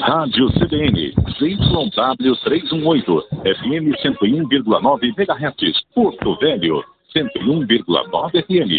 Rádio 0.00 0.48
CBN, 0.52 1.12
ZYW 1.38 2.34
318, 2.44 3.22
FM 3.44 3.92
101,9 4.02 5.14
MHz, 5.16 5.80
Porto 5.94 6.36
Velho, 6.40 6.82
101,9 7.14 8.42
FM, 8.44 8.72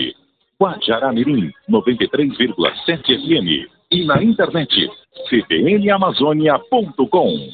Guajará-Mirim, 0.60 1.52
93,7 1.70 3.05
FM 3.05 3.70
e 3.92 4.05
na 4.05 4.23
internet, 4.23 4.89
cbnamazônia.com. 5.29 7.49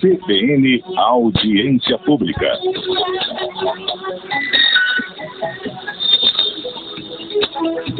CBN 0.00 0.82
Audiência 0.96 1.98
Pública. 1.98 2.58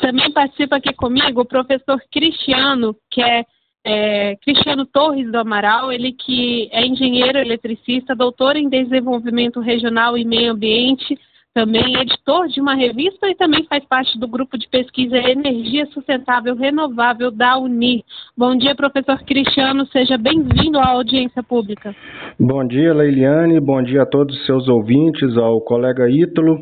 Também 0.00 0.32
participa 0.32 0.76
aqui 0.76 0.94
comigo 0.94 1.42
o 1.42 1.44
professor 1.44 2.00
Cristiano, 2.10 2.96
que 3.10 3.22
é, 3.22 3.44
é, 3.84 4.36
Cristiano 4.36 4.86
Torres 4.86 5.30
do 5.30 5.36
Amaral, 5.36 5.92
ele 5.92 6.12
que 6.12 6.70
é 6.72 6.86
engenheiro 6.86 7.38
eletricista, 7.38 8.16
doutor 8.16 8.56
em 8.56 8.70
desenvolvimento 8.70 9.60
regional 9.60 10.16
e 10.16 10.24
meio 10.24 10.52
ambiente, 10.52 11.14
também 11.54 11.94
editor 12.00 12.48
de 12.48 12.60
uma 12.60 12.74
revista 12.74 13.28
e 13.28 13.34
também 13.36 13.64
faz 13.64 13.84
parte 13.84 14.18
do 14.18 14.26
grupo 14.26 14.58
de 14.58 14.68
pesquisa 14.68 15.16
Energia 15.16 15.86
Sustentável 15.86 16.56
Renovável 16.56 17.30
da 17.30 17.56
Unir. 17.56 18.02
Bom 18.36 18.56
dia, 18.56 18.74
professor 18.74 19.22
Cristiano, 19.24 19.86
seja 19.86 20.18
bem-vindo 20.18 20.78
à 20.78 20.88
audiência 20.88 21.42
pública. 21.44 21.94
Bom 22.38 22.66
dia, 22.66 22.92
Leiliane, 22.92 23.60
bom 23.60 23.80
dia 23.80 24.02
a 24.02 24.06
todos 24.06 24.36
os 24.36 24.44
seus 24.44 24.68
ouvintes, 24.68 25.36
ao 25.36 25.60
colega 25.60 26.10
Ítalo, 26.10 26.58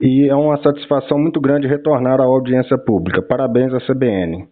e 0.00 0.28
é 0.28 0.34
uma 0.34 0.62
satisfação 0.62 1.18
muito 1.18 1.40
grande 1.40 1.66
retornar 1.66 2.20
à 2.20 2.24
audiência 2.24 2.78
pública. 2.78 3.20
Parabéns 3.20 3.74
à 3.74 3.80
CBN. 3.80 4.46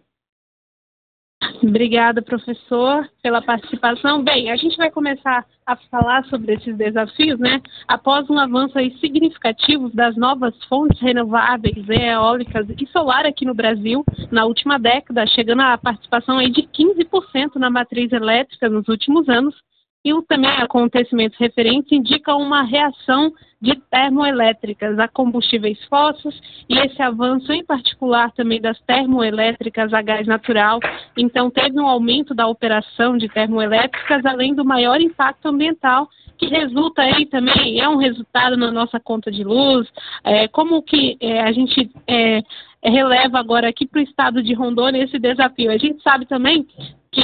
Obrigada, 1.63 2.21
professor, 2.21 3.07
pela 3.21 3.41
participação. 3.41 4.23
Bem, 4.23 4.51
a 4.51 4.55
gente 4.55 4.77
vai 4.77 4.89
começar 4.89 5.45
a 5.65 5.75
falar 5.75 6.25
sobre 6.25 6.53
esses 6.53 6.75
desafios, 6.75 7.39
né? 7.39 7.61
Após 7.87 8.29
um 8.29 8.37
avanço 8.37 8.73
significativo 8.99 9.89
das 9.89 10.15
novas 10.17 10.53
fontes 10.65 10.99
renováveis, 11.01 11.87
eólicas 11.87 12.67
e 12.69 12.85
solar 12.87 13.25
aqui 13.25 13.45
no 13.45 13.53
Brasil, 13.53 14.03
na 14.31 14.45
última 14.45 14.77
década, 14.77 15.27
chegando 15.27 15.61
a 15.61 15.77
participação 15.77 16.37
aí 16.37 16.49
de 16.49 16.63
15% 16.63 17.55
na 17.55 17.69
matriz 17.69 18.11
elétrica 18.11 18.69
nos 18.69 18.87
últimos 18.87 19.27
anos, 19.29 19.55
e 20.03 20.13
também 20.23 20.49
acontecimentos 20.49 21.37
referentes 21.37 21.91
indicam 21.91 22.41
uma 22.41 22.63
reação 22.63 23.33
de 23.61 23.75
termoelétricas 23.91 24.97
a 24.97 25.07
combustíveis 25.07 25.77
fósseis 25.85 26.39
e 26.69 26.77
esse 26.79 27.01
avanço 27.01 27.51
em 27.51 27.65
particular 27.65 28.31
também 28.31 28.61
das 28.61 28.79
termoelétricas 28.81 29.93
a 29.93 30.01
gás 30.01 30.25
natural. 30.25 30.79
Então 31.17 31.51
teve 31.51 31.77
um 31.79 31.87
aumento 31.87 32.33
da 32.33 32.47
operação 32.47 33.17
de 33.17 33.27
termoelétricas, 33.27 34.25
além 34.25 34.55
do 34.55 34.63
maior 34.63 35.01
impacto 35.01 35.47
ambiental 35.47 36.07
que 36.39 36.47
resulta 36.47 37.01
aí 37.01 37.25
também, 37.25 37.81
é 37.81 37.89
um 37.89 37.97
resultado 37.97 38.55
na 38.55 38.71
nossa 38.71 38.97
conta 38.97 39.29
de 39.29 39.43
luz, 39.43 39.85
é, 40.23 40.47
como 40.47 40.81
que 40.81 41.17
é, 41.19 41.41
a 41.41 41.51
gente 41.51 41.91
é, 42.07 42.41
releva 42.83 43.39
agora 43.39 43.67
aqui 43.67 43.85
para 43.85 43.99
o 43.99 44.03
estado 44.03 44.41
de 44.41 44.53
Rondônia 44.53 45.03
esse 45.03 45.19
desafio. 45.19 45.71
A 45.71 45.77
gente 45.77 46.01
sabe 46.01 46.25
também 46.25 46.65
que 47.11 47.21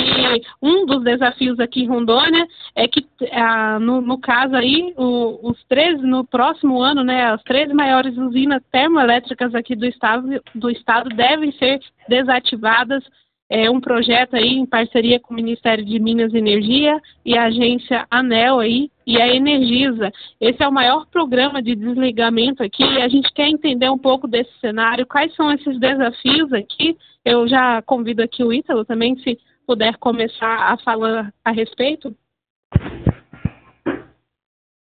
um 0.61 0.85
dos 0.85 1.03
desafios 1.03 1.59
aqui 1.59 1.83
em 1.83 1.87
Rondônia 1.87 2.45
é 2.75 2.87
que, 2.87 3.05
ah, 3.31 3.79
no, 3.79 4.01
no, 4.01 4.17
caso 4.17 4.55
aí, 4.55 4.93
o, 4.97 5.49
os 5.49 5.63
13, 5.65 6.01
no 6.05 6.25
próximo 6.25 6.81
ano, 6.81 7.03
né, 7.03 7.25
as 7.25 7.41
13 7.43 7.73
maiores 7.73 8.17
usinas 8.17 8.63
termoelétricas 8.71 9.53
aqui 9.53 9.75
do 9.75 9.85
estado, 9.85 10.41
do 10.53 10.69
estado 10.69 11.09
devem 11.09 11.51
ser 11.53 11.79
desativadas. 12.09 13.03
É 13.47 13.69
um 13.69 13.79
projeto 13.79 14.35
aí 14.35 14.57
em 14.57 14.65
parceria 14.65 15.19
com 15.19 15.33
o 15.33 15.37
Ministério 15.37 15.85
de 15.85 15.99
Minas 15.99 16.33
e 16.33 16.37
Energia 16.37 16.99
e 17.23 17.37
a 17.37 17.45
agência 17.45 18.07
ANEL 18.09 18.59
aí 18.59 18.89
e 19.05 19.21
a 19.21 19.27
Energisa. 19.27 20.11
Esse 20.39 20.63
é 20.63 20.67
o 20.67 20.71
maior 20.71 21.05
programa 21.07 21.61
de 21.61 21.75
desligamento 21.75 22.63
aqui 22.63 22.83
a 22.83 23.07
gente 23.07 23.31
quer 23.33 23.47
entender 23.47 23.89
um 23.89 23.97
pouco 23.97 24.27
desse 24.27 24.51
cenário, 24.59 25.05
quais 25.05 25.33
são 25.35 25.51
esses 25.51 25.79
desafios 25.79 26.51
aqui. 26.53 26.97
Eu 27.23 27.47
já 27.47 27.81
convido 27.81 28.21
aqui 28.23 28.43
o 28.43 28.51
Ítalo 28.51 28.83
também, 28.85 29.15
se 29.17 29.37
puder 29.65 29.97
começar 29.97 30.71
a 30.71 30.77
falar 30.77 31.33
a 31.43 31.51
respeito? 31.51 32.15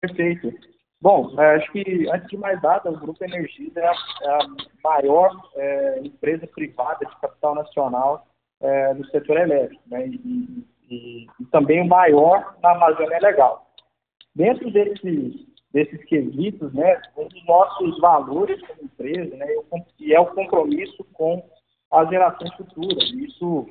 Perfeito. 0.02 0.54
Bom, 1.02 1.40
é, 1.40 1.56
acho 1.56 1.72
que, 1.72 2.10
antes 2.10 2.28
de 2.30 2.38
mais 2.38 2.62
nada, 2.62 2.90
o 2.90 2.98
Grupo 2.98 3.24
Energisa 3.24 3.80
é 3.80 3.88
a, 3.88 3.92
é 3.92 4.38
maior 4.84 5.50
é, 5.56 6.00
empresa 6.04 6.48
privada 6.48 7.06
de 7.06 7.16
capital 7.20 7.56
nacional 7.56 8.28
é, 8.62 8.94
setor 9.12 9.38
elétrico, 9.38 9.82
né, 9.88 10.08
e, 10.08 10.66
e, 10.90 11.28
e, 11.40 11.46
também 11.52 11.82
o 11.82 11.88
maior 11.88 12.56
na 12.62 12.72
Amazônia 12.72 13.20
Legal. 13.22 13.65
Dentro 14.36 14.70
desses, 14.72 15.46
desses 15.72 16.04
quesitos, 16.06 16.74
né, 16.74 17.02
um 17.18 17.28
dos 17.28 17.46
nossos 17.46 18.00
valores 18.00 18.62
como 18.68 18.84
empresa 18.84 19.36
né, 19.36 19.48
é 20.12 20.20
o 20.20 20.26
compromisso 20.28 21.04
com 21.14 21.44
as 21.92 22.10
gerações 22.10 22.54
futuras. 22.56 23.10
Isso 23.14 23.70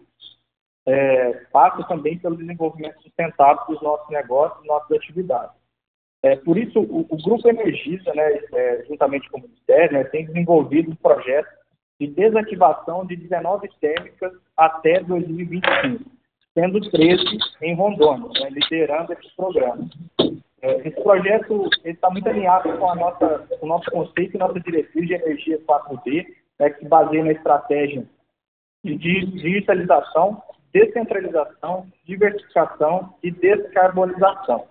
é, 0.87 1.32
passa 1.52 1.82
também 1.84 2.19
pelo 2.19 2.37
desenvolvimento 2.37 3.02
sustentável 3.02 3.62
dos 3.69 3.82
nossos 3.82 4.08
negócios, 4.11 4.58
das 4.58 4.66
nossas 4.66 4.93
atividades. 4.93 5.55
É, 6.22 6.37
por 6.37 6.56
isso, 6.56 6.81
o, 6.81 7.06
o 7.10 7.22
Grupo 7.22 7.46
Energisa, 7.49 8.14
né, 8.14 8.40
é, 8.55 8.84
juntamente 8.88 9.28
com 9.31 9.38
o 9.38 9.43
Ministério, 9.43 9.93
né, 9.93 10.05
tem 10.05 10.25
desenvolvido 10.25 10.90
um 10.90 10.96
projeto 10.96 11.49
de 12.00 12.06
desativação 12.06 13.05
de 13.05 13.14
19 13.14 13.69
térmicas 13.81 14.32
até 14.56 15.00
2025, 15.00 16.10
sendo 16.55 16.81
13 16.90 17.25
em 17.60 17.75
Rondônia, 17.75 18.31
né, 18.40 18.49
liderando 18.50 19.12
esse 19.12 19.37
programa. 19.37 19.87
É, 20.64 20.78
esse 20.78 21.02
projeto 21.02 21.69
está 21.84 22.08
muito 22.08 22.26
alinhado 22.26 22.72
com, 22.78 22.90
a 22.90 22.94
nossa, 22.94 23.46
com 23.61 23.66
o 23.66 23.69
nosso 23.69 23.90
conceito 23.90 24.34
e 24.34 24.38
nossa 24.38 24.58
diretriz 24.58 25.06
de 25.06 25.12
energia 25.12 25.61
4D, 25.61 26.26
né, 26.58 26.70
que 26.70 26.78
se 26.78 26.88
baseia 26.88 27.22
na 27.22 27.32
estratégia 27.32 28.06
de 28.82 28.96
digitalização, 28.96 30.43
descentralização, 30.72 31.87
diversificação 32.06 33.14
e 33.22 33.31
descarbonização. 33.31 34.66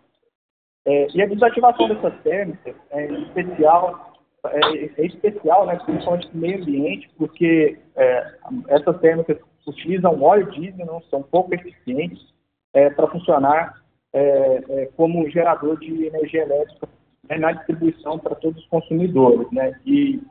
É, 0.83 1.07
e 1.13 1.21
a 1.21 1.27
desativação 1.27 1.87
dessas 1.87 2.19
térmicas 2.23 2.75
é 2.89 3.05
especial, 3.05 4.13
é, 4.47 4.85
é 4.97 5.05
especial, 5.05 5.67
né, 5.67 5.79
principalmente 5.85 6.27
no 6.33 6.41
meio 6.41 6.59
ambiente, 6.59 7.07
porque 7.19 7.77
é, 7.95 8.35
essas 8.69 8.99
térmicas 8.99 9.37
utilizam 9.67 10.19
óleo 10.23 10.49
diesel, 10.49 10.87
não 10.87 11.01
são 11.03 11.21
pouco 11.21 11.53
eficientes 11.53 12.33
é, 12.73 12.89
para 12.89 13.07
funcionar 13.07 13.82
é, 14.13 14.63
é, 14.69 14.85
como 14.95 15.29
gerador 15.29 15.77
de 15.79 16.05
energia 16.05 16.43
elétrica 16.43 16.87
né, 17.27 17.37
na 17.37 17.51
distribuição 17.51 18.19
para 18.19 18.35
todos 18.35 18.61
os 18.61 18.69
consumidores, 18.69 19.49
né? 19.51 19.79
E 19.85 20.21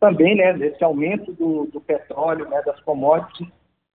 também, 0.00 0.36
né, 0.36 0.56
esse 0.66 0.82
aumento 0.82 1.32
do, 1.32 1.66
do 1.66 1.80
petróleo, 1.80 2.48
né, 2.48 2.62
das 2.62 2.80
commodities, 2.80 3.48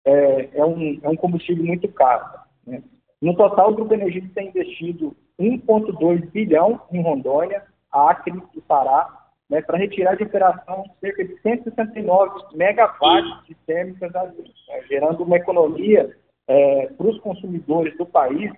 é, 0.04 0.50
é, 0.56 0.66
um, 0.66 1.00
é 1.02 1.10
um 1.10 1.16
combustível 1.16 1.64
muito 1.64 1.88
caro. 1.90 2.26
Né? 2.66 2.82
No 3.22 3.36
total, 3.36 3.72
o 3.72 3.76
Grupo 3.76 3.94
Energia 3.94 4.24
tem 4.34 4.50
investido 4.50 5.16
1,2 5.40 6.32
bilhão 6.32 6.82
em 6.92 7.02
Rondônia, 7.02 7.64
Acre 7.92 8.42
e 8.56 8.62
Pará, 8.62 9.08
né, 9.50 9.62
para 9.62 9.78
retirar 9.78 10.16
de 10.16 10.24
operação 10.24 10.86
cerca 11.00 11.24
de 11.24 11.40
169 11.42 12.56
megawatts 12.56 13.46
de 13.48 13.56
térmicas 13.68 14.12
né, 14.12 14.82
gerando 14.88 15.24
uma 15.24 15.38
economia 15.38 16.10
é, 16.48 16.88
para 16.88 17.08
os 17.08 17.20
consumidores 17.20 17.96
do 17.98 18.06
país 18.06 18.52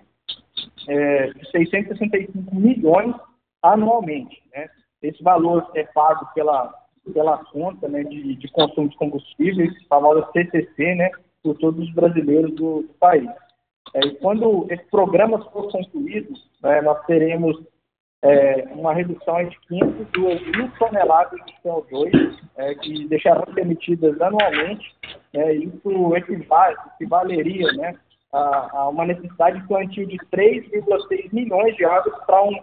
é, 0.88 1.26
de 1.28 1.50
665 1.50 2.54
milhões 2.54 3.14
anualmente. 3.62 4.42
Né? 4.54 4.68
Esse 5.02 5.22
valor 5.22 5.70
é 5.74 5.84
pago 5.84 6.26
pela, 6.34 6.72
pela 7.12 7.38
conta 7.46 7.88
né, 7.88 8.02
de, 8.04 8.36
de 8.36 8.48
consumo 8.48 8.88
de 8.88 8.96
combustíveis, 8.96 9.72
famosa 9.88 10.28
CCC, 10.32 10.94
né, 10.94 11.10
por 11.42 11.56
todos 11.58 11.86
os 11.86 11.94
brasileiros 11.94 12.54
do, 12.54 12.82
do 12.82 12.94
país. 13.00 13.28
É, 13.94 14.00
e 14.00 14.14
quando 14.16 14.66
esse 14.70 14.84
programa 14.90 15.38
for 15.50 15.70
concluído, 15.70 16.32
né, 16.62 16.80
nós 16.80 17.04
teremos 17.06 17.56
é, 18.22 18.66
uma 18.72 18.94
redução 18.94 19.44
de 19.44 19.58
502 19.68 20.46
mil 20.56 20.70
toneladas 20.78 21.38
de 21.44 21.52
CO2 21.62 22.38
é, 22.56 22.74
que 22.76 23.06
deixarão 23.06 23.44
emitidas 23.56 24.18
anualmente. 24.20 24.94
Né, 25.34 25.54
isso 25.54 26.16
equivale, 26.16 26.76
equivaleria 26.94 27.72
né, 27.74 27.94
a, 28.34 28.70
a, 28.72 28.88
uma 28.88 29.06
necessidade 29.06 29.60
de 29.60 29.68
plantio 29.68 30.06
de 30.06 30.18
3,6 30.32 31.32
milhões 31.32 31.76
de 31.76 31.84
árvores 31.84 32.18
para 32.26 32.42
um, 32.42 32.60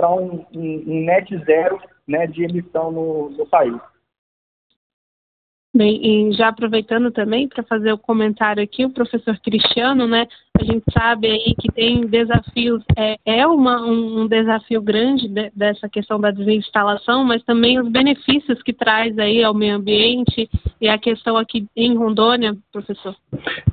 um, 0.00 0.46
um, 0.54 0.84
um, 0.86 1.04
net 1.04 1.36
zero 1.44 1.78
né, 2.08 2.26
de 2.26 2.44
emissão 2.44 2.90
no, 2.90 3.30
no 3.30 3.46
país. 3.46 3.78
Bem, 5.74 6.28
e 6.28 6.32
já 6.34 6.48
aproveitando 6.48 7.10
também 7.10 7.48
para 7.48 7.62
fazer 7.62 7.92
o 7.94 7.98
comentário 7.98 8.62
aqui, 8.62 8.84
o 8.84 8.90
professor 8.90 9.38
Cristiano, 9.38 10.06
né? 10.06 10.28
A 10.60 10.64
gente 10.64 10.84
sabe 10.92 11.28
aí 11.28 11.54
que 11.58 11.72
tem 11.72 12.06
desafios, 12.06 12.84
é, 12.94 13.16
é 13.24 13.46
uma, 13.46 13.80
um 13.80 14.28
desafio 14.28 14.82
grande 14.82 15.28
de, 15.28 15.50
dessa 15.56 15.88
questão 15.88 16.20
da 16.20 16.30
desinstalação, 16.30 17.24
mas 17.24 17.42
também 17.44 17.80
os 17.80 17.88
benefícios 17.90 18.62
que 18.62 18.74
traz 18.74 19.18
aí 19.18 19.42
ao 19.42 19.54
meio 19.54 19.76
ambiente 19.76 20.48
e 20.78 20.88
a 20.90 20.98
questão 20.98 21.38
aqui 21.38 21.66
em 21.74 21.96
Rondônia, 21.96 22.54
professor. 22.70 23.16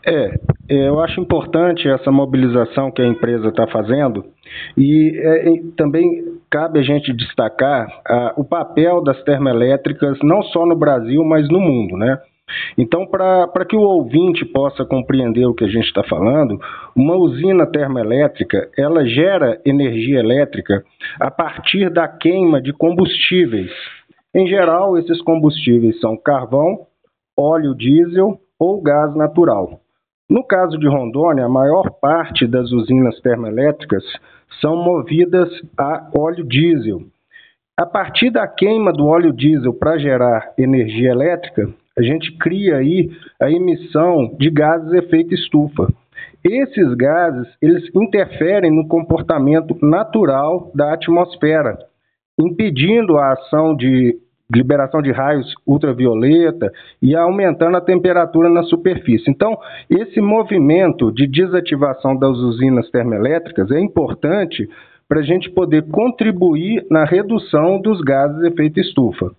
É, 0.06 0.40
eu 0.70 1.00
acho 1.00 1.20
importante 1.20 1.88
essa 1.88 2.12
mobilização 2.12 2.92
que 2.92 3.02
a 3.02 3.08
empresa 3.08 3.50
está 3.50 3.66
fazendo 3.68 4.24
e 4.78 5.18
é, 5.18 5.46
também 5.76 6.24
cabe 6.50 6.80
a 6.80 6.84
gente 6.84 7.12
destacar 7.14 7.88
ah, 8.08 8.34
o 8.38 8.44
papel 8.44 9.04
das 9.04 9.22
termoelétricas 9.24 10.18
não 10.24 10.42
só 10.44 10.66
no 10.66 10.76
Brasil, 10.76 11.24
mas 11.24 11.48
no 11.50 11.60
mundo, 11.60 11.98
né? 11.98 12.20
Então, 12.78 13.06
para 13.06 13.66
que 13.66 13.76
o 13.76 13.82
ouvinte 13.82 14.44
possa 14.46 14.84
compreender 14.84 15.46
o 15.46 15.54
que 15.54 15.66
a 15.66 15.68
gente 15.68 15.86
está 15.86 16.04
falando, 16.04 16.60
uma 16.96 17.16
usina 17.16 17.68
termoelétrica 17.68 18.70
ela 18.78 19.06
gera 19.06 19.62
energia 19.66 20.20
elétrica 20.20 20.84
a 21.20 21.30
partir 21.30 21.92
da 21.92 22.08
queima 22.08 22.62
de 22.62 22.74
combustíveis. 22.74 23.72
Em 24.34 24.48
geral, 24.48 24.98
esses 24.98 25.22
combustíveis 25.22 26.00
são 26.00 26.18
carvão, 26.18 26.88
óleo 27.38 27.76
diesel 27.76 28.40
ou 28.60 28.82
gás 28.82 29.16
natural. 29.16 29.80
No 30.30 30.44
caso 30.44 30.78
de 30.78 30.88
Rondônia, 30.88 31.46
a 31.46 31.50
maior 31.50 31.90
parte 32.00 32.46
das 32.46 32.72
usinas 32.72 33.20
termoelétricas 33.22 34.04
são 34.62 34.76
movidas 34.76 35.50
a 35.76 36.08
óleo 36.16 36.44
diesel. 36.44 37.02
A 37.76 37.86
partir 37.86 38.30
da 38.30 38.48
queima 38.48 38.94
do 38.94 39.08
óleo 39.08 39.34
diesel 39.34 39.74
para 39.74 39.98
gerar 39.98 40.54
energia 40.56 41.10
elétrica, 41.10 41.68
a 41.98 42.04
gente 42.04 42.38
cria 42.38 42.78
aí 42.78 43.10
a 43.42 43.50
emissão 43.50 44.36
de 44.38 44.52
gases 44.52 44.94
efeito 44.94 45.34
estufa. 45.34 45.92
Esses 46.44 46.94
gases, 46.94 47.48
eles 47.60 47.90
interferem 47.96 48.70
no 48.70 48.88
comportamento 48.88 49.76
natural 49.82 50.72
da 50.76 50.94
atmosfera, 50.94 51.78
impedindo 52.40 53.18
a 53.18 53.34
ação 53.34 53.76
de 53.76 54.16
liberação 54.54 55.02
de 55.02 55.12
raios 55.12 55.54
ultravioleta 55.66 56.72
e 57.02 57.16
aumentando 57.16 57.78
a 57.78 57.82
temperatura 57.82 58.50
na 58.50 58.64
superfície. 58.64 59.30
Então, 59.30 59.58
esse 59.90 60.20
movimento 60.20 61.12
de 61.12 61.28
desativação 61.28 62.18
das 62.18 62.38
usinas 62.38 62.90
termoelétricas 62.90 63.70
é 63.72 63.80
importante 63.80 64.68
para 65.08 65.20
a 65.20 65.24
gente 65.24 65.50
poder 65.50 65.84
contribuir 65.90 66.86
na 66.90 67.04
redução 67.04 67.82
dos 67.82 68.00
gases 68.02 68.38
de 68.40 68.48
efeito 68.48 68.80
estufa. 68.80 69.32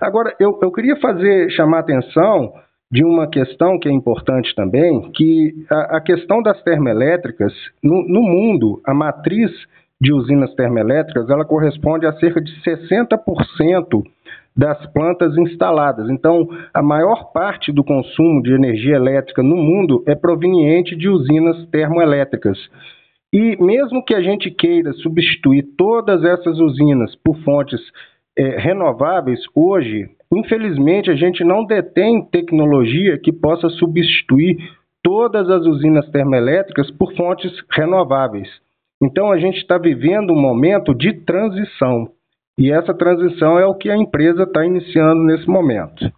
Agora, 0.00 0.34
eu, 0.40 0.58
eu 0.62 0.72
queria 0.72 0.96
fazer 0.96 1.50
chamar 1.50 1.78
a 1.78 1.80
atenção 1.80 2.52
de 2.90 3.04
uma 3.04 3.28
questão 3.28 3.78
que 3.78 3.88
é 3.88 3.92
importante 3.92 4.54
também, 4.54 5.10
que 5.12 5.66
a, 5.70 5.98
a 5.98 6.00
questão 6.00 6.42
das 6.42 6.62
termoelétricas, 6.62 7.52
no, 7.82 8.02
no 8.08 8.22
mundo, 8.22 8.80
a 8.86 8.94
matriz 8.94 9.50
de 10.00 10.12
usinas 10.12 10.54
termoelétricas, 10.54 11.28
ela 11.28 11.44
corresponde 11.44 12.06
a 12.06 12.12
cerca 12.14 12.40
de 12.40 12.52
60% 12.62 14.02
das 14.58 14.84
plantas 14.92 15.38
instaladas. 15.38 16.10
Então, 16.10 16.48
a 16.74 16.82
maior 16.82 17.30
parte 17.32 17.70
do 17.70 17.84
consumo 17.84 18.42
de 18.42 18.52
energia 18.52 18.96
elétrica 18.96 19.40
no 19.40 19.56
mundo 19.56 20.02
é 20.04 20.16
proveniente 20.16 20.96
de 20.96 21.08
usinas 21.08 21.64
termoelétricas. 21.66 22.58
E 23.32 23.56
mesmo 23.62 24.04
que 24.04 24.16
a 24.16 24.20
gente 24.20 24.50
queira 24.50 24.92
substituir 24.94 25.62
todas 25.76 26.24
essas 26.24 26.58
usinas 26.58 27.14
por 27.16 27.38
fontes 27.44 27.80
é, 28.36 28.58
renováveis, 28.58 29.38
hoje, 29.54 30.08
infelizmente, 30.34 31.08
a 31.08 31.14
gente 31.14 31.44
não 31.44 31.64
detém 31.64 32.24
tecnologia 32.24 33.16
que 33.16 33.32
possa 33.32 33.68
substituir 33.68 34.56
todas 35.04 35.48
as 35.48 35.64
usinas 35.66 36.10
termoelétricas 36.10 36.90
por 36.90 37.14
fontes 37.14 37.52
renováveis. 37.70 38.48
Então, 39.00 39.30
a 39.30 39.38
gente 39.38 39.58
está 39.58 39.78
vivendo 39.78 40.32
um 40.32 40.40
momento 40.40 40.92
de 40.92 41.12
transição. 41.12 42.08
E 42.58 42.72
essa 42.72 42.92
transição 42.92 43.56
é 43.56 43.64
o 43.64 43.74
que 43.76 43.88
a 43.88 43.96
empresa 43.96 44.42
está 44.42 44.66
iniciando 44.66 45.22
nesse 45.22 45.46
momento. 45.46 46.12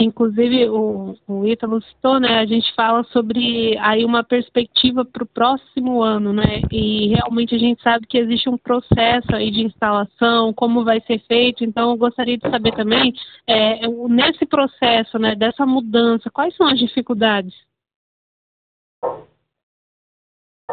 Inclusive, 0.00 0.68
o, 0.70 1.16
o 1.26 1.46
Ítalo 1.46 1.82
citou, 1.82 2.20
né? 2.20 2.38
A 2.38 2.46
gente 2.46 2.72
fala 2.74 3.02
sobre 3.04 3.76
aí 3.78 4.04
uma 4.04 4.22
perspectiva 4.22 5.04
para 5.04 5.24
o 5.24 5.26
próximo 5.26 6.02
ano, 6.02 6.32
né? 6.32 6.62
E 6.70 7.08
realmente 7.08 7.54
a 7.54 7.58
gente 7.58 7.82
sabe 7.82 8.06
que 8.06 8.16
existe 8.16 8.48
um 8.48 8.56
processo 8.56 9.34
aí 9.34 9.50
de 9.50 9.62
instalação, 9.62 10.52
como 10.54 10.84
vai 10.84 11.00
ser 11.00 11.18
feito. 11.26 11.64
Então, 11.64 11.90
eu 11.90 11.96
gostaria 11.96 12.38
de 12.38 12.48
saber 12.48 12.72
também, 12.74 13.12
é, 13.46 13.86
nesse 14.08 14.46
processo, 14.46 15.18
né? 15.18 15.34
Dessa 15.34 15.66
mudança, 15.66 16.30
quais 16.30 16.56
são 16.56 16.68
as 16.68 16.78
dificuldades? 16.78 17.54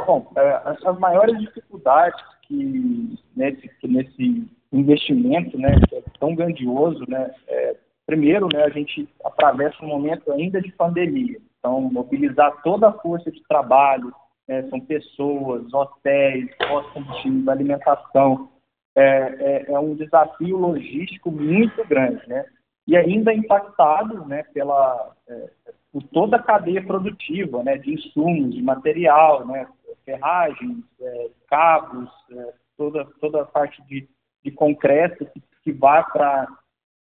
Bom, 0.06 0.32
é, 0.38 0.62
as 0.86 1.00
maiores 1.00 1.38
dificuldades 1.40 2.24
que 2.50 3.18
nesse, 3.36 3.70
que 3.80 3.88
nesse 3.88 4.50
investimento, 4.74 5.58
né, 5.58 5.76
é 5.94 6.04
tão 6.20 6.36
grandioso, 6.36 7.06
né, 7.08 7.32
é, 7.48 7.76
primeiro, 8.06 8.50
né, 8.52 8.64
a 8.64 8.70
gente 8.70 9.08
atravessa 9.24 9.86
um 9.86 9.88
momento 9.88 10.32
ainda 10.32 10.60
de 10.60 10.72
pandemia. 10.72 11.38
Então, 11.60 11.80
mobilizar 11.82 12.62
toda 12.64 12.90
a 12.90 12.94
força 12.94 13.32
de 13.32 13.42
trabalho, 13.44 14.12
né, 14.48 14.64
são 14.70 14.80
pessoas, 14.80 15.72
hotéis, 15.72 16.50
pós-combustíveis, 16.58 17.48
alimentação, 17.48 18.50
é, 18.96 19.02
é, 19.02 19.72
é, 19.72 19.80
um 19.80 19.96
desafio 19.96 20.58
logístico 20.58 21.32
muito 21.32 21.88
grande, 21.88 22.28
né? 22.28 22.44
E 22.88 22.98
ainda 22.98 23.32
impactado, 23.32 24.26
né, 24.26 24.44
pela 24.52 25.14
é, 25.30 25.50
por 25.92 26.04
toda 26.04 26.38
a 26.38 26.44
cadeia 26.44 26.84
produtiva, 26.84 27.64
né, 27.64 27.78
de 27.78 27.94
insumos, 27.94 28.54
de 28.54 28.62
material, 28.62 29.46
né, 29.46 29.68
ferragens, 30.10 30.84
é, 31.00 31.30
cabos, 31.48 32.10
é, 32.32 32.54
toda, 32.78 33.06
toda 33.20 33.42
a 33.42 33.46
parte 33.46 33.82
de, 33.84 34.08
de 34.44 34.52
concreto 34.52 35.26
que, 35.26 35.42
que 35.64 35.72
vai 35.72 36.04
para 36.12 36.48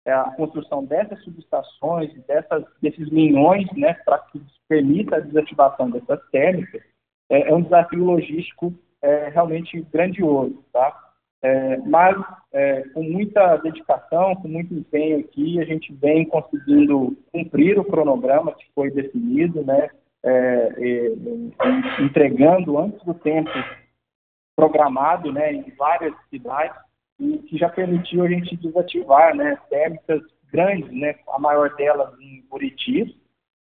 é, 0.05 0.11
a 0.11 0.31
construção 0.31 0.83
dessas 0.83 1.23
subestações, 1.23 2.13
dessas, 2.25 2.65
desses 2.81 3.09
minhões, 3.09 3.67
né, 3.73 3.93
para 4.05 4.19
que 4.19 4.41
permita 4.67 5.17
a 5.17 5.21
desativação 5.21 5.89
dessas 5.89 6.19
térmicas, 6.31 6.81
é, 7.29 7.49
é 7.49 7.53
um 7.53 7.61
desafio 7.61 8.03
logístico 8.03 8.73
é, 9.01 9.29
realmente 9.29 9.81
grandioso, 9.91 10.63
tá? 10.73 11.03
É, 11.43 11.77
mas 11.77 12.17
é, 12.51 12.81
com 12.89 13.03
muita 13.03 13.57
dedicação, 13.57 14.35
com 14.35 14.47
muito 14.47 14.73
empenho 14.73 15.19
aqui, 15.19 15.61
a 15.61 15.65
gente 15.65 15.93
vem 15.93 16.25
conseguindo 16.25 17.15
cumprir 17.31 17.77
o 17.77 17.85
cronograma 17.85 18.55
que 18.55 18.65
foi 18.73 18.89
definido, 18.89 19.63
né? 19.63 19.87
É, 20.27 20.73
é 20.77 22.03
entregando 22.03 22.77
antes 22.77 23.03
do 23.03 23.13
tempo 23.13 23.51
programado, 24.55 25.31
né, 25.31 25.53
em 25.53 25.71
várias 25.77 26.13
cidades 26.29 26.75
e 27.19 27.37
que 27.39 27.57
já 27.57 27.69
permitiu 27.69 28.23
a 28.23 28.27
gente 28.27 28.57
desativar, 28.57 29.35
né, 29.35 29.57
térmicas 29.69 30.21
grandes, 30.51 30.91
né, 30.91 31.15
a 31.29 31.39
maior 31.39 31.75
delas 31.75 32.13
em 32.19 32.43
Buriti, 32.49 33.15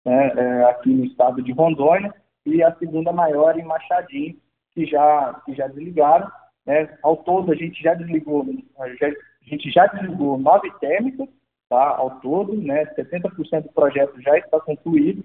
né, 0.06 0.32
é, 0.36 0.64
aqui 0.66 0.90
no 0.90 1.06
estado 1.06 1.42
de 1.42 1.52
Rondônia, 1.52 2.14
e 2.46 2.64
a 2.64 2.74
segunda 2.76 3.12
maior 3.12 3.58
em 3.58 3.64
Machadinho, 3.64 4.38
que 4.74 4.86
já, 4.86 5.42
que 5.46 5.54
já 5.56 5.68
desligaram. 5.68 6.30
Né? 6.66 6.98
Ao 7.02 7.18
todo, 7.18 7.52
a 7.52 7.56
gente 7.56 7.82
já 7.82 7.94
desligou, 7.94 8.46
já, 9.00 9.08
a 9.08 9.50
gente 9.50 9.72
já 9.72 9.88
desligou 9.88 10.38
nove 10.38 10.72
térmicas, 10.80 11.28
tá? 11.70 11.96
ao 11.96 12.20
todo, 12.20 12.56
né? 12.56 12.86
70% 12.94 13.64
do 13.64 13.72
projeto 13.74 14.22
já 14.22 14.38
está 14.38 14.60
concluído, 14.60 15.24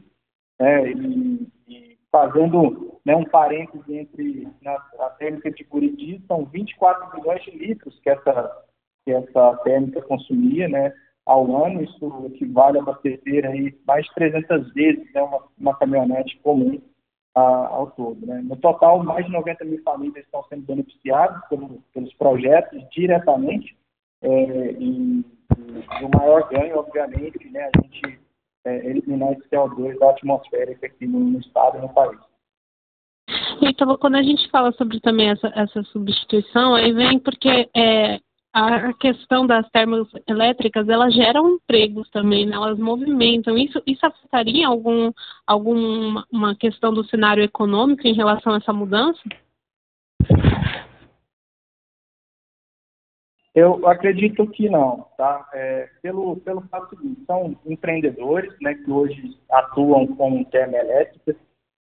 né? 0.60 0.92
e, 0.92 1.48
e 1.68 1.98
fazendo 2.12 3.00
né, 3.04 3.16
um 3.16 3.24
parênteses 3.24 3.88
entre 3.88 4.46
na, 4.62 4.74
a 5.00 5.10
térmica 5.18 5.50
de 5.50 5.64
Buriti, 5.64 6.22
são 6.28 6.44
24 6.44 7.16
milhões 7.16 7.42
de 7.42 7.50
litros 7.52 7.98
que 8.00 8.10
essa, 8.10 8.64
que 9.04 9.12
essa 9.12 9.56
térmica 9.64 10.02
consumia, 10.02 10.68
né? 10.68 10.92
ao 11.26 11.64
ano, 11.64 11.82
isso 11.82 12.26
equivale 12.26 12.78
a 12.78 12.82
abastecer 12.82 13.46
aí 13.46 13.74
mais 13.86 14.04
de 14.06 14.14
300 14.14 14.72
vezes 14.72 15.12
né, 15.12 15.22
uma, 15.22 15.44
uma 15.58 15.78
caminhonete 15.78 16.38
comum 16.38 16.80
a, 17.34 17.40
ao 17.40 17.90
todo. 17.92 18.26
Né? 18.26 18.40
No 18.42 18.56
total, 18.56 19.02
mais 19.04 19.24
de 19.26 19.32
90 19.32 19.64
mil 19.64 19.82
famílias 19.82 20.24
estão 20.24 20.42
sendo 20.44 20.66
beneficiadas 20.66 21.40
pelo, 21.48 21.82
pelos 21.94 22.12
projetos 22.14 22.82
diretamente 22.90 23.76
é, 24.22 24.72
e, 24.72 25.24
e, 25.58 26.04
o 26.04 26.18
maior 26.18 26.48
ganho, 26.48 26.78
obviamente, 26.78 27.48
né, 27.50 27.70
a 27.74 27.80
gente 27.80 28.20
é, 28.64 28.86
eliminar 28.86 29.32
esse 29.32 29.48
CO2 29.48 29.98
da 29.98 30.10
atmosfera 30.10 30.72
aqui 30.72 31.06
no, 31.06 31.20
no 31.20 31.40
estado 31.40 31.78
e 31.78 31.80
no 31.80 31.88
país. 31.88 32.18
Então, 33.62 33.96
quando 33.98 34.16
a 34.16 34.22
gente 34.22 34.48
fala 34.50 34.72
sobre 34.72 35.00
também 35.00 35.30
essa, 35.30 35.52
essa 35.54 35.82
substituição, 35.84 36.74
aí 36.74 36.92
vem 36.92 37.18
porque 37.18 37.68
é, 37.76 38.18
a 38.52 38.92
questão 38.94 39.46
das 39.46 39.68
termoelétricas, 39.70 40.88
elas 40.88 41.14
geram 41.14 41.54
empregos 41.54 42.08
também, 42.10 42.46
né? 42.46 42.56
elas 42.56 42.78
movimentam. 42.78 43.56
Isso, 43.56 43.80
isso 43.86 44.04
afetaria 44.04 44.66
algum, 44.66 45.12
alguma 45.46 46.54
questão 46.58 46.92
do 46.92 47.04
cenário 47.04 47.42
econômico 47.44 48.06
em 48.06 48.14
relação 48.14 48.54
a 48.54 48.56
essa 48.56 48.72
mudança? 48.72 49.20
Eu 53.54 53.86
acredito 53.88 54.46
que 54.46 54.68
não, 54.68 55.06
tá? 55.16 55.48
É, 55.52 55.88
pelo, 56.02 56.36
pelo 56.36 56.60
fato 56.68 56.90
seguinte, 56.90 57.24
são 57.26 57.56
empreendedores 57.66 58.54
né, 58.60 58.74
que 58.74 58.90
hoje 58.90 59.36
atuam 59.50 60.06
com 60.06 60.44
termoelétricas 60.44 61.34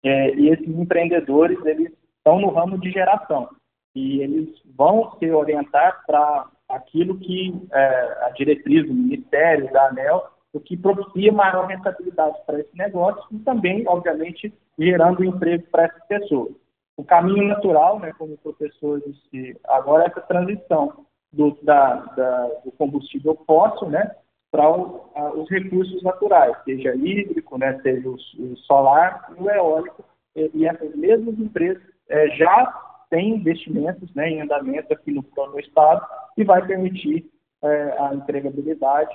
é, 0.05 0.35
e 0.35 0.49
esses 0.49 0.67
empreendedores, 0.67 1.65
eles 1.65 1.93
estão 2.17 2.41
no 2.41 2.51
ramo 2.51 2.79
de 2.79 2.91
geração 2.91 3.49
e 3.95 4.21
eles 4.23 4.49
vão 4.77 5.17
se 5.19 5.31
orientar 5.31 6.03
para 6.05 6.49
aquilo 6.69 7.19
que 7.19 7.55
é, 7.73 8.25
a 8.27 8.31
diretriz 8.31 8.87
do 8.87 8.95
Ministério, 8.95 9.71
da 9.73 9.89
ANEL, 9.89 10.25
o 10.53 10.59
que 10.59 10.77
propicia 10.77 11.33
maior 11.33 11.67
rentabilidade 11.67 12.39
para 12.45 12.61
esse 12.61 12.77
negócio 12.77 13.25
e 13.31 13.39
também, 13.41 13.85
obviamente, 13.87 14.53
gerando 14.77 15.25
emprego 15.25 15.65
para 15.71 15.85
essas 15.85 16.05
pessoas. 16.07 16.53
O 16.97 17.05
caminho 17.05 17.49
natural, 17.49 18.01
né, 18.01 18.13
como 18.19 18.35
o 18.35 18.39
professor 18.39 19.01
disse, 19.01 19.57
agora 19.65 20.05
é 20.05 20.07
essa 20.09 20.21
transição 20.23 21.07
do, 21.33 21.57
da, 21.63 21.95
da, 21.95 22.47
do 22.65 22.73
combustível 22.73 23.39
fóssil 23.47 23.89
né, 23.89 24.15
para 24.51 24.69
os 24.71 25.49
recursos 25.51 26.03
naturais, 26.03 26.55
seja 26.65 26.95
hídrico, 26.95 27.57
né, 27.57 27.81
seja 27.83 28.09
o, 28.09 28.15
o 28.15 28.57
solar 28.59 29.33
e 29.37 29.43
o 29.43 29.51
eólico, 29.51 30.05
e, 30.37 30.51
e 30.55 30.67
essas 30.67 30.95
mesmas 30.95 31.39
empresas 31.39 31.83
é, 32.09 32.29
já 32.37 32.81
tem 33.09 33.37
investimentos 33.37 34.13
né, 34.15 34.29
em 34.29 34.41
andamento 34.43 34.93
aqui 34.93 35.13
no, 35.13 35.25
no 35.37 35.61
Estado 35.61 36.07
e 36.37 36.45
vai 36.45 36.67
permitir 36.67 37.31
é, 37.63 37.97
a 37.99 38.15
empregabilidade 38.15 39.15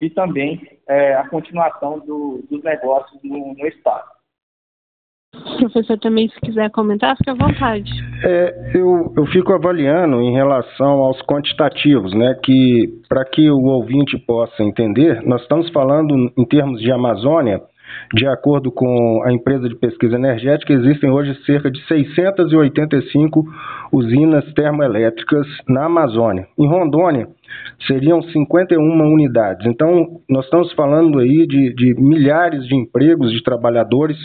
e 0.00 0.10
também 0.10 0.80
é, 0.86 1.14
a 1.14 1.28
continuação 1.28 1.98
do, 2.00 2.42
dos 2.50 2.62
negócios 2.62 3.22
no, 3.22 3.54
no 3.54 3.66
Estado. 3.66 4.10
Professor, 5.58 5.98
também, 5.98 6.28
se 6.28 6.40
quiser 6.40 6.70
comentar, 6.70 7.16
fique 7.16 7.30
à 7.30 7.34
vontade. 7.34 7.90
É, 8.22 8.72
eu, 8.74 9.12
eu 9.16 9.26
fico 9.26 9.52
avaliando 9.52 10.20
em 10.20 10.32
relação 10.32 11.00
aos 11.00 11.20
quantitativos, 11.22 12.12
né? 12.12 12.38
Que 12.42 12.88
para 13.08 13.24
que 13.24 13.50
o 13.50 13.62
ouvinte 13.64 14.18
possa 14.18 14.62
entender, 14.62 15.22
nós 15.22 15.40
estamos 15.42 15.70
falando 15.70 16.32
em 16.36 16.44
termos 16.44 16.80
de 16.80 16.92
Amazônia 16.92 17.62
de 18.14 18.26
acordo 18.26 18.70
com 18.70 19.22
a 19.24 19.32
empresa 19.32 19.68
de 19.68 19.74
pesquisa 19.74 20.16
energética, 20.16 20.72
existem 20.72 21.10
hoje 21.10 21.34
cerca 21.44 21.70
de 21.70 21.80
685 21.86 23.44
usinas 23.92 24.44
termoelétricas 24.54 25.46
na 25.68 25.86
Amazônia. 25.86 26.46
Em 26.58 26.66
Rondônia, 26.66 27.28
seriam 27.86 28.22
51 28.22 28.80
unidades. 29.12 29.66
Então, 29.66 30.20
nós 30.28 30.44
estamos 30.44 30.72
falando 30.72 31.18
aí 31.18 31.46
de, 31.46 31.74
de, 31.74 31.94
milhares 32.00 32.66
de 32.66 32.76
empregos 32.76 33.32
de 33.32 33.42
trabalhadores 33.42 34.16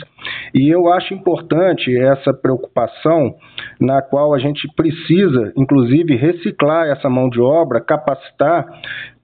e 0.53 0.69
eu 0.69 0.91
acho 0.91 1.13
importante 1.13 1.95
essa 1.97 2.33
preocupação 2.33 3.35
na 3.79 4.01
qual 4.01 4.33
a 4.33 4.39
gente 4.39 4.67
precisa, 4.75 5.51
inclusive, 5.55 6.15
reciclar 6.15 6.87
essa 6.87 7.09
mão 7.09 7.29
de 7.29 7.41
obra, 7.41 7.81
capacitar 7.81 8.65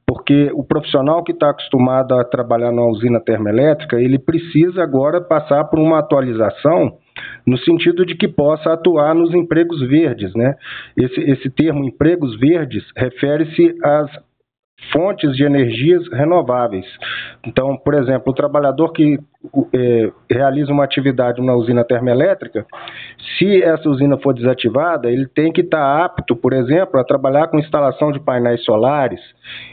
porque 0.05 0.51
o 0.53 0.63
profissional 0.63 1.23
que 1.23 1.31
está 1.31 1.49
acostumado 1.49 2.13
a 2.15 2.23
trabalhar 2.23 2.71
na 2.71 2.85
usina 2.85 3.19
termoelétrica, 3.19 3.99
ele 3.99 4.19
precisa 4.19 4.83
agora 4.83 5.21
passar 5.21 5.63
por 5.65 5.79
uma 5.79 5.99
atualização 5.99 6.97
no 7.45 7.57
sentido 7.59 8.05
de 8.05 8.15
que 8.15 8.27
possa 8.27 8.73
atuar 8.73 9.13
nos 9.13 9.33
empregos 9.33 9.79
verdes, 9.87 10.33
né? 10.33 10.55
Esse, 10.97 11.21
esse 11.21 11.49
termo 11.49 11.83
empregos 11.85 12.37
verdes 12.39 12.83
refere-se 12.95 13.75
às 13.83 14.11
fontes 14.91 15.35
de 15.35 15.43
energias 15.43 16.07
renováveis. 16.11 16.85
Então, 17.45 17.77
por 17.77 17.93
exemplo, 17.93 18.31
o 18.31 18.35
trabalhador 18.35 18.91
que 18.91 19.19
é, 19.73 20.11
realiza 20.29 20.71
uma 20.71 20.83
atividade 20.83 21.41
na 21.41 21.55
usina 21.55 21.83
termoelétrica, 21.83 22.65
se 23.37 23.61
essa 23.61 23.89
usina 23.89 24.17
for 24.17 24.33
desativada, 24.33 25.11
ele 25.11 25.27
tem 25.27 25.51
que 25.51 25.61
estar 25.61 26.03
apto, 26.03 26.35
por 26.35 26.53
exemplo, 26.53 26.99
a 26.99 27.03
trabalhar 27.03 27.47
com 27.47 27.59
instalação 27.59 28.11
de 28.11 28.19
painéis 28.19 28.63
solares. 28.63 29.21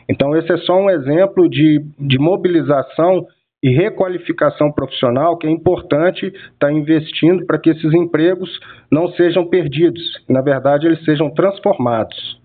Então, 0.09 0.37
esse 0.37 0.53
é 0.53 0.57
só 0.59 0.77
um 0.77 0.91
exemplo 0.91 1.49
de, 1.49 1.85
de 1.99 2.19
mobilização 2.19 3.27
e 3.63 3.71
requalificação 3.71 4.73
profissional 4.73 5.37
que 5.37 5.47
é 5.47 5.51
importante 5.51 6.27
estar 6.27 6.55
tá 6.59 6.73
investindo 6.73 7.45
para 7.45 7.59
que 7.59 7.71
esses 7.71 7.93
empregos 7.93 8.51
não 8.91 9.09
sejam 9.09 9.47
perdidos, 9.47 10.03
na 10.29 10.41
verdade, 10.41 10.87
eles 10.87 11.05
sejam 11.05 11.31
transformados. 11.31 12.40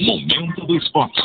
Momento 0.00 0.66
do 0.66 0.76
esporte. 0.76 1.20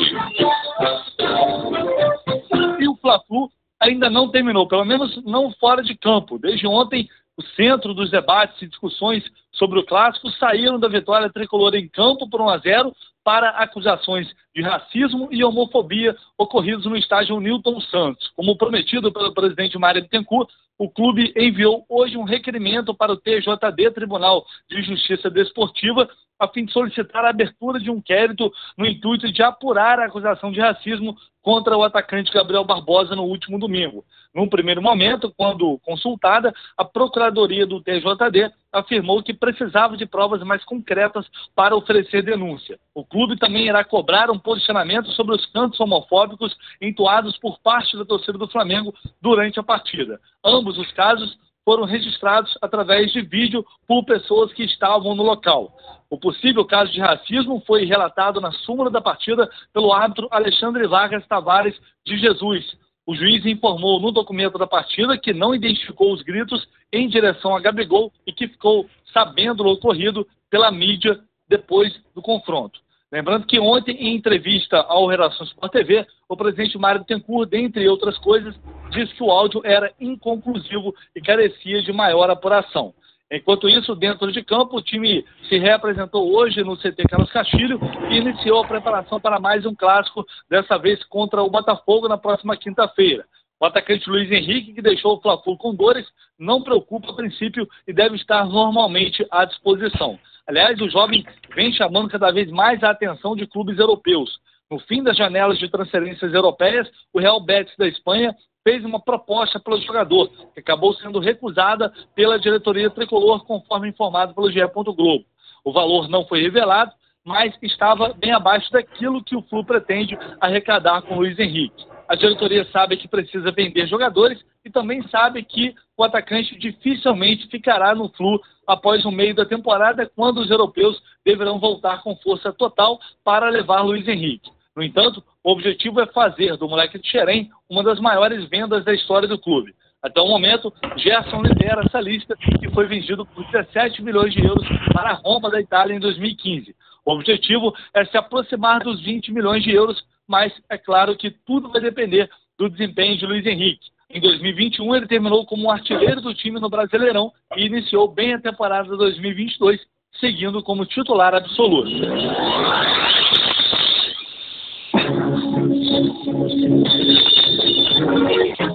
E 2.80 2.88
o 2.88 2.96
Fla-Flu 2.96 3.50
ainda 3.80 4.10
não 4.10 4.28
terminou, 4.30 4.66
pelo 4.66 4.84
menos 4.84 5.22
não 5.24 5.52
fora 5.52 5.82
de 5.82 5.96
campo. 5.96 6.38
Desde 6.38 6.66
ontem, 6.66 7.08
o 7.36 7.42
centro 7.54 7.94
dos 7.94 8.10
debates 8.10 8.60
e 8.60 8.66
discussões 8.66 9.22
sobre 9.58 9.78
o 9.78 9.84
clássico 9.84 10.30
saíram 10.32 10.78
da 10.78 10.88
vitória 10.88 11.30
tricolor 11.30 11.74
em 11.74 11.88
campo 11.88 12.28
por 12.30 12.40
1 12.40 12.48
a 12.48 12.58
0 12.58 12.92
para 13.24 13.50
acusações 13.50 14.26
de 14.54 14.62
racismo 14.62 15.28
e 15.30 15.44
homofobia 15.44 16.16
ocorridos 16.38 16.86
no 16.86 16.96
estádio 16.96 17.38
Newton 17.40 17.80
Santos. 17.82 18.30
Como 18.34 18.56
prometido 18.56 19.12
pelo 19.12 19.34
presidente 19.34 19.76
Mário 19.76 20.00
Bittencourt, 20.00 20.48
o 20.78 20.88
clube 20.88 21.34
enviou 21.36 21.84
hoje 21.88 22.16
um 22.16 22.22
requerimento 22.22 22.94
para 22.94 23.12
o 23.12 23.16
TJD, 23.16 23.90
Tribunal 23.92 24.46
de 24.70 24.80
Justiça 24.80 25.28
Desportiva, 25.28 26.08
a 26.38 26.46
fim 26.46 26.64
de 26.64 26.72
solicitar 26.72 27.24
a 27.24 27.30
abertura 27.30 27.80
de 27.80 27.90
um 27.90 27.96
inquérito 27.96 28.50
no 28.76 28.86
intuito 28.86 29.30
de 29.30 29.42
apurar 29.42 29.98
a 29.98 30.06
acusação 30.06 30.52
de 30.52 30.60
racismo 30.60 31.16
contra 31.48 31.78
o 31.78 31.82
atacante 31.82 32.30
Gabriel 32.30 32.62
Barbosa 32.62 33.16
no 33.16 33.22
último 33.22 33.58
domingo. 33.58 34.04
Num 34.34 34.46
primeiro 34.46 34.82
momento, 34.82 35.32
quando 35.34 35.78
consultada, 35.78 36.54
a 36.76 36.84
Procuradoria 36.84 37.64
do 37.64 37.80
TJD 37.80 38.52
afirmou 38.70 39.22
que 39.22 39.32
precisava 39.32 39.96
de 39.96 40.04
provas 40.04 40.42
mais 40.42 40.62
concretas 40.62 41.24
para 41.56 41.74
oferecer 41.74 42.20
denúncia. 42.20 42.78
O 42.94 43.02
clube 43.02 43.38
também 43.38 43.66
irá 43.66 43.82
cobrar 43.82 44.30
um 44.30 44.38
posicionamento 44.38 45.10
sobre 45.12 45.36
os 45.36 45.46
cantos 45.46 45.80
homofóbicos 45.80 46.54
entoados 46.82 47.38
por 47.38 47.58
parte 47.60 47.96
da 47.96 48.04
torcida 48.04 48.36
do 48.36 48.46
Flamengo 48.46 48.94
durante 49.18 49.58
a 49.58 49.62
partida. 49.62 50.20
Ambos 50.44 50.76
os 50.76 50.92
casos 50.92 51.38
foram 51.68 51.84
registrados 51.84 52.56
através 52.62 53.12
de 53.12 53.20
vídeo 53.20 53.62
por 53.86 54.02
pessoas 54.02 54.50
que 54.54 54.64
estavam 54.64 55.14
no 55.14 55.22
local. 55.22 55.76
O 56.08 56.18
possível 56.18 56.64
caso 56.64 56.90
de 56.90 56.98
racismo 56.98 57.62
foi 57.66 57.84
relatado 57.84 58.40
na 58.40 58.50
súmula 58.50 58.88
da 58.90 59.02
partida 59.02 59.46
pelo 59.70 59.92
árbitro 59.92 60.28
Alexandre 60.30 60.86
Vargas 60.86 61.26
Tavares 61.26 61.78
de 62.06 62.16
Jesus. 62.16 62.74
O 63.06 63.14
juiz 63.14 63.44
informou 63.44 64.00
no 64.00 64.10
documento 64.10 64.56
da 64.56 64.66
partida 64.66 65.18
que 65.18 65.34
não 65.34 65.54
identificou 65.54 66.10
os 66.10 66.22
gritos 66.22 66.66
em 66.90 67.06
direção 67.06 67.54
a 67.54 67.60
Gabigol 67.60 68.10
e 68.26 68.32
que 68.32 68.48
ficou 68.48 68.88
sabendo 69.12 69.62
do 69.62 69.68
ocorrido 69.68 70.26
pela 70.48 70.70
mídia 70.70 71.20
depois 71.50 71.94
do 72.14 72.22
confronto. 72.22 72.80
Lembrando 73.10 73.46
que 73.46 73.58
ontem, 73.58 73.96
em 73.96 74.16
entrevista 74.16 74.80
ao 74.82 75.06
Relações 75.06 75.48
Sport 75.48 75.72
TV, 75.72 76.06
o 76.28 76.36
presidente 76.36 76.76
Mário 76.76 77.04
Tencourt, 77.04 77.48
dentre 77.48 77.88
outras 77.88 78.18
coisas, 78.18 78.54
disse 78.90 79.14
que 79.14 79.22
o 79.22 79.30
áudio 79.30 79.62
era 79.64 79.90
inconclusivo 79.98 80.94
e 81.16 81.20
carecia 81.20 81.80
de 81.82 81.90
maior 81.90 82.28
apuração. 82.28 82.92
Enquanto 83.30 83.68
isso, 83.68 83.94
dentro 83.94 84.30
de 84.30 84.42
campo, 84.44 84.76
o 84.76 84.82
time 84.82 85.24
se 85.48 85.58
reapresentou 85.58 86.34
hoje 86.34 86.62
no 86.62 86.76
CT 86.76 87.02
Carlos 87.08 87.32
Castilho 87.32 87.80
e 88.10 88.16
iniciou 88.16 88.62
a 88.62 88.66
preparação 88.66 89.18
para 89.18 89.40
mais 89.40 89.64
um 89.64 89.74
clássico, 89.74 90.26
dessa 90.48 90.78
vez 90.78 91.02
contra 91.04 91.42
o 91.42 91.50
Botafogo 91.50 92.08
na 92.08 92.18
próxima 92.18 92.56
quinta-feira. 92.56 93.24
O 93.60 93.64
atacante 93.64 94.08
Luiz 94.08 94.30
Henrique, 94.30 94.72
que 94.72 94.82
deixou 94.82 95.16
o 95.16 95.20
Fla-Flu 95.20 95.56
com 95.56 95.74
dores, 95.74 96.06
não 96.38 96.62
preocupa 96.62 97.10
a 97.10 97.14
princípio 97.14 97.68
e 97.86 97.92
deve 97.92 98.16
estar 98.16 98.46
normalmente 98.46 99.26
à 99.30 99.44
disposição. 99.44 100.18
Aliás, 100.48 100.80
o 100.80 100.88
jovem 100.88 101.26
vem 101.54 101.70
chamando 101.74 102.08
cada 102.08 102.32
vez 102.32 102.50
mais 102.50 102.82
a 102.82 102.90
atenção 102.90 103.36
de 103.36 103.46
clubes 103.46 103.78
europeus. 103.78 104.40
No 104.70 104.78
fim 104.78 105.02
das 105.02 105.14
janelas 105.14 105.58
de 105.58 105.68
transferências 105.68 106.32
europeias, 106.32 106.88
o 107.12 107.20
Real 107.20 107.38
Betis 107.38 107.76
da 107.76 107.86
Espanha 107.86 108.34
fez 108.64 108.82
uma 108.82 108.98
proposta 108.98 109.60
pelo 109.60 109.80
jogador, 109.82 110.30
que 110.54 110.60
acabou 110.60 110.94
sendo 110.94 111.18
recusada 111.18 111.92
pela 112.14 112.38
diretoria 112.38 112.88
tricolor, 112.88 113.44
conforme 113.44 113.90
informado 113.90 114.34
pelo 114.34 114.50
GE. 114.50 114.60
Globo. 114.74 115.24
O 115.62 115.72
valor 115.72 116.08
não 116.08 116.26
foi 116.26 116.40
revelado, 116.40 116.92
mas 117.22 117.54
estava 117.62 118.14
bem 118.14 118.32
abaixo 118.32 118.72
daquilo 118.72 119.22
que 119.22 119.36
o 119.36 119.42
Flu 119.42 119.62
pretende 119.64 120.18
arrecadar 120.40 121.02
com 121.02 121.14
o 121.14 121.18
Luiz 121.18 121.38
Henrique. 121.38 121.84
A 122.08 122.14
diretoria 122.14 122.64
sabe 122.72 122.96
que 122.96 123.06
precisa 123.06 123.52
vender 123.52 123.86
jogadores 123.86 124.42
e 124.64 124.70
também 124.70 125.06
sabe 125.08 125.42
que 125.42 125.74
o 125.94 126.02
atacante 126.02 126.58
dificilmente 126.58 127.46
ficará 127.48 127.94
no 127.94 128.08
Flu 128.08 128.40
após 128.66 129.04
o 129.04 129.10
meio 129.10 129.34
da 129.34 129.44
temporada, 129.44 130.10
quando 130.16 130.38
os 130.38 130.50
europeus 130.50 130.98
deverão 131.24 131.58
voltar 131.58 132.02
com 132.02 132.16
força 132.16 132.50
total 132.50 132.98
para 133.22 133.50
levar 133.50 133.82
Luiz 133.82 134.08
Henrique. 134.08 134.50
No 134.74 134.82
entanto, 134.82 135.22
o 135.44 135.50
objetivo 135.50 136.00
é 136.00 136.06
fazer 136.06 136.56
do 136.56 136.68
moleque 136.68 136.98
de 136.98 137.10
Xerém 137.10 137.50
uma 137.68 137.82
das 137.82 138.00
maiores 138.00 138.48
vendas 138.48 138.84
da 138.84 138.94
história 138.94 139.28
do 139.28 139.38
clube. 139.38 139.74
Até 140.02 140.20
o 140.20 140.28
momento, 140.28 140.72
Gerson 140.96 141.42
lidera 141.42 141.82
essa 141.84 142.00
lista, 142.00 142.36
que 142.60 142.70
foi 142.70 142.86
vendido 142.86 143.26
por 143.26 143.44
17 143.50 144.00
milhões 144.02 144.32
de 144.32 144.40
euros 144.40 144.66
para 144.94 145.10
a 145.10 145.14
Roma 145.14 145.50
da 145.50 145.60
Itália 145.60 145.94
em 145.94 146.00
2015. 146.00 146.74
O 147.04 147.12
objetivo 147.12 147.74
é 147.92 148.04
se 148.04 148.16
aproximar 148.16 148.80
dos 148.80 149.02
20 149.02 149.32
milhões 149.32 149.64
de 149.64 149.72
euros, 149.72 150.02
mas 150.28 150.52
é 150.68 150.76
claro 150.76 151.16
que 151.16 151.30
tudo 151.30 151.70
vai 151.70 151.80
depender 151.80 152.28
do 152.58 152.68
desempenho 152.68 153.16
de 153.16 153.26
Luiz 153.26 153.46
Henrique. 153.46 153.88
Em 154.10 154.20
2021, 154.20 154.96
ele 154.96 155.06
terminou 155.06 155.44
como 155.46 155.70
artilheiro 155.70 156.20
do 156.20 156.34
time 156.34 156.60
no 156.60 156.70
Brasileirão 156.70 157.32
e 157.56 157.66
iniciou 157.66 158.08
bem 158.08 158.34
a 158.34 158.40
temporada 158.40 158.96
2022, 158.96 159.80
seguindo 160.20 160.62
como 160.62 160.86
titular 160.86 161.34
absoluto. 161.34 161.90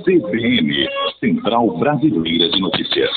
CBN, 0.03 0.87
Central 1.19 1.77
Brasileira 1.77 2.49
de 2.49 2.61
Notícias. 2.61 3.09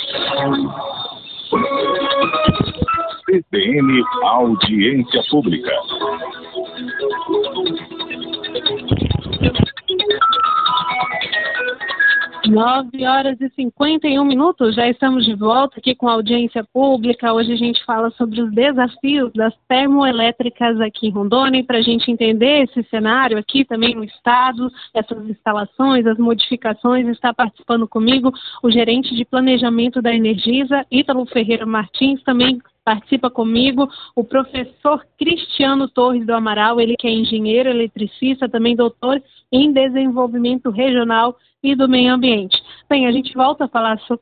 CBN 3.26 4.02
Audiência 4.22 5.22
Pública. 5.30 5.72
9 12.56 13.06
horas 13.06 13.38
e 13.38 13.50
51 13.50 14.24
minutos, 14.24 14.74
já 14.74 14.88
estamos 14.88 15.26
de 15.26 15.34
volta 15.34 15.78
aqui 15.78 15.94
com 15.94 16.08
a 16.08 16.12
audiência 16.12 16.64
pública. 16.64 17.34
Hoje 17.34 17.52
a 17.52 17.56
gente 17.56 17.84
fala 17.84 18.10
sobre 18.12 18.40
os 18.40 18.50
desafios 18.50 19.30
das 19.34 19.52
termoelétricas 19.68 20.80
aqui 20.80 21.08
em 21.08 21.10
Rondônia, 21.10 21.62
para 21.62 21.76
a 21.76 21.82
gente 21.82 22.10
entender 22.10 22.62
esse 22.62 22.82
cenário 22.88 23.36
aqui 23.36 23.62
também 23.62 23.94
no 23.94 24.02
estado, 24.02 24.72
essas 24.94 25.28
instalações, 25.28 26.06
as 26.06 26.16
modificações. 26.16 27.06
Está 27.08 27.34
participando 27.34 27.86
comigo 27.86 28.32
o 28.62 28.70
gerente 28.70 29.14
de 29.14 29.26
planejamento 29.26 30.00
da 30.00 30.14
Energisa, 30.14 30.86
Ítalo 30.90 31.26
Ferreira 31.26 31.66
Martins, 31.66 32.22
também 32.22 32.58
participa 32.86 33.28
comigo 33.28 33.90
o 34.14 34.22
professor 34.22 35.04
Cristiano 35.18 35.88
Torres 35.88 36.24
do 36.24 36.32
Amaral, 36.32 36.80
ele 36.80 36.94
que 36.96 37.08
é 37.08 37.10
engenheiro 37.10 37.68
eletricista, 37.68 38.48
também 38.48 38.76
doutor 38.76 39.20
em 39.50 39.72
desenvolvimento 39.72 40.70
regional 40.70 41.36
e 41.60 41.74
do 41.74 41.88
meio 41.88 42.14
ambiente. 42.14 42.56
Bem, 42.88 43.08
a 43.08 43.10
gente 43.10 43.34
volta 43.34 43.64
a 43.64 43.68
falar 43.68 43.98
so 44.02 44.20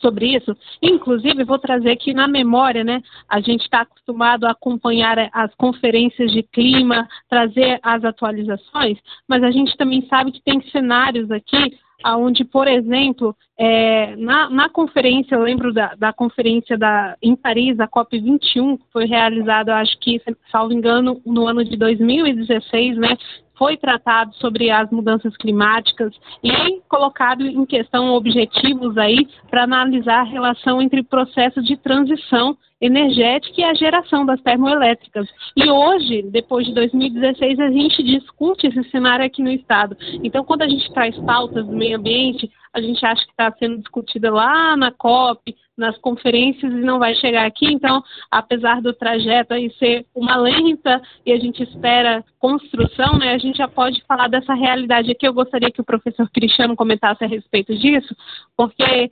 sobre 0.00 0.36
isso. 0.36 0.54
Inclusive, 0.82 1.44
vou 1.44 1.58
trazer 1.58 1.92
aqui 1.92 2.12
na 2.12 2.28
memória, 2.28 2.84
né? 2.84 3.00
A 3.26 3.40
gente 3.40 3.62
está 3.62 3.80
acostumado 3.80 4.44
a 4.44 4.50
acompanhar 4.50 5.30
as 5.32 5.54
conferências 5.54 6.30
de 6.30 6.42
clima, 6.42 7.08
trazer 7.28 7.80
as 7.82 8.04
atualizações, 8.04 8.98
mas 9.26 9.42
a 9.42 9.50
gente 9.50 9.74
também 9.78 10.06
sabe 10.06 10.30
que 10.30 10.42
tem 10.42 10.60
cenários 10.70 11.30
aqui 11.30 11.78
onde, 12.06 12.44
por 12.44 12.66
exemplo, 12.66 13.34
é, 13.58 14.16
na, 14.16 14.50
na, 14.50 14.68
conferência, 14.68 15.34
eu 15.34 15.42
lembro 15.42 15.72
da, 15.72 15.94
da, 15.94 16.12
conferência 16.12 16.76
da, 16.76 17.16
em 17.22 17.36
Paris, 17.36 17.78
a 17.78 17.88
COP21, 17.88 18.78
que 18.78 18.84
foi 18.92 19.06
realizada, 19.06 19.76
acho 19.76 19.98
que, 20.00 20.20
salvo 20.50 20.72
engano, 20.72 21.20
no 21.24 21.46
ano 21.46 21.64
de 21.64 21.76
2016, 21.76 22.96
né? 22.96 23.16
foi 23.56 23.76
tratado 23.76 24.34
sobre 24.34 24.70
as 24.70 24.90
mudanças 24.90 25.36
climáticas 25.36 26.12
e 26.42 26.80
colocado 26.88 27.46
em 27.46 27.64
questão 27.64 28.12
objetivos 28.12 28.98
aí 28.98 29.28
para 29.48 29.62
analisar 29.62 30.20
a 30.20 30.24
relação 30.24 30.82
entre 30.82 31.02
processos 31.02 31.64
de 31.64 31.76
transição 31.76 32.56
energética 32.80 33.60
e 33.60 33.64
a 33.64 33.74
geração 33.74 34.26
das 34.26 34.40
termoelétricas. 34.42 35.28
E 35.56 35.70
hoje, 35.70 36.22
depois 36.30 36.66
de 36.66 36.74
2016, 36.74 37.58
a 37.60 37.70
gente 37.70 38.02
discute 38.02 38.66
esse 38.66 38.82
cenário 38.90 39.24
aqui 39.24 39.42
no 39.42 39.50
Estado. 39.50 39.96
Então, 40.22 40.44
quando 40.44 40.62
a 40.62 40.68
gente 40.68 40.92
traz 40.92 41.16
pautas 41.18 41.66
do 41.66 41.72
meio 41.72 41.98
ambiente, 41.98 42.50
a 42.72 42.80
gente 42.80 43.04
acha 43.06 43.24
que 43.24 43.30
está 43.30 43.52
sendo 43.58 43.78
discutida 43.78 44.32
lá 44.32 44.76
na 44.76 44.90
COP, 44.90 45.54
nas 45.76 45.96
conferências 45.98 46.72
e 46.72 46.80
não 46.80 46.98
vai 46.98 47.14
chegar 47.14 47.46
aqui. 47.46 47.66
Então, 47.66 48.02
apesar 48.30 48.80
do 48.80 48.92
trajeto 48.92 49.54
aí 49.54 49.70
ser 49.78 50.06
uma 50.14 50.36
lenta 50.36 51.00
e 51.24 51.32
a 51.32 51.38
gente 51.38 51.62
espera 51.62 52.24
construção, 52.38 53.18
né, 53.18 53.32
a 53.32 53.38
gente 53.38 53.58
já 53.58 53.68
pode 53.68 54.02
falar 54.06 54.28
dessa 54.28 54.54
realidade 54.54 55.10
aqui. 55.10 55.26
Eu 55.26 55.34
gostaria 55.34 55.70
que 55.70 55.80
o 55.80 55.84
professor 55.84 56.28
Cristiano 56.30 56.76
comentasse 56.76 57.24
a 57.24 57.28
respeito 57.28 57.74
disso, 57.76 58.14
porque 58.56 59.10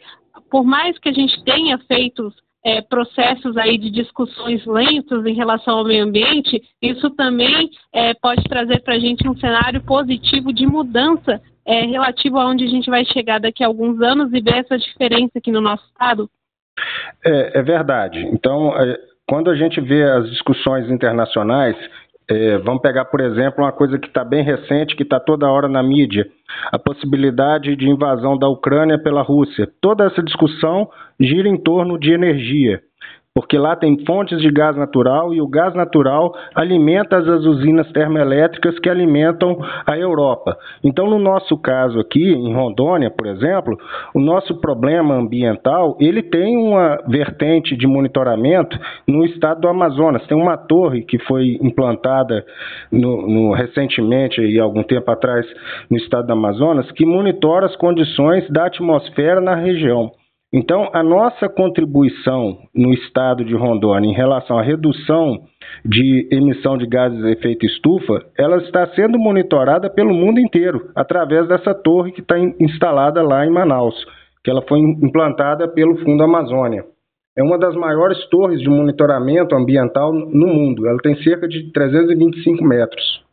por 0.51 0.64
mais 0.64 0.98
que 0.98 1.09
a 1.09 1.12
gente 1.12 1.42
tenha 1.44 1.79
feito 1.79 2.33
é, 2.64 2.81
processos 2.81 3.57
aí 3.57 3.77
de 3.77 3.90
discussões 3.90 4.64
lentos 4.66 5.27
em 5.27 5.35
relação 5.35 5.79
ao 5.79 5.85
meio 5.85 6.05
ambiente, 6.05 6.62
isso 6.81 7.11
também 7.11 7.70
é, 7.92 8.14
pode 8.14 8.42
trazer 8.44 8.81
para 8.83 8.94
a 8.94 8.98
gente 8.98 9.29
um 9.29 9.37
cenário 9.37 9.83
positivo 9.83 10.53
de 10.53 10.66
mudança 10.66 11.40
é, 11.66 11.83
relativo 11.83 12.38
a 12.38 12.46
onde 12.46 12.64
a 12.64 12.68
gente 12.68 12.90
vai 12.90 13.05
chegar 13.05 13.40
daqui 13.40 13.62
a 13.62 13.66
alguns 13.66 14.01
anos 14.01 14.33
e 14.33 14.40
ver 14.40 14.57
essa 14.57 14.79
diferença 14.79 15.38
aqui 15.38 15.51
no 15.51 15.61
nosso 15.61 15.85
estado? 15.87 16.29
É, 17.25 17.59
é 17.59 17.62
verdade. 17.62 18.18
Então, 18.33 18.77
é, 18.77 18.98
quando 19.29 19.51
a 19.51 19.55
gente 19.55 19.81
vê 19.81 20.03
as 20.05 20.29
discussões 20.31 20.90
internacionais, 20.90 21.77
é, 22.33 22.59
vamos 22.59 22.83
pegar, 22.83 23.05
por 23.07 23.21
exemplo, 23.21 23.64
uma 23.64 23.73
coisa 23.73 23.99
que 23.99 24.09
está 24.09 24.25
bem 24.25 24.42
recente, 24.42 24.97
que 24.97 25.03
está 25.03 25.21
toda 25.21 25.51
hora 25.51 25.68
na 25.68 25.83
mídia, 25.83 26.27
a 26.71 26.79
possibilidade 26.79 27.77
de 27.77 27.88
invasão 27.88 28.38
da 28.38 28.49
Ucrânia 28.49 28.99
pela 28.99 29.23
Rússia. 29.23 29.68
Toda 29.81 30.05
essa 30.05 30.23
discussão 30.23 30.88
gira 31.21 31.49
em 31.49 31.57
torno 31.57 31.99
de 31.99 32.12
energia. 32.12 32.81
Porque 33.35 33.57
lá 33.57 33.75
tem 33.75 34.05
fontes 34.05 34.40
de 34.40 34.51
gás 34.51 34.77
natural 34.77 35.33
e 35.33 35.40
o 35.40 35.49
gás 35.49 35.75
natural 35.75 36.35
alimenta 36.55 37.16
as 37.16 37.27
usinas 37.47 37.90
termoelétricas 37.92 38.79
que 38.79 38.90
alimentam 38.90 39.57
a 39.87 39.97
Europa. 39.97 40.57
Então, 40.85 41.09
no 41.09 41.18
nosso 41.18 41.57
caso 41.57 41.99
aqui, 41.99 42.31
em 42.31 42.55
Rondônia, 42.55 43.11
por 43.11 43.27
exemplo, 43.27 43.79
o 44.14 44.21
nosso 44.21 44.61
problema 44.61 45.14
ambiental, 45.14 45.97
ele 45.99 46.23
tem 46.23 46.57
uma 46.59 46.99
vertente 47.09 47.75
de 47.75 47.87
monitoramento 47.87 48.79
no 49.09 49.25
estado 49.25 49.62
do 49.62 49.68
Amazonas. 49.68 50.27
Tem 50.27 50.37
uma 50.37 50.59
torre 50.59 51.03
que 51.03 51.18
foi 51.21 51.59
implantada 51.62 52.45
no, 52.90 53.27
no, 53.27 53.53
recentemente, 53.53 54.42
e 54.42 54.61
algum 54.61 54.83
tempo 54.83 55.11
atrás, 55.11 55.47
no 55.88 55.97
estado 55.97 56.27
do 56.27 56.33
Amazonas, 56.35 56.90
que 56.92 57.07
monitora 57.07 57.64
as 57.64 57.77
condições 57.77 58.47
da 58.51 58.66
atmosfera 58.66 59.40
na 59.40 59.55
região. 59.55 60.12
Então, 60.54 60.90
a 60.92 61.02
nossa 61.02 61.48
contribuição 61.48 62.58
no 62.74 62.92
estado 62.92 63.42
de 63.42 63.54
Rondônia 63.54 64.10
em 64.10 64.14
relação 64.14 64.58
à 64.58 64.62
redução 64.62 65.44
de 65.82 66.28
emissão 66.30 66.76
de 66.76 66.86
gases 66.86 67.18
de 67.22 67.32
efeito 67.32 67.64
estufa, 67.64 68.22
ela 68.38 68.58
está 68.58 68.86
sendo 68.88 69.18
monitorada 69.18 69.88
pelo 69.88 70.12
mundo 70.12 70.38
inteiro, 70.38 70.90
através 70.94 71.48
dessa 71.48 71.74
torre 71.74 72.12
que 72.12 72.20
está 72.20 72.38
instalada 72.38 73.22
lá 73.22 73.46
em 73.46 73.50
Manaus, 73.50 73.94
que 74.44 74.50
ela 74.50 74.60
foi 74.68 74.78
implantada 74.78 75.66
pelo 75.68 75.96
Fundo 76.04 76.22
Amazônia. 76.22 76.84
É 77.34 77.42
uma 77.42 77.58
das 77.58 77.74
maiores 77.74 78.22
torres 78.28 78.60
de 78.60 78.68
monitoramento 78.68 79.54
ambiental 79.54 80.12
no 80.12 80.46
mundo. 80.48 80.86
Ela 80.86 80.98
tem 80.98 81.16
cerca 81.22 81.48
de 81.48 81.72
325 81.72 82.62
metros. 82.62 83.24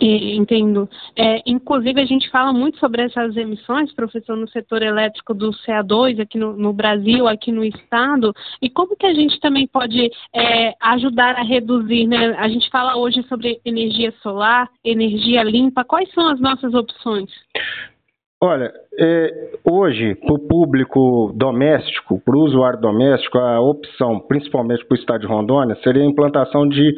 Entendo. 0.00 0.88
É, 1.14 1.42
inclusive, 1.44 2.00
a 2.00 2.06
gente 2.06 2.30
fala 2.30 2.52
muito 2.52 2.78
sobre 2.78 3.02
essas 3.02 3.36
emissões, 3.36 3.92
professor, 3.92 4.34
no 4.34 4.48
setor 4.48 4.82
elétrico 4.82 5.34
do 5.34 5.50
CO2 5.50 6.20
aqui 6.20 6.38
no, 6.38 6.56
no 6.56 6.72
Brasil, 6.72 7.28
aqui 7.28 7.52
no 7.52 7.62
Estado, 7.62 8.34
e 8.62 8.70
como 8.70 8.96
que 8.96 9.04
a 9.04 9.12
gente 9.12 9.38
também 9.40 9.66
pode 9.66 10.10
é, 10.34 10.74
ajudar 10.80 11.36
a 11.36 11.42
reduzir, 11.42 12.06
né? 12.06 12.34
A 12.38 12.48
gente 12.48 12.70
fala 12.70 12.96
hoje 12.96 13.22
sobre 13.28 13.60
energia 13.64 14.12
solar, 14.22 14.70
energia 14.82 15.42
limpa, 15.42 15.84
quais 15.84 16.10
são 16.12 16.28
as 16.28 16.40
nossas 16.40 16.72
opções? 16.72 17.30
Olha, 18.42 18.72
é, 18.98 19.50
hoje, 19.70 20.14
para 20.14 20.32
o 20.32 20.38
público 20.38 21.30
doméstico, 21.36 22.18
para 22.24 22.34
o 22.34 22.40
usuário 22.40 22.80
doméstico, 22.80 23.36
a 23.36 23.60
opção, 23.60 24.18
principalmente 24.18 24.82
para 24.86 24.96
o 24.96 24.98
estado 24.98 25.20
de 25.20 25.26
Rondônia, 25.26 25.76
seria 25.84 26.02
a 26.02 26.06
implantação 26.06 26.66
de 26.66 26.90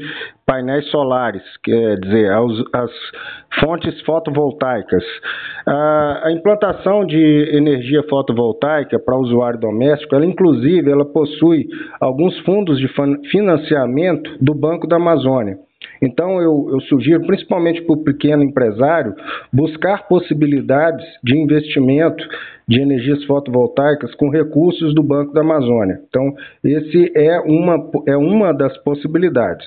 painéis 0.46 0.88
solares, 0.92 1.42
quer 1.64 1.98
dizer, 1.98 2.30
as, 2.30 2.52
as 2.72 2.90
fontes 3.58 4.00
fotovoltaicas. 4.02 5.02
A, 5.66 6.28
a, 6.28 6.32
implantação 6.32 7.04
de 7.04 7.50
energia 7.52 8.04
fotovoltaica 8.08 9.00
para 9.00 9.16
o 9.16 9.22
usuário 9.22 9.58
doméstico, 9.58 10.14
ela 10.14 10.24
inclusive 10.24 10.88
ela 10.88 11.04
possui 11.04 11.66
alguns 12.00 12.38
fundos 12.44 12.78
de 12.78 12.86
financiamento 13.32 14.30
do 14.40 14.54
Banco 14.54 14.86
da 14.86 14.94
Amazônia. 14.94 15.56
Então, 16.02 16.40
eu, 16.40 16.68
eu 16.72 16.80
sugiro, 16.82 17.24
principalmente 17.26 17.80
para 17.82 17.94
o 17.94 18.02
pequeno 18.02 18.42
empresário, 18.42 19.14
buscar 19.52 20.08
possibilidades 20.08 21.06
de 21.22 21.38
investimento 21.38 22.26
de 22.66 22.80
energias 22.80 23.24
fotovoltaicas 23.24 24.14
com 24.16 24.28
recursos 24.28 24.94
do 24.94 25.02
Banco 25.02 25.32
da 25.32 25.42
Amazônia. 25.42 26.00
Então, 26.08 26.34
esse 26.64 27.12
é 27.14 27.38
uma, 27.40 27.90
é 28.08 28.16
uma 28.16 28.52
das 28.52 28.76
possibilidades. 28.78 29.66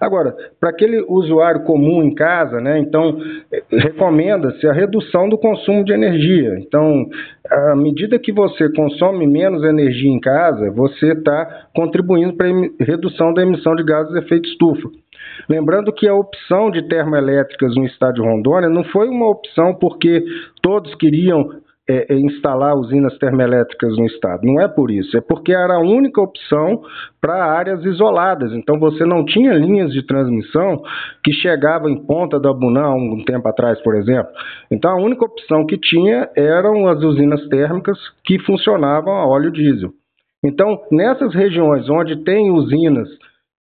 Agora, 0.00 0.34
para 0.58 0.70
aquele 0.70 1.04
usuário 1.06 1.62
comum 1.64 2.02
em 2.02 2.14
casa, 2.14 2.58
né, 2.58 2.78
então 2.78 3.18
recomenda-se 3.70 4.66
a 4.66 4.72
redução 4.72 5.28
do 5.28 5.36
consumo 5.36 5.84
de 5.84 5.92
energia. 5.92 6.56
Então, 6.58 7.06
à 7.50 7.76
medida 7.76 8.18
que 8.18 8.32
você 8.32 8.72
consome 8.72 9.26
menos 9.26 9.62
energia 9.62 10.10
em 10.10 10.18
casa, 10.18 10.70
você 10.70 11.12
está 11.12 11.68
contribuindo 11.74 12.34
para 12.34 12.48
a 12.48 12.84
redução 12.84 13.34
da 13.34 13.42
emissão 13.42 13.76
de 13.76 13.84
gases 13.84 14.12
de 14.12 14.18
efeito 14.20 14.48
estufa. 14.48 14.88
Lembrando 15.48 15.92
que 15.92 16.08
a 16.08 16.14
opção 16.14 16.70
de 16.70 16.86
termoelétricas 16.88 17.74
no 17.76 17.84
estado 17.84 18.14
de 18.14 18.20
Rondônia 18.20 18.68
não 18.68 18.84
foi 18.84 19.08
uma 19.08 19.28
opção 19.28 19.74
porque 19.74 20.24
todos 20.62 20.94
queriam 20.96 21.60
é, 21.90 22.14
é, 22.14 22.16
instalar 22.16 22.76
usinas 22.76 23.18
termoelétricas 23.18 23.96
no 23.96 24.06
estado. 24.06 24.42
Não 24.44 24.60
é 24.60 24.68
por 24.68 24.92
isso, 24.92 25.16
é 25.16 25.20
porque 25.20 25.52
era 25.52 25.74
a 25.74 25.80
única 25.80 26.20
opção 26.20 26.82
para 27.20 27.44
áreas 27.44 27.84
isoladas. 27.84 28.52
Então 28.52 28.78
você 28.78 29.04
não 29.04 29.24
tinha 29.24 29.52
linhas 29.54 29.92
de 29.92 30.06
transmissão 30.06 30.82
que 31.24 31.32
chegavam 31.32 31.88
em 31.90 31.96
Ponta 32.06 32.38
da 32.38 32.52
Bunã 32.52 32.90
um 32.90 33.24
tempo 33.24 33.48
atrás, 33.48 33.82
por 33.82 33.96
exemplo. 33.96 34.30
Então 34.70 34.92
a 34.92 35.02
única 35.02 35.24
opção 35.24 35.66
que 35.66 35.76
tinha 35.76 36.28
eram 36.36 36.86
as 36.86 37.02
usinas 37.02 37.44
térmicas 37.48 37.98
que 38.24 38.38
funcionavam 38.38 39.12
a 39.12 39.26
óleo 39.26 39.50
diesel. 39.50 39.90
Então, 40.44 40.80
nessas 40.90 41.34
regiões 41.34 41.90
onde 41.90 42.24
tem 42.24 42.50
usinas 42.50 43.08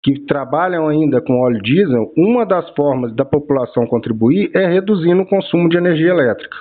que 0.06 0.20
trabalham 0.20 0.86
ainda 0.86 1.20
com 1.20 1.40
óleo 1.40 1.60
diesel, 1.60 2.12
uma 2.16 2.46
das 2.46 2.70
formas 2.76 3.12
da 3.16 3.24
população 3.24 3.84
contribuir 3.88 4.52
é 4.54 4.64
reduzindo 4.64 5.22
o 5.22 5.26
consumo 5.26 5.68
de 5.68 5.76
energia 5.76 6.10
elétrica. 6.10 6.58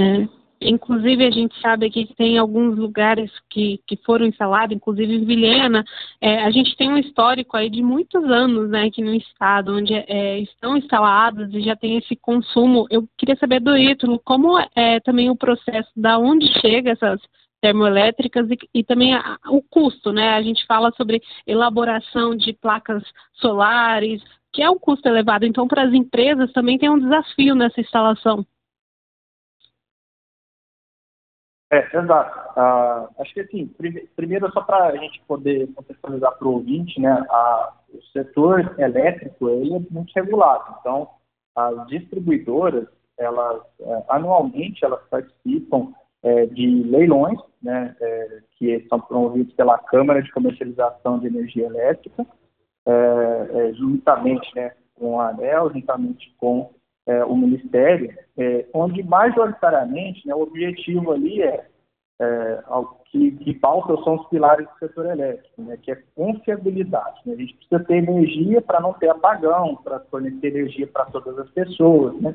É. 0.00 0.26
Inclusive, 0.60 1.26
a 1.26 1.30
gente 1.30 1.54
sabe 1.60 1.90
que 1.90 2.12
tem 2.16 2.38
alguns 2.38 2.76
lugares 2.76 3.30
que, 3.48 3.78
que 3.86 3.96
foram 3.98 4.26
instalados, 4.26 4.74
inclusive 4.74 5.14
em 5.14 5.24
Vilhena, 5.24 5.84
é, 6.20 6.42
a 6.42 6.50
gente 6.50 6.76
tem 6.76 6.90
um 6.90 6.98
histórico 6.98 7.56
aí 7.56 7.70
de 7.70 7.82
muitos 7.82 8.24
anos 8.24 8.68
né, 8.70 8.86
aqui 8.86 9.02
no 9.02 9.14
estado, 9.14 9.76
onde 9.76 9.94
é, 9.94 10.40
estão 10.40 10.76
instalados 10.76 11.54
e 11.54 11.60
já 11.60 11.76
tem 11.76 11.98
esse 11.98 12.16
consumo. 12.16 12.86
Eu 12.90 13.06
queria 13.16 13.36
saber 13.36 13.60
do 13.60 13.76
Ítalo, 13.76 14.18
como 14.24 14.58
é 14.74 14.98
também 15.00 15.30
o 15.30 15.36
processo, 15.36 15.90
da 15.94 16.18
onde 16.18 16.48
chega 16.60 16.90
essas 16.92 17.20
termoelétricas 17.64 18.50
e, 18.50 18.58
e 18.74 18.84
também 18.84 19.14
a, 19.14 19.38
o 19.48 19.62
custo, 19.62 20.12
né? 20.12 20.34
A 20.34 20.42
gente 20.42 20.66
fala 20.66 20.92
sobre 20.98 21.22
elaboração 21.46 22.36
de 22.36 22.52
placas 22.52 23.02
solares, 23.32 24.22
que 24.52 24.62
é 24.62 24.68
um 24.68 24.78
custo 24.78 25.08
elevado. 25.08 25.46
Então, 25.46 25.66
para 25.66 25.84
as 25.84 25.94
empresas 25.94 26.52
também 26.52 26.76
tem 26.76 26.90
um 26.90 26.98
desafio 26.98 27.54
nessa 27.54 27.80
instalação. 27.80 28.44
É, 31.72 31.96
exato. 31.96 32.60
Acho 33.18 33.32
que 33.32 33.40
assim, 33.40 33.66
primeiro 34.14 34.52
só 34.52 34.60
para 34.60 34.88
a 34.88 34.96
gente 34.96 35.22
poder 35.26 35.66
contextualizar 35.72 36.36
para 36.36 36.46
o 36.46 36.52
ouvinte, 36.52 37.00
né, 37.00 37.10
a, 37.30 37.72
o 37.94 38.02
setor 38.12 38.78
elétrico 38.78 39.48
ele 39.48 39.74
é 39.74 39.80
muito 39.90 40.12
regulado. 40.14 40.76
Então, 40.80 41.08
as 41.56 41.86
distribuidoras, 41.86 42.86
elas 43.18 43.62
é, 43.80 44.04
anualmente 44.08 44.84
elas 44.84 45.00
participam 45.08 45.94
é, 46.24 46.46
de 46.46 46.66
leilões, 46.84 47.38
né, 47.62 47.94
é, 48.00 48.38
que 48.58 48.86
são 48.88 48.98
promovidos 48.98 49.52
pela 49.52 49.78
Câmara 49.78 50.22
de 50.22 50.32
Comercialização 50.32 51.18
de 51.18 51.26
Energia 51.26 51.66
Elétrica, 51.66 52.26
é, 52.86 53.48
é 53.52 53.72
juntamente 53.74 54.50
né, 54.56 54.72
com 54.94 55.20
a 55.20 55.28
ANEL, 55.28 55.70
juntamente 55.72 56.34
com 56.38 56.70
é, 57.06 57.22
o 57.24 57.36
Ministério, 57.36 58.16
é, 58.38 58.66
onde 58.72 59.02
majoritariamente 59.02 60.26
né, 60.26 60.34
o 60.34 60.42
objetivo 60.42 61.12
ali 61.12 61.42
é, 61.42 61.66
que, 63.10 63.30
que 63.32 63.54
pauta 63.54 63.94
são 64.02 64.14
os 64.14 64.26
pilares 64.28 64.66
do 64.66 64.78
setor 64.78 65.06
elétrico, 65.06 65.62
né, 65.62 65.76
que 65.76 65.92
é 65.92 66.02
confiabilidade. 66.16 67.20
Né? 67.26 67.34
A 67.34 67.36
gente 67.36 67.54
precisa 67.54 67.84
ter 67.84 67.96
energia 67.96 68.62
para 68.62 68.80
não 68.80 68.94
ter 68.94 69.10
apagão, 69.10 69.76
para 69.76 70.00
fornecer 70.10 70.48
energia 70.48 70.86
para 70.86 71.04
todas 71.06 71.38
as 71.38 71.50
pessoas, 71.50 72.18
né? 72.20 72.34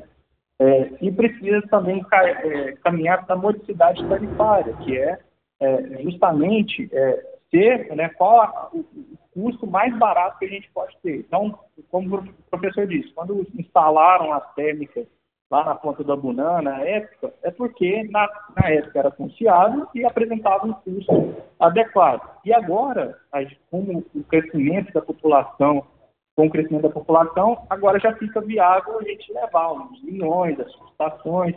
É, 0.60 0.92
e 1.00 1.10
precisa 1.10 1.62
também 1.68 2.04
é, 2.12 2.72
caminhar 2.84 3.24
para 3.24 3.34
a 3.34 3.38
modicidade 3.38 4.06
tarifária, 4.06 4.74
que 4.84 4.94
é, 4.94 5.18
é 5.58 6.02
justamente 6.02 6.86
é, 6.92 7.24
ter 7.50 7.96
né, 7.96 8.10
qual 8.10 8.42
a, 8.42 8.68
o, 8.74 8.84
custo 9.32 9.66
mais 9.66 9.96
barato 9.96 10.38
que 10.38 10.44
a 10.44 10.48
gente 10.48 10.70
pode 10.72 10.94
ter. 11.02 11.20
Então, 11.20 11.58
como 11.90 12.16
o 12.16 12.24
professor 12.50 12.86
disse, 12.86 13.10
quando 13.14 13.46
instalaram 13.58 14.34
as 14.34 14.54
térmicas 14.54 15.06
lá 15.50 15.64
na 15.64 15.74
ponta 15.74 16.04
da 16.04 16.14
Bunã, 16.14 16.60
na 16.60 16.80
época, 16.82 17.32
é 17.42 17.50
porque 17.50 18.04
na, 18.10 18.28
na 18.54 18.68
época 18.68 18.98
era 18.98 19.10
confiável 19.10 19.86
e 19.94 20.04
apresentava 20.04 20.66
um 20.66 20.74
custo 20.74 21.36
adequado. 21.58 22.38
E 22.44 22.52
agora, 22.52 23.18
como 23.70 24.04
o 24.14 24.24
crescimento 24.24 24.92
da 24.92 25.00
população 25.00 25.86
com 26.40 26.46
o 26.46 26.50
crescimento 26.50 26.84
da 26.84 26.88
população, 26.88 27.66
agora 27.68 28.00
já 28.00 28.14
fica 28.14 28.40
viável 28.40 28.98
a 28.98 29.02
gente 29.02 29.30
levar 29.30 29.72
os 29.72 30.02
milhões, 30.02 30.58
as 30.58 30.72
subestações, 30.72 31.54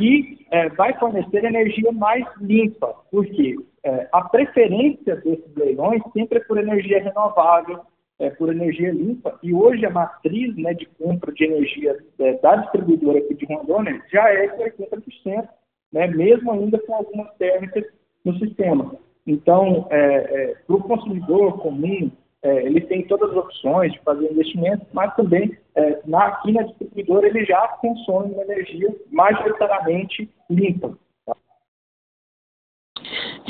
e 0.00 0.44
é, 0.50 0.68
vai 0.70 0.92
fornecer 0.98 1.44
energia 1.44 1.92
mais 1.92 2.26
limpa, 2.40 2.96
porque 3.12 3.56
é, 3.84 4.08
a 4.10 4.22
preferência 4.28 5.14
desses 5.16 5.54
leilões 5.54 6.02
sempre 6.12 6.38
é 6.38 6.44
por 6.44 6.58
energia 6.58 7.00
renovável, 7.00 7.80
é, 8.18 8.28
por 8.30 8.50
energia 8.50 8.90
limpa, 8.90 9.38
e 9.40 9.54
hoje 9.54 9.86
a 9.86 9.90
matriz 9.90 10.56
né, 10.56 10.74
de 10.74 10.86
compra 10.86 11.32
de 11.32 11.44
energia 11.44 11.96
é, 12.18 12.32
da 12.38 12.56
distribuidora 12.56 13.20
aqui 13.20 13.34
de 13.34 13.46
Rondônia 13.46 14.02
já 14.12 14.28
é 14.30 14.48
de 14.48 14.64
80%, 14.64 15.48
né, 15.92 16.08
mesmo 16.08 16.50
ainda 16.50 16.76
com 16.80 16.96
algumas 16.96 17.32
térmicas 17.36 17.84
no 18.24 18.36
sistema. 18.40 18.96
Então, 19.24 19.86
é, 19.90 19.98
é, 19.98 20.54
para 20.66 20.74
o 20.74 20.82
consumidor 20.82 21.60
comum, 21.60 22.10
é, 22.42 22.64
ele 22.64 22.80
tem 22.82 23.06
todas 23.06 23.30
as 23.30 23.36
opções 23.36 23.92
de 23.92 23.98
fazer 24.00 24.30
investimento, 24.30 24.86
mas 24.92 25.14
também 25.16 25.56
é, 25.74 26.00
na, 26.06 26.26
aqui 26.26 26.52
na 26.52 26.62
distribuidora 26.62 27.26
ele 27.26 27.44
já 27.44 27.66
consome 27.80 28.32
uma 28.32 28.42
energia 28.42 28.94
majoritariamente 29.10 30.30
limpa. 30.48 30.96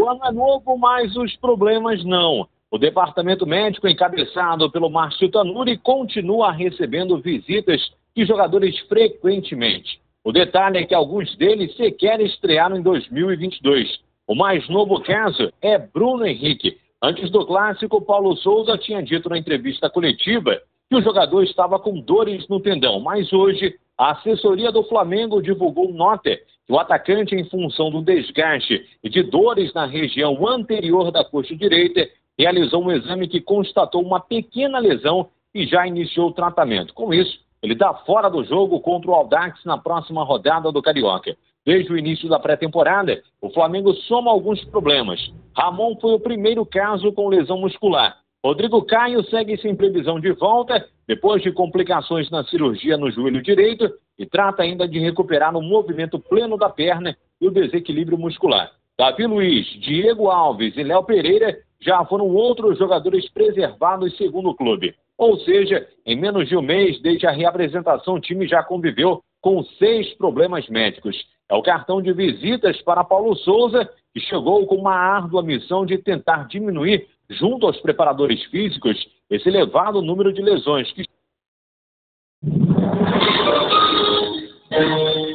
O 0.00 0.08
ano 0.08 0.20
é 0.24 0.32
novo, 0.32 0.76
mas 0.76 1.14
os 1.16 1.36
problemas 1.36 2.04
não. 2.04 2.48
O 2.70 2.78
departamento 2.78 3.46
médico, 3.46 3.86
encabeçado 3.86 4.70
pelo 4.70 4.90
Márcio 4.90 5.30
Tanuri, 5.30 5.78
continua 5.78 6.50
recebendo 6.50 7.18
visitas 7.18 7.80
de 8.16 8.24
jogadores 8.24 8.78
frequentemente. 8.80 10.00
O 10.24 10.32
detalhe 10.32 10.78
é 10.78 10.84
que 10.84 10.94
alguns 10.94 11.36
deles 11.36 11.76
sequer 11.76 12.20
estrearam 12.20 12.76
em 12.76 12.82
2022. 12.82 14.00
O 14.26 14.34
mais 14.34 14.68
novo 14.68 15.00
caso 15.02 15.52
é 15.60 15.78
Bruno 15.78 16.26
Henrique. 16.26 16.78
Antes 17.02 17.30
do 17.30 17.44
clássico, 17.46 18.00
Paulo 18.00 18.34
Souza 18.36 18.78
tinha 18.78 19.02
dito 19.02 19.28
na 19.28 19.36
entrevista 19.36 19.90
coletiva 19.90 20.58
que 20.88 20.96
o 20.96 21.02
jogador 21.02 21.42
estava 21.42 21.78
com 21.78 22.00
dores 22.00 22.46
no 22.48 22.60
tendão, 22.60 23.00
mas 23.00 23.32
hoje 23.32 23.74
a 23.96 24.12
assessoria 24.12 24.72
do 24.72 24.82
Flamengo 24.84 25.42
divulgou 25.42 25.92
nota 25.92 26.36
que 26.66 26.72
o 26.72 26.78
atacante, 26.78 27.34
em 27.34 27.44
função 27.44 27.90
do 27.90 28.02
desgaste 28.02 28.84
e 29.02 29.08
de 29.08 29.22
dores 29.22 29.72
na 29.74 29.86
região 29.86 30.46
anterior 30.48 31.10
da 31.10 31.24
coxa 31.24 31.54
direita, 31.54 32.08
realizou 32.38 32.82
um 32.82 32.90
exame 32.90 33.28
que 33.28 33.40
constatou 33.40 34.02
uma 34.02 34.20
pequena 34.20 34.78
lesão 34.78 35.28
e 35.54 35.66
já 35.66 35.86
iniciou 35.86 36.28
o 36.28 36.32
tratamento. 36.32 36.92
Com 36.94 37.14
isso, 37.14 37.38
ele 37.62 37.74
está 37.74 37.94
fora 37.94 38.28
do 38.28 38.44
jogo 38.44 38.80
contra 38.80 39.10
o 39.10 39.14
Aldax 39.14 39.64
na 39.64 39.78
próxima 39.78 40.24
rodada 40.24 40.72
do 40.72 40.82
Carioca. 40.82 41.36
Desde 41.64 41.92
o 41.92 41.96
início 41.96 42.28
da 42.28 42.38
pré-temporada, 42.38 43.22
o 43.40 43.48
Flamengo 43.50 43.94
soma 43.94 44.30
alguns 44.30 44.62
problemas. 44.64 45.32
Ramon 45.56 45.96
foi 45.98 46.12
o 46.12 46.20
primeiro 46.20 46.66
caso 46.66 47.10
com 47.12 47.28
lesão 47.28 47.58
muscular. 47.58 48.18
Rodrigo 48.44 48.82
Caio 48.82 49.24
segue 49.24 49.56
sem 49.56 49.74
previsão 49.74 50.20
de 50.20 50.30
volta, 50.32 50.86
depois 51.08 51.42
de 51.42 51.50
complicações 51.50 52.28
na 52.30 52.44
cirurgia 52.44 52.94
no 52.98 53.10
joelho 53.10 53.42
direito, 53.42 53.90
e 54.18 54.26
trata 54.26 54.62
ainda 54.62 54.86
de 54.86 54.98
recuperar 54.98 55.56
o 55.56 55.62
movimento 55.62 56.18
pleno 56.18 56.58
da 56.58 56.68
perna 56.68 57.16
e 57.40 57.48
o 57.48 57.50
desequilíbrio 57.50 58.18
muscular. 58.18 58.70
Davi 58.98 59.26
Luiz, 59.26 59.66
Diego 59.80 60.28
Alves 60.28 60.76
e 60.76 60.82
Léo 60.82 61.02
Pereira 61.04 61.56
já 61.80 62.04
foram 62.04 62.28
outros 62.28 62.78
jogadores 62.78 63.26
preservados 63.30 64.14
segundo 64.18 64.50
o 64.50 64.54
clube. 64.54 64.94
Ou 65.16 65.38
seja, 65.38 65.88
em 66.04 66.14
menos 66.14 66.46
de 66.46 66.54
um 66.54 66.62
mês 66.62 67.00
desde 67.00 67.26
a 67.26 67.30
reapresentação, 67.30 68.16
o 68.16 68.20
time 68.20 68.46
já 68.46 68.62
conviveu 68.62 69.22
com 69.40 69.64
seis 69.78 70.12
problemas 70.18 70.68
médicos. 70.68 71.16
É 71.48 71.54
o 71.54 71.62
cartão 71.62 72.02
de 72.02 72.12
visitas 72.12 72.80
para 72.82 73.04
Paulo 73.04 73.34
Souza, 73.36 73.88
que 74.12 74.20
chegou 74.20 74.66
com 74.66 74.76
uma 74.76 74.94
árdua 74.94 75.42
missão 75.42 75.86
de 75.86 75.96
tentar 75.96 76.46
diminuir 76.46 77.08
junto 77.30 77.66
aos 77.66 77.80
preparadores 77.80 78.42
físicos, 78.46 78.96
esse 79.30 79.48
elevado 79.48 80.02
número 80.02 80.32
de 80.32 80.42
lesões 80.42 80.90
que. 80.92 81.04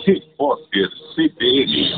Repórter 0.06 0.90
CBN. 1.16 1.90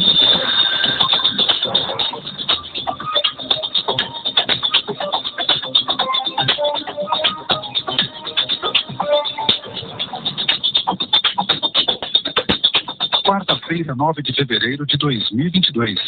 Quarta-feira, 13.26 13.96
9 13.96 14.22
de 14.22 14.34
fevereiro 14.34 14.86
de 14.86 14.98
2022. 14.98 16.00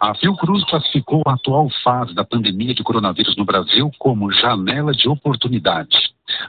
A 0.00 0.14
Fiocruz 0.14 0.64
classificou 0.64 1.22
a 1.26 1.34
atual 1.34 1.68
fase 1.84 2.14
da 2.14 2.24
pandemia 2.24 2.74
de 2.74 2.82
coronavírus 2.82 3.36
no 3.36 3.44
Brasil 3.44 3.90
como 3.98 4.32
janela 4.32 4.92
de 4.92 5.06
oportunidade. 5.06 5.94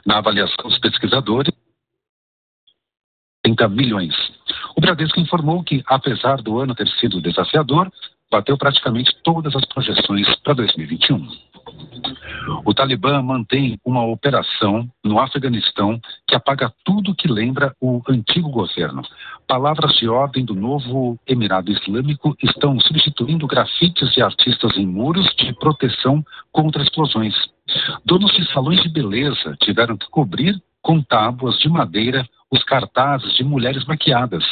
Na 0.06 0.18
avaliação 0.18 0.70
dos 0.70 0.78
pesquisadores, 0.78 1.52
30 3.42 3.68
milhões. 3.68 4.14
O 4.74 4.80
Bradesco 4.80 5.20
informou 5.20 5.62
que, 5.62 5.82
apesar 5.86 6.36
do 6.40 6.58
ano 6.58 6.74
ter 6.74 6.88
sido 6.98 7.20
desafiador, 7.20 7.92
bateu 8.30 8.56
praticamente 8.56 9.14
todas 9.22 9.54
as 9.54 9.66
projeções 9.66 10.34
para 10.36 10.54
2021. 10.54 11.28
O 12.64 12.74
Talibã 12.74 13.22
mantém 13.22 13.78
uma 13.84 14.04
operação 14.04 14.88
no 15.04 15.18
Afeganistão 15.18 16.00
que 16.26 16.34
apaga 16.34 16.72
tudo 16.84 17.14
que 17.14 17.28
lembra 17.28 17.74
o 17.80 18.02
antigo 18.08 18.50
governo. 18.50 19.02
Palavras 19.46 19.94
de 19.96 20.08
ordem 20.08 20.44
do 20.44 20.54
novo 20.54 21.18
Emirado 21.26 21.70
Islâmico 21.70 22.36
estão 22.42 22.78
substituindo 22.80 23.46
grafites 23.46 24.12
de 24.12 24.22
artistas 24.22 24.76
em 24.76 24.86
muros 24.86 25.26
de 25.36 25.52
proteção 25.54 26.24
contra 26.50 26.82
explosões. 26.82 27.34
Donos 28.04 28.32
de 28.32 28.44
salões 28.52 28.82
de 28.82 28.88
beleza 28.88 29.56
tiveram 29.60 29.96
que 29.96 30.08
cobrir 30.10 30.60
com 30.82 31.00
tábuas 31.00 31.58
de 31.58 31.68
madeira 31.68 32.26
os 32.50 32.62
cartazes 32.64 33.34
de 33.34 33.44
mulheres 33.44 33.84
maquiadas. 33.86 34.44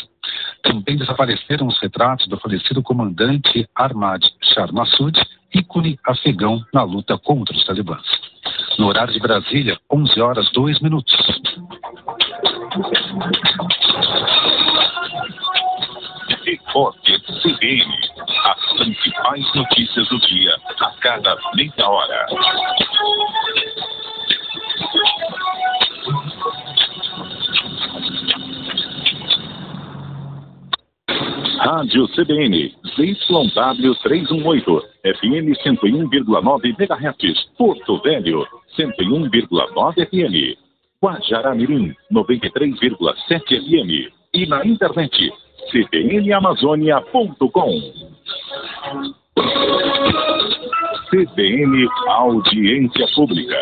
Também 0.62 0.96
desapareceram 0.96 1.66
os 1.66 1.78
retratos 1.80 2.28
do 2.28 2.38
falecido 2.38 2.82
comandante 2.82 3.68
Ahmad 3.74 4.22
Shah 4.42 4.72
Massoud, 4.72 5.20
ícone 5.54 5.98
afegão 6.06 6.64
na 6.72 6.82
luta 6.82 7.18
contra 7.18 7.54
os 7.54 7.64
talibãs. 7.64 8.02
No 8.78 8.86
horário 8.86 9.12
de 9.12 9.20
Brasília, 9.20 9.78
11 9.90 10.20
horas 10.20 10.50
2 10.52 10.80
minutos. 10.80 11.14
Repórter 16.44 17.20
CBN. 17.42 18.10
As 18.44 18.72
principais 18.76 19.54
notícias 19.54 20.08
do 20.08 20.18
dia 20.20 20.56
a 20.80 20.90
cada 21.00 21.36
meia 21.54 21.88
hora. 21.88 22.26
Rádio 31.60 32.08
CBN, 32.08 32.72
ZYW 32.96 33.94
318, 34.02 34.82
FM 35.04 35.52
101,9 35.62 36.74
MHz, 36.78 37.36
Porto 37.58 38.00
Velho, 38.02 38.46
101,9 38.78 40.08
FM, 40.08 40.56
Guajará-Mirim, 41.02 41.94
93,7 42.10 43.28
FM 43.28 44.08
e 44.32 44.46
na 44.46 44.64
internet, 44.64 45.30
cbnamazônia.com. 45.70 47.72
CBN 51.10 51.88
Audiência 52.08 53.06
Pública. 53.14 53.58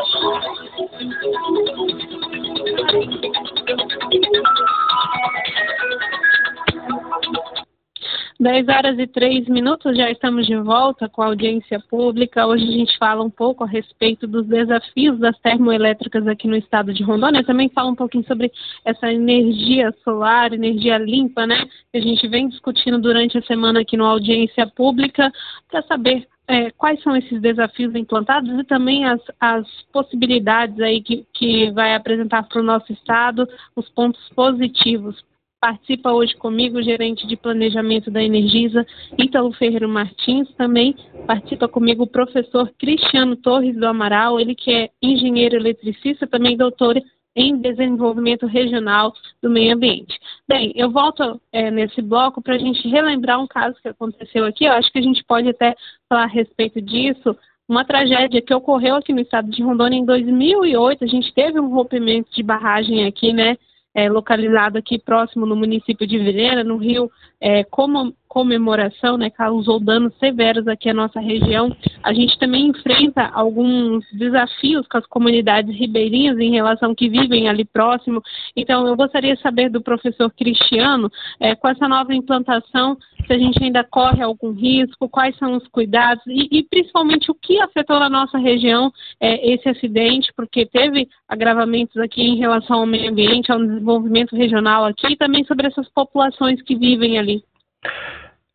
10 8.41 8.69
horas 8.69 8.97
e 9.01 9.07
3 9.09 9.49
minutos, 9.49 9.97
já 9.97 10.09
estamos 10.13 10.47
de 10.47 10.55
volta 10.55 11.09
com 11.09 11.23
a 11.23 11.27
audiência 11.27 11.81
pública. 11.91 12.47
Hoje 12.47 12.69
a 12.69 12.71
gente 12.71 12.97
fala 12.97 13.25
um 13.25 13.31
pouco 13.31 13.65
a 13.65 13.67
respeito 13.67 14.29
dos 14.29 14.47
desafios 14.47 15.19
das 15.19 15.37
termoelétricas 15.41 16.25
aqui 16.29 16.47
no 16.47 16.55
estado 16.55 16.95
de 16.95 17.03
Rondônia. 17.03 17.43
Também 17.43 17.69
fala 17.69 17.91
um 17.91 17.97
pouquinho 17.97 18.25
sobre 18.29 18.53
essa 18.85 19.13
energia 19.13 19.93
solar, 20.05 20.53
energia 20.53 20.99
limpa, 20.99 21.49
né? 21.49 21.67
Que 21.91 21.99
a 21.99 22.01
gente 22.01 22.29
vem 22.29 22.49
discutindo 22.49 23.01
durante 23.01 23.37
a 23.37 23.43
semana 23.43 23.81
aqui 23.81 23.97
no 23.97 24.05
audiência 24.05 24.69
pública, 24.69 25.33
para 25.69 25.83
saber 25.83 26.25
é, 26.47 26.71
quais 26.71 27.03
são 27.03 27.17
esses 27.17 27.41
desafios 27.41 27.93
implantados 27.97 28.57
e 28.57 28.63
também 28.63 29.05
as, 29.05 29.21
as 29.41 29.67
possibilidades 29.93 30.79
aí 30.79 31.03
que, 31.03 31.27
que 31.35 31.73
vai 31.73 31.93
apresentar 31.93 32.45
para 32.45 32.61
o 32.61 32.65
nosso 32.65 32.93
estado, 32.93 33.49
os 33.75 33.89
pontos 33.89 34.29
positivos 34.29 35.21
Participa 35.61 36.13
hoje 36.13 36.37
comigo 36.37 36.79
o 36.79 36.83
gerente 36.83 37.27
de 37.27 37.37
planejamento 37.37 38.13
da 38.13 38.23
Energisa, 38.23 38.87
Ítalo 39.19 39.53
Ferreira 39.53 39.89
Martins. 39.89 40.49
Também 40.55 40.95
participa 41.27 41.67
comigo 41.67 42.05
o 42.05 42.07
professor 42.07 42.73
Cristiano 42.79 43.35
Torres 43.35 43.77
do 43.77 43.87
Amaral, 43.87 44.39
ele 44.39 44.55
que 44.55 44.71
é 44.71 44.91
engenheiro 45.03 45.57
eletricista, 45.57 46.29
também 46.29 46.57
doutor 46.57 46.97
em 47.35 47.57
desenvolvimento 47.57 48.47
regional 48.47 49.13
do 49.43 49.51
meio 49.51 49.75
ambiente. 49.75 50.17
Bem, 50.47 50.73
eu 50.77 50.91
volto 50.91 51.41
é, 51.53 51.71
nesse 51.73 52.01
bloco 52.03 52.41
para 52.41 52.55
a 52.55 52.59
gente 52.59 52.87
relembrar 52.89 53.41
um 53.41 53.47
caso 53.47 53.77
que 53.83 53.89
aconteceu 53.89 54.45
aqui. 54.45 54.65
Eu 54.65 54.73
acho 54.73 54.91
que 54.93 54.99
a 54.99 55.03
gente 55.03 55.25
pode 55.25 55.49
até 55.49 55.75
falar 56.09 56.25
a 56.25 56.27
respeito 56.27 56.81
disso. 56.81 57.37
Uma 57.69 57.85
tragédia 57.85 58.41
que 58.41 58.55
ocorreu 58.55 58.97
aqui 58.97 59.13
no 59.13 59.21
estado 59.21 59.51
de 59.51 59.63
Rondônia 59.63 59.99
em 59.99 60.05
2008. 60.05 61.05
A 61.05 61.07
gente 61.07 61.33
teve 61.35 61.59
um 61.61 61.69
rompimento 61.69 62.31
de 62.33 62.43
barragem 62.43 63.07
aqui, 63.07 63.33
né? 63.33 63.57
É, 63.99 64.09
localizado 64.09 64.79
aqui 64.79 64.97
próximo 64.97 65.45
no 65.45 65.57
município 65.57 66.07
de 66.07 66.19
Vilhena, 66.19 66.63
no 66.63 66.77
Rio, 66.77 67.11
é, 67.41 67.65
como 67.65 68.15
comemoração, 68.29 69.17
né, 69.17 69.31
causou 69.31 69.81
danos 69.81 70.15
severos 70.19 70.69
aqui 70.69 70.91
à 70.91 70.95
nossa 70.95 71.19
região. 71.19 71.75
A 72.03 72.13
gente 72.13 72.39
também 72.39 72.69
enfrenta 72.69 73.27
alguns 73.33 74.05
desafios 74.13 74.87
com 74.87 74.99
as 74.99 75.07
comunidades 75.07 75.75
ribeirinhas 75.75 76.39
em 76.39 76.51
relação 76.51 76.95
que 76.95 77.09
vivem 77.09 77.49
ali 77.49 77.65
próximo. 77.65 78.23
Então, 78.55 78.87
eu 78.87 78.95
gostaria 78.95 79.35
de 79.35 79.43
saber 79.43 79.71
do 79.71 79.81
professor 79.81 80.31
Cristiano, 80.31 81.11
é, 81.41 81.55
com 81.55 81.69
essa 81.69 81.89
nova 81.89 82.15
implantação, 82.15 82.97
se 83.27 83.33
a 83.33 83.39
gente 83.39 83.63
ainda 83.63 83.83
corre 83.85 84.23
algum 84.23 84.53
risco, 84.53 85.09
quais 85.09 85.37
são 85.37 85.57
os 85.57 85.67
cuidados 85.69 86.23
e, 86.27 86.49
e 86.59 86.63
principalmente 86.63 87.31
o 87.31 87.35
que 87.35 87.61
afetou 87.61 87.99
na 87.99 88.09
nossa 88.09 88.39
região 88.39 88.93
é, 89.21 89.53
esse 89.53 89.69
acidente, 89.69 90.33
porque 90.37 90.67
teve 90.67 91.09
agravamentos 91.29 91.97
aqui 91.97 92.23
em 92.23 92.37
relação 92.37 92.81
ao 92.81 92.87
meio 92.87 93.11
ambiente, 93.11 93.51
ao 93.51 93.59
desenvolvimento 93.59 94.37
regional 94.37 94.85
aqui 94.85 95.13
e 95.13 95.17
também 95.17 95.45
sobre 95.45 95.67
essas 95.67 95.89
populações 95.91 96.61
que 96.63 96.77
vivem 96.77 97.19
ali. 97.19 97.28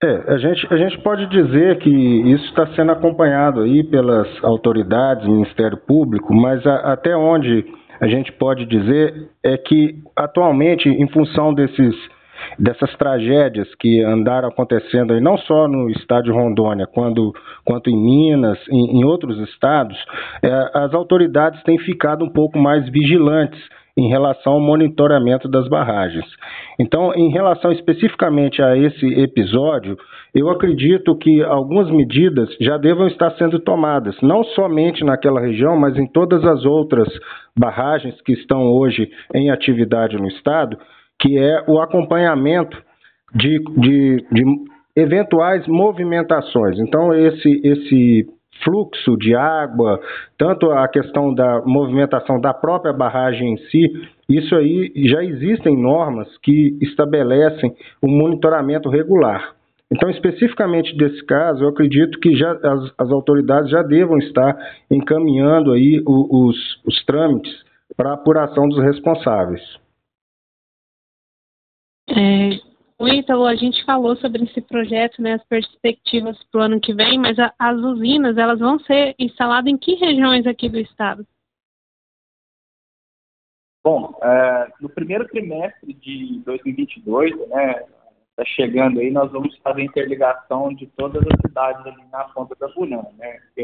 É, 0.04 0.34
a 0.34 0.38
gente, 0.38 0.68
a 0.70 0.76
gente 0.76 0.98
pode 1.00 1.26
dizer 1.28 1.78
que 1.80 1.90
isso 1.90 2.46
está 2.46 2.68
sendo 2.76 2.92
acompanhado 2.92 3.62
aí 3.62 3.84
pelas 3.84 4.28
autoridades, 4.44 5.26
Ministério 5.26 5.78
Público, 5.78 6.34
mas 6.34 6.66
a, 6.68 6.92
até 6.92 7.16
onde 7.16 7.64
a 8.02 8.08
gente 8.08 8.30
pode 8.34 8.66
dizer 8.66 9.30
é 9.42 9.58
que 9.58 9.96
atualmente, 10.16 10.90
em 10.90 11.08
função 11.08 11.54
desses 11.54 11.96
dessas 12.60 12.94
tragédias 12.98 13.74
que 13.76 14.02
andaram 14.02 14.50
acontecendo 14.50 15.14
aí, 15.14 15.22
não 15.22 15.38
só 15.38 15.68
no 15.68 15.90
estado 15.90 16.26
de 16.26 16.32
Rondônia, 16.32 16.86
quando, 16.86 17.34
quanto 17.64 17.90
em 17.90 17.96
Minas, 17.96 18.60
em, 18.70 19.00
em 19.00 19.06
outros 19.06 19.40
estados, 19.50 19.98
é, 20.42 20.72
as 20.74 20.94
autoridades 20.94 21.64
têm 21.64 21.78
ficado 21.80 22.26
um 22.26 22.30
pouco 22.30 22.60
mais 22.60 22.88
vigilantes 22.90 23.62
em 23.96 24.10
relação 24.10 24.54
ao 24.54 24.60
monitoramento 24.60 25.48
das 25.48 25.68
barragens. 25.68 26.26
Então, 26.80 27.14
em 27.14 27.30
relação 27.30 27.72
especificamente 27.72 28.62
a 28.62 28.76
esse 28.76 29.06
episódio, 29.20 29.98
eu 30.34 30.50
acredito 30.50 31.16
que 31.16 31.44
algumas 31.44 31.92
medidas 31.92 32.50
já 32.60 32.78
devam 32.78 33.08
estar 33.08 33.32
sendo 33.38 33.60
tomadas, 33.60 34.16
não 34.22 34.44
somente 34.44 35.04
naquela 35.04 35.40
região, 35.40 35.78
mas 35.78 35.96
em 35.98 36.08
todas 36.08 36.44
as 36.44 36.66
outras 36.66 37.08
barragens 37.58 38.20
que 38.22 38.34
estão 38.34 38.64
hoje 38.64 39.10
em 39.34 39.52
atividade 39.52 40.18
no 40.18 40.28
estado, 40.28 40.78
que 41.20 41.38
é 41.38 41.64
o 41.68 41.80
acompanhamento 41.80 42.82
de, 43.36 43.60
de, 43.78 44.26
de 44.32 44.44
eventuais 44.96 45.68
movimentações. 45.68 46.80
Então, 46.80 47.14
esse, 47.14 47.62
esse 47.64 48.28
fluxo 48.64 49.18
de 49.18 49.36
água, 49.36 50.00
tanto 50.38 50.72
a 50.72 50.88
questão 50.88 51.34
da 51.34 51.62
movimentação 51.66 52.40
da 52.40 52.54
própria 52.54 52.94
barragem 52.94 53.54
em 53.54 53.58
si, 53.70 53.92
isso 54.30 54.56
aí 54.56 54.92
já 55.06 55.24
existem 55.24 55.76
normas 55.76 56.28
que 56.38 56.78
estabelecem 56.82 57.76
o 58.02 58.08
um 58.08 58.18
monitoramento 58.18 58.90
regular. 58.90 59.54
Então, 59.92 60.10
especificamente 60.10 60.96
desse 60.98 61.24
caso, 61.26 61.64
eu 61.64 61.70
acredito 61.70 62.20
que 62.20 62.36
já 62.36 62.52
as, 62.52 62.94
as 62.98 63.12
autoridades 63.12 63.70
já 63.70 63.84
devam 63.84 64.18
estar 64.18 64.56
encaminhando 64.90 65.72
aí 65.72 66.02
os, 66.06 66.82
os 66.86 67.06
trâmites 67.06 67.54
para 67.96 68.14
apuração 68.14 68.68
dos 68.68 68.82
responsáveis. 68.84 69.62
É, 72.10 72.60
o 73.00 73.08
Ítalo, 73.08 73.46
a 73.46 73.56
gente 73.56 73.84
falou 73.86 74.16
sobre 74.18 74.44
esse 74.44 74.62
projeto, 74.62 75.22
né, 75.22 75.34
as 75.34 75.44
perspectivas 75.46 76.42
para 76.52 76.62
o 76.62 76.64
ano 76.64 76.80
que 76.80 76.94
vem, 76.94 77.18
mas 77.18 77.38
a, 77.40 77.54
as 77.58 77.78
usinas, 77.78 78.38
elas 78.38 78.60
vão 78.60 78.80
ser 78.80 79.16
instaladas 79.18 79.72
em 79.72 79.78
que 79.78 79.96
regiões 79.96 80.46
aqui 80.46 80.70
do 80.70 80.80
estado? 80.80 81.26
Bom, 83.84 84.18
é, 84.24 84.72
no 84.80 84.90
primeiro 84.90 85.28
trimestre 85.28 85.94
de 85.94 86.40
2022, 86.46 87.50
né, 87.50 87.84
está 88.30 88.46
chegando 88.46 89.00
aí, 89.00 89.12
nós 89.12 89.32
vamos 89.32 89.58
fazer 89.58 89.84
interligação 89.84 90.74
de 90.74 90.88
todas 90.88 91.22
as 91.22 91.42
cidades 91.42 91.86
ali 91.86 92.04
na 92.12 92.24
ponta 92.30 92.56
da 92.56 92.68
Bulhão, 92.70 93.14
né, 93.18 93.40
que 93.54 93.62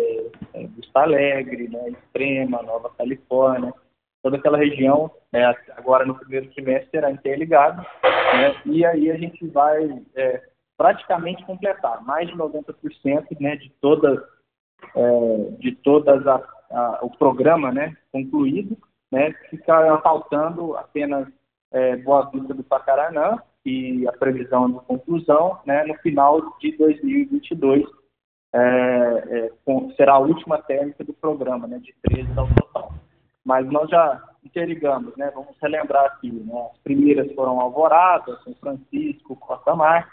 é, 0.54 0.63
é 0.63 0.68
Vista 0.68 1.00
Alegre, 1.00 1.70
né, 1.70 1.89
Extrema, 1.89 2.62
Nova 2.63 2.89
Califórnia, 2.98 3.74
toda 4.22 4.38
aquela 4.38 4.58
região, 4.58 5.12
né, 5.32 5.54
agora 5.78 6.06
no 6.06 6.16
primeiro 6.16 6.50
trimestre 6.52 6.90
será 6.92 7.12
interligado, 7.12 7.82
né, 8.04 8.56
e 8.66 8.86
aí 8.86 9.12
a 9.12 9.18
gente 9.18 9.48
vai 9.48 10.04
é, 10.16 10.42
praticamente 10.78 11.46
completar 11.46 12.04
mais 12.04 12.28
de 12.28 12.36
90% 12.36 13.26
né, 13.40 13.56
de 13.56 13.70
todas, 13.82 14.20
é, 14.96 15.52
de 15.60 15.76
todas 15.76 16.26
a, 16.28 16.44
a, 16.72 17.00
o 17.02 17.10
programa 17.18 17.72
né, 17.72 17.96
concluído, 18.12 18.78
né, 19.12 19.34
fica 19.50 19.98
faltando 20.02 20.76
apenas 20.76 21.28
é, 21.72 21.96
Boa 21.98 22.30
Vista 22.30 22.54
do 22.54 22.64
Pacaranã 22.64 23.38
e 23.66 24.08
a 24.08 24.12
previsão 24.12 24.70
de 24.70 24.80
conclusão 24.86 25.60
né, 25.66 25.84
no 25.84 25.96
final 25.96 26.58
de 26.60 26.76
2022 26.78 27.84
é, 28.54 28.60
é, 28.60 29.52
com, 29.64 29.92
será 29.92 30.14
a 30.14 30.20
última 30.20 30.62
térmica 30.62 31.04
do 31.04 31.14
programa, 31.14 31.68
né, 31.68 31.80
de 31.80 31.94
13 32.02 32.30
ao 32.38 32.48
total. 32.48 32.94
Mas 33.50 33.68
nós 33.72 33.90
já 33.90 34.22
interligamos, 34.46 35.18
né? 35.18 35.32
Vamos 35.34 35.58
relembrar 35.60 36.06
aqui, 36.06 36.32
né? 36.32 36.70
As 36.72 36.78
primeiras 36.84 37.34
foram 37.34 37.60
Alvorada, 37.60 38.38
São 38.44 38.54
Francisco, 38.54 39.36
Costa 39.38 39.76
Mar, 39.76 40.08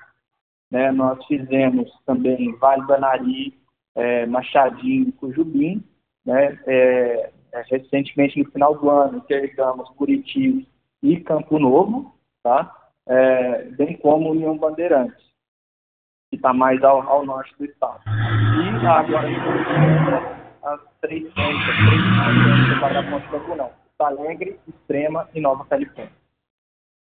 né? 0.71 0.91
Nós 0.91 1.23
fizemos 1.27 1.93
também 2.07 2.57
Vale 2.57 2.87
do 2.87 2.95
Anari, 2.95 3.53
é, 3.95 4.25
Machadinho, 4.25 5.13
Cujubim, 5.13 5.85
né? 6.25 6.59
É, 6.67 7.31
é, 7.53 7.63
recentemente, 7.71 8.39
no 8.39 8.51
final 8.51 8.75
do 8.75 8.89
ano, 8.89 9.19
interligamos 9.19 9.87
Curitiba 9.91 10.67
e 11.03 11.21
Campo 11.21 11.59
Novo, 11.59 12.15
tá? 12.43 12.75
É, 13.07 13.65
bem 13.65 13.99
como 13.99 14.31
União 14.31 14.57
Bandeirantes, 14.57 15.23
que 16.31 16.37
está 16.37 16.55
mais 16.55 16.83
ao, 16.83 17.03
ao, 17.03 17.27
norte 17.27 17.55
do 17.59 17.67
estado. 17.67 18.01
E 18.07 18.87
agora, 18.87 20.36
as 20.67 20.81
três 21.01 21.23
pontes, 21.33 21.69
as 21.69 21.77
três 21.77 22.03
pontes 22.03 22.81
para 22.81 23.01
a 23.01 23.11
ponte 23.11 23.29
do 23.31 23.39
Brunão. 23.39 23.71
Alegre, 23.99 24.59
Extrema 24.69 25.27
e 25.35 25.41
Nova 25.41 25.65
Califórnia. 25.65 26.13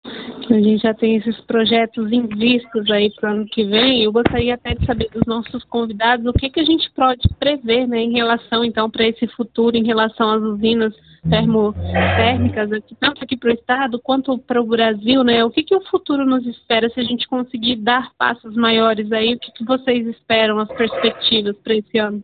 A 0.06 0.54
gente 0.54 0.84
já 0.84 0.94
tem 0.94 1.16
esses 1.16 1.40
projetos 1.42 2.12
em 2.12 2.28
vistos 2.28 2.92
aí 2.92 3.10
para 3.16 3.30
o 3.30 3.34
ano 3.34 3.46
que 3.46 3.64
vem. 3.64 4.04
Eu 4.04 4.12
gostaria 4.12 4.56
até 4.56 4.76
de 4.76 4.86
saber 4.86 5.10
dos 5.10 5.26
nossos 5.26 5.64
convidados 5.64 6.26
o 6.26 6.34
que, 6.34 6.50
que 6.50 6.60
a 6.60 6.66
gente 6.66 6.92
pode 6.92 7.22
prever 7.40 7.88
né, 7.88 8.02
em 8.02 8.12
relação, 8.12 8.66
então, 8.66 8.90
para 8.90 9.08
esse 9.08 9.26
futuro, 9.28 9.78
em 9.78 9.86
relação 9.86 10.30
às 10.30 10.42
usinas 10.42 10.94
termotérmicas, 11.30 12.70
tanto 13.00 13.24
aqui 13.24 13.38
para 13.38 13.52
o 13.52 13.54
Estado 13.54 14.00
quanto 14.02 14.38
para 14.38 14.62
o 14.62 14.68
Brasil, 14.68 15.24
né? 15.24 15.46
O 15.46 15.50
que, 15.50 15.64
que 15.64 15.74
o 15.74 15.86
futuro 15.86 16.26
nos 16.26 16.46
espera 16.46 16.90
se 16.90 17.00
a 17.00 17.04
gente 17.04 17.26
conseguir 17.30 17.78
dar 17.78 18.12
passos 18.18 18.58
maiores 18.58 19.10
aí? 19.14 19.36
O 19.36 19.40
que, 19.40 19.54
que 19.54 19.64
vocês 19.64 20.06
esperam, 20.08 20.60
as 20.60 20.68
perspectivas 20.68 21.56
para 21.60 21.76
esse 21.76 21.98
ano? 21.98 22.22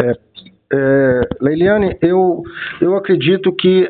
É, 0.00 0.12
é, 0.72 1.20
Leiliane, 1.40 1.96
eu, 2.00 2.42
eu 2.80 2.96
acredito 2.96 3.52
que 3.52 3.88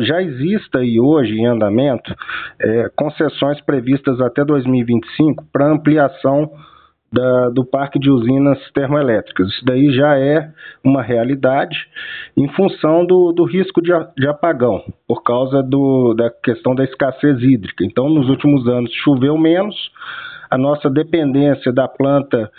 já 0.00 0.20
exista 0.20 0.80
aí 0.80 0.98
hoje 0.98 1.38
em 1.38 1.46
andamento 1.46 2.12
é, 2.58 2.90
concessões 2.96 3.60
previstas 3.60 4.20
até 4.20 4.44
2025 4.44 5.44
para 5.52 5.70
ampliação 5.70 6.50
da, 7.12 7.50
do 7.50 7.64
parque 7.64 8.00
de 8.00 8.10
usinas 8.10 8.58
termoelétricas. 8.72 9.48
Isso 9.48 9.64
daí 9.64 9.92
já 9.92 10.18
é 10.18 10.50
uma 10.82 11.00
realidade 11.00 11.76
em 12.36 12.48
função 12.48 13.06
do, 13.06 13.32
do 13.32 13.44
risco 13.44 13.80
de, 13.80 13.92
de 14.16 14.26
apagão, 14.26 14.82
por 15.06 15.22
causa 15.22 15.62
do, 15.62 16.14
da 16.14 16.30
questão 16.30 16.74
da 16.74 16.82
escassez 16.82 17.40
hídrica. 17.40 17.84
Então, 17.84 18.08
nos 18.10 18.28
últimos 18.28 18.66
anos 18.66 18.92
choveu 19.04 19.38
menos, 19.38 19.76
a 20.50 20.58
nossa 20.58 20.90
dependência 20.90 21.72
da 21.72 21.86
planta 21.86 22.50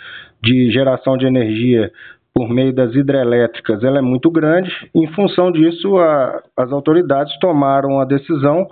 de 0.42 0.70
geração 0.70 1.16
de 1.16 1.26
energia 1.26 1.90
por 2.34 2.48
meio 2.48 2.72
das 2.72 2.94
hidrelétricas 2.94 3.84
ela 3.84 3.98
é 3.98 4.02
muito 4.02 4.30
grande. 4.30 4.70
Em 4.94 5.06
função 5.08 5.52
disso, 5.52 5.98
a, 5.98 6.42
as 6.56 6.72
autoridades 6.72 7.38
tomaram 7.38 8.00
a 8.00 8.04
decisão 8.04 8.66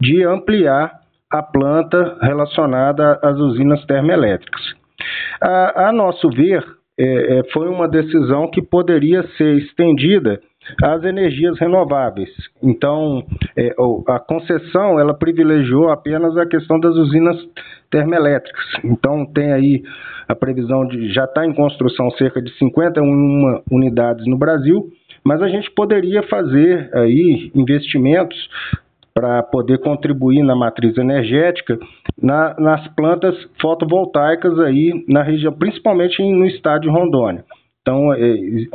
de 0.00 0.24
ampliar 0.24 1.00
a 1.30 1.42
planta 1.42 2.18
relacionada 2.20 3.18
às 3.22 3.36
usinas 3.38 3.84
termoelétricas. 3.86 4.62
A, 5.40 5.88
a 5.88 5.92
nosso 5.92 6.28
ver, 6.30 6.64
é, 6.98 7.38
é, 7.38 7.42
foi 7.52 7.68
uma 7.68 7.88
decisão 7.88 8.50
que 8.50 8.60
poderia 8.60 9.22
ser 9.36 9.56
estendida 9.58 10.40
as 10.82 11.04
energias 11.04 11.58
renováveis. 11.58 12.30
Então, 12.62 13.24
é, 13.56 13.74
a 14.08 14.18
concessão 14.18 14.98
ela 14.98 15.14
privilegiou 15.14 15.90
apenas 15.90 16.36
a 16.36 16.46
questão 16.46 16.78
das 16.78 16.94
usinas 16.96 17.36
termoelétricas. 17.90 18.64
Então, 18.84 19.26
tem 19.26 19.52
aí 19.52 19.82
a 20.28 20.34
previsão 20.34 20.86
de 20.86 21.12
já 21.12 21.24
está 21.24 21.44
em 21.46 21.52
construção 21.52 22.10
cerca 22.12 22.40
de 22.40 22.50
51 22.58 23.62
unidades 23.70 24.26
no 24.26 24.38
Brasil, 24.38 24.90
mas 25.24 25.42
a 25.42 25.48
gente 25.48 25.70
poderia 25.70 26.22
fazer 26.24 26.90
aí 26.94 27.50
investimentos 27.54 28.36
para 29.14 29.42
poder 29.42 29.78
contribuir 29.78 30.42
na 30.42 30.56
matriz 30.56 30.96
energética 30.96 31.78
na, 32.20 32.54
nas 32.58 32.88
plantas 32.94 33.34
fotovoltaicas 33.60 34.58
aí 34.58 35.04
na 35.06 35.22
região, 35.22 35.52
principalmente 35.52 36.22
no 36.22 36.46
estado 36.46 36.82
de 36.82 36.88
Rondônia. 36.88 37.44
Então, 37.82 38.12
é, 38.14 38.20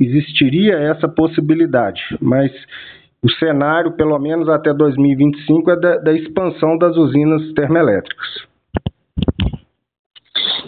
existiria 0.01 0.73
essa 0.75 1.07
possibilidade, 1.07 2.01
mas 2.21 2.51
o 3.23 3.31
cenário, 3.31 3.93
pelo 3.93 4.19
menos 4.19 4.49
até 4.49 4.73
2025, 4.73 5.71
é 5.71 5.79
da, 5.79 5.97
da 5.97 6.13
expansão 6.13 6.77
das 6.77 6.95
usinas 6.97 7.53
termoelétricas. 7.53 8.47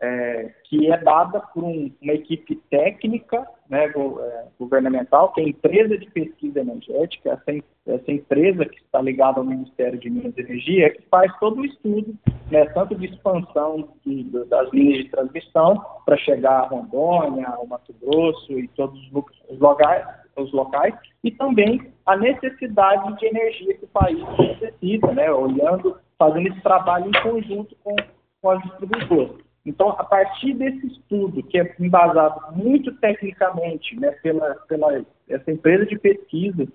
é, 0.00 0.52
que 0.64 0.90
é 0.90 0.98
dada 0.98 1.40
por 1.40 1.64
um, 1.64 1.90
uma 2.02 2.12
equipe 2.12 2.56
técnica 2.70 3.46
né, 3.68 3.86
é, 3.86 4.44
governamental, 4.58 5.32
que 5.32 5.40
é 5.40 5.44
a 5.44 5.48
empresa 5.48 5.96
de 5.96 6.10
pesquisa 6.10 6.60
energética, 6.60 7.30
essa, 7.30 7.64
essa 7.86 8.12
empresa 8.12 8.66
que 8.66 8.78
está 8.78 9.00
ligada 9.00 9.40
ao 9.40 9.44
Ministério 9.44 9.98
de 9.98 10.10
Minas 10.10 10.36
e 10.36 10.40
Energia, 10.40 10.90
que 10.90 11.02
faz 11.10 11.32
todo 11.38 11.60
o 11.60 11.64
estudo, 11.64 12.14
né, 12.50 12.66
tanto 12.66 12.94
de 12.94 13.06
expansão 13.06 13.88
de, 14.04 14.24
de, 14.24 14.44
das 14.44 14.70
linhas 14.72 15.04
de 15.04 15.10
transmissão 15.10 15.82
para 16.04 16.16
chegar 16.18 16.60
a 16.60 16.66
Rondônia, 16.66 17.48
ao 17.48 17.66
Mato 17.66 17.94
Grosso 18.00 18.52
e 18.58 18.68
todos 18.68 19.00
os 19.48 19.58
locais, 19.58 20.06
os 20.36 20.52
locais, 20.52 20.94
e 21.24 21.30
também 21.30 21.90
a 22.04 22.14
necessidade 22.14 23.16
de 23.16 23.26
energia 23.26 23.74
que 23.78 23.84
o 23.86 23.88
país 23.88 24.18
necessita, 24.38 25.10
né, 25.12 25.32
olhando, 25.32 25.96
fazendo 26.18 26.48
esse 26.48 26.60
trabalho 26.60 27.08
em 27.08 27.22
conjunto 27.22 27.74
com, 27.82 27.96
com 28.42 28.50
as 28.50 28.62
distribuidoras. 28.62 29.45
Então, 29.66 29.90
a 29.90 30.04
partir 30.04 30.54
desse 30.54 30.86
estudo, 30.86 31.42
que 31.42 31.58
é 31.58 31.74
embasado 31.80 32.54
muito 32.56 32.94
tecnicamente 32.98 33.98
né, 33.98 34.12
pela, 34.22 34.54
pela 34.68 35.04
essa 35.28 35.50
empresa 35.50 35.84
de 35.84 35.98
pesquisa, 35.98 36.68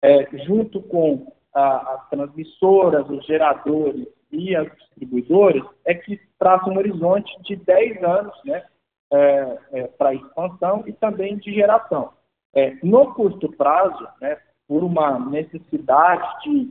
é, 0.00 0.28
junto 0.46 0.80
com 0.82 1.32
a, 1.52 1.94
as 1.94 2.08
transmissoras, 2.08 3.10
os 3.10 3.26
geradores 3.26 4.06
e 4.30 4.54
as 4.54 4.72
distribuidoras, 4.76 5.64
é 5.84 5.94
que 5.94 6.20
traça 6.38 6.70
um 6.70 6.76
horizonte 6.78 7.30
de 7.42 7.56
10 7.56 8.04
anos 8.04 8.40
né, 8.44 8.64
é, 9.12 9.58
é, 9.72 9.82
para 9.88 10.14
expansão 10.14 10.84
e 10.86 10.92
também 10.92 11.36
de 11.38 11.52
geração. 11.52 12.12
É, 12.54 12.76
no 12.84 13.14
curto 13.14 13.50
prazo, 13.56 14.06
né, 14.20 14.38
por 14.68 14.84
uma 14.84 15.18
necessidade 15.18 16.44
de 16.44 16.70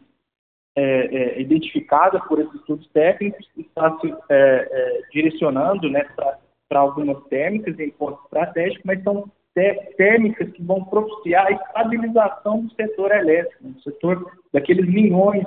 é, 0.79 0.81
é, 0.81 1.41
identificada 1.41 2.19
por 2.19 2.39
esses 2.39 2.53
estudos 2.53 2.87
técnicos 2.89 3.49
está 3.57 3.97
se 3.99 4.13
é, 4.29 4.69
é 4.71 5.01
direcionando 5.11 5.89
né, 5.89 6.05
para 6.69 6.79
algumas 6.79 7.19
térmicas 7.29 7.79
em 7.79 7.89
ponto 7.89 8.21
estratégico, 8.25 8.83
mas 8.85 9.01
são 9.01 9.27
térmicas 9.97 10.51
que 10.51 10.61
vão 10.61 10.85
propiciar 10.85 11.47
a 11.47 11.51
estabilização 11.51 12.63
do 12.63 12.71
setor 12.75 13.11
elétrico, 13.11 13.63
do 13.63 13.81
setor 13.81 14.31
daqueles 14.53 14.87
milhões 14.87 15.43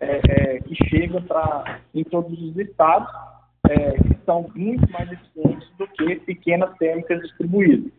é, 0.00 0.20
é, 0.26 0.60
que 0.60 0.74
chegam 0.88 1.22
para 1.24 1.80
em 1.94 2.02
todos 2.02 2.40
os 2.40 2.56
estados, 2.56 3.06
que 3.68 4.24
são 4.24 4.50
muito 4.54 4.90
mais 4.90 5.12
eficientes 5.12 5.68
do 5.76 5.86
que 5.88 6.16
pequenas 6.20 6.74
térmicas 6.78 7.20
distribuídas. 7.20 7.92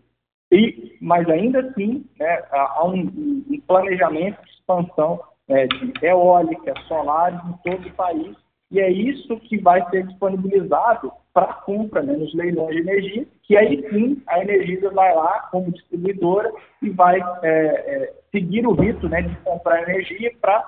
E, 0.52 0.98
mas 1.00 1.30
ainda 1.30 1.60
assim, 1.60 2.04
né, 2.20 2.42
há 2.52 2.84
um, 2.88 3.44
um 3.48 3.62
planejamento 3.68 4.42
de 4.44 4.50
expansão 4.50 5.22
é, 5.52 5.68
de 5.68 5.94
eólica, 6.06 6.74
solares 6.88 7.40
em 7.46 7.54
todo 7.64 7.88
o 7.88 7.94
país, 7.94 8.36
e 8.72 8.80
é 8.80 8.90
isso 8.90 9.38
que 9.42 9.58
vai 9.58 9.88
ser 9.90 10.08
disponibilizado 10.08 11.12
para 11.34 11.54
compra 11.54 12.02
né, 12.02 12.14
nos 12.14 12.34
leilões 12.34 12.76
de 12.76 12.82
energia, 12.82 13.28
que 13.44 13.58
aí 13.58 13.86
sim 13.90 14.22
a 14.28 14.42
Energisa 14.42 14.90
vai 14.92 15.14
lá 15.14 15.42
como 15.52 15.72
distribuidora 15.72 16.52
e 16.82 16.90
vai 16.90 17.20
é, 17.20 17.24
é, 17.44 18.14
seguir 18.32 18.66
o 18.66 18.74
rito 18.74 19.10
né, 19.10 19.22
de 19.22 19.36
comprar 19.38 19.84
energia 19.84 20.32
para 20.40 20.64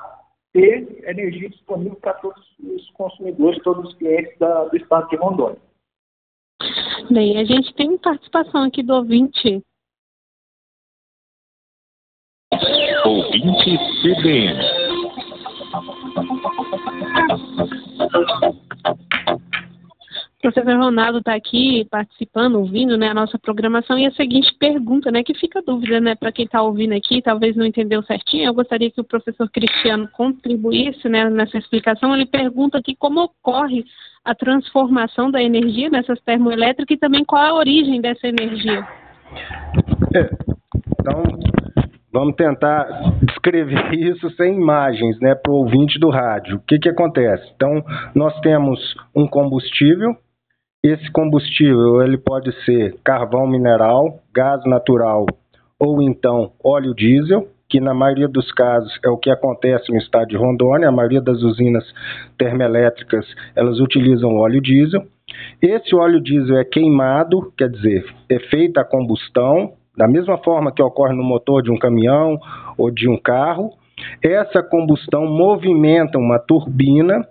ter 0.51 1.01
energia 1.09 1.49
disponível 1.49 1.95
para 1.95 2.13
todos 2.15 2.43
os 2.59 2.89
consumidores, 2.91 3.63
todos 3.63 3.89
os 3.89 3.95
clientes 3.95 4.38
da, 4.38 4.65
do 4.65 4.77
estado 4.77 5.07
de 5.09 5.15
Rondônia. 5.15 5.57
Bem, 7.09 7.39
a 7.39 7.45
gente 7.45 7.73
tem 7.73 7.97
participação 7.97 8.63
aqui 8.63 8.84
do 8.84 8.93
ouvinte 8.93 9.63
Ouvinte 13.05 13.77
CBN. 14.01 14.72
O 20.38 20.41
professor 20.43 20.78
Ronaldo 20.78 21.20
está 21.20 21.34
aqui 21.34 21.88
participando, 21.89 22.55
ouvindo 22.55 22.97
né, 22.97 23.09
a 23.09 23.14
nossa 23.14 23.39
programação 23.39 23.97
e 23.97 24.05
a 24.05 24.11
seguinte 24.11 24.53
pergunta, 24.59 25.09
né, 25.09 25.24
que 25.24 25.34
fica 25.34 25.61
dúvida 25.61 26.01
né, 26.01 26.16
para 26.16 26.34
quem 26.34 26.45
está 26.45 26.61
ouvindo 26.61 26.93
aqui, 26.93 27.22
talvez 27.22 27.55
não 27.55 27.66
entendeu 27.66 28.03
certinho, 28.03 28.45
eu 28.45 28.53
gostaria 28.53 28.91
que 28.91 28.99
o 28.99 29.05
professor 29.05 29.49
Cristiano 29.49 30.07
contribuísse 30.11 31.07
né, 31.07 31.30
nessa 31.30 31.57
explicação. 31.57 32.14
Ele 32.14 32.26
pergunta 32.26 32.78
aqui 32.78 32.93
como 32.93 33.22
ocorre 33.24 33.86
a 34.24 34.36
transformação 34.36 35.32
da 35.32 35.41
energia 35.41 35.89
nessas 35.89 36.20
termoelétricas 36.22 36.95
e 36.95 36.99
também 36.99 37.24
qual 37.24 37.43
a 37.43 37.53
origem 37.55 38.01
dessa 38.01 38.28
energia. 38.28 38.86
É, 40.14 40.30
então, 40.99 41.24
Vamos 42.14 42.36
tentar 42.36 42.86
descrever 43.24 43.91
isso 43.97 44.30
sem 44.36 44.55
imagens, 44.55 45.20
né, 45.20 45.34
para 45.34 45.51
o 45.51 45.55
ouvinte 45.55 45.97
do 45.99 46.09
rádio. 46.11 46.57
O 46.57 46.59
que, 46.59 46.78
que 46.78 46.89
acontece? 46.89 47.51
Então, 47.55 47.84
nós 48.14 48.39
temos 48.41 48.80
um 49.16 49.26
combustível. 49.26 50.16
Esse 50.84 51.11
combustível 51.11 52.03
ele 52.03 52.18
pode 52.18 52.51
ser 52.66 52.95
carvão 53.03 53.47
mineral, 53.47 54.20
gás 54.34 54.64
natural 54.66 55.26
ou 55.80 56.01
então 56.01 56.51
óleo 56.64 56.93
diesel, 56.93 57.47
que 57.68 57.80
na 57.80 57.93
maioria 57.93 58.28
dos 58.28 58.51
casos 58.51 58.91
é 59.03 59.09
o 59.09 59.18
que 59.18 59.32
acontece 59.32 59.91
no 59.91 59.97
estado 59.97 60.28
de 60.28 60.38
Rondônia. 60.38 60.89
A 60.89 60.91
maioria 60.91 61.22
das 61.22 61.41
usinas 61.41 61.84
termoelétricas 62.38 63.26
elas 63.55 63.80
utilizam 63.80 64.36
óleo 64.36 64.61
diesel. 64.61 65.03
Esse 65.61 65.95
óleo 65.95 66.22
diesel 66.22 66.57
é 66.57 66.64
queimado, 66.64 67.51
quer 67.57 67.70
dizer, 67.70 68.05
é 68.30 68.38
feita 68.39 68.82
a 68.82 68.86
combustão 68.86 69.74
da 69.95 70.07
mesma 70.07 70.37
forma 70.37 70.71
que 70.71 70.81
ocorre 70.81 71.15
no 71.15 71.23
motor 71.23 71.61
de 71.61 71.71
um 71.71 71.77
caminhão 71.77 72.39
ou 72.77 72.89
de 72.89 73.07
um 73.07 73.17
carro. 73.17 73.71
Essa 74.21 74.63
combustão 74.63 75.25
movimenta 75.27 76.17
uma 76.17 76.39
turbina. 76.39 77.27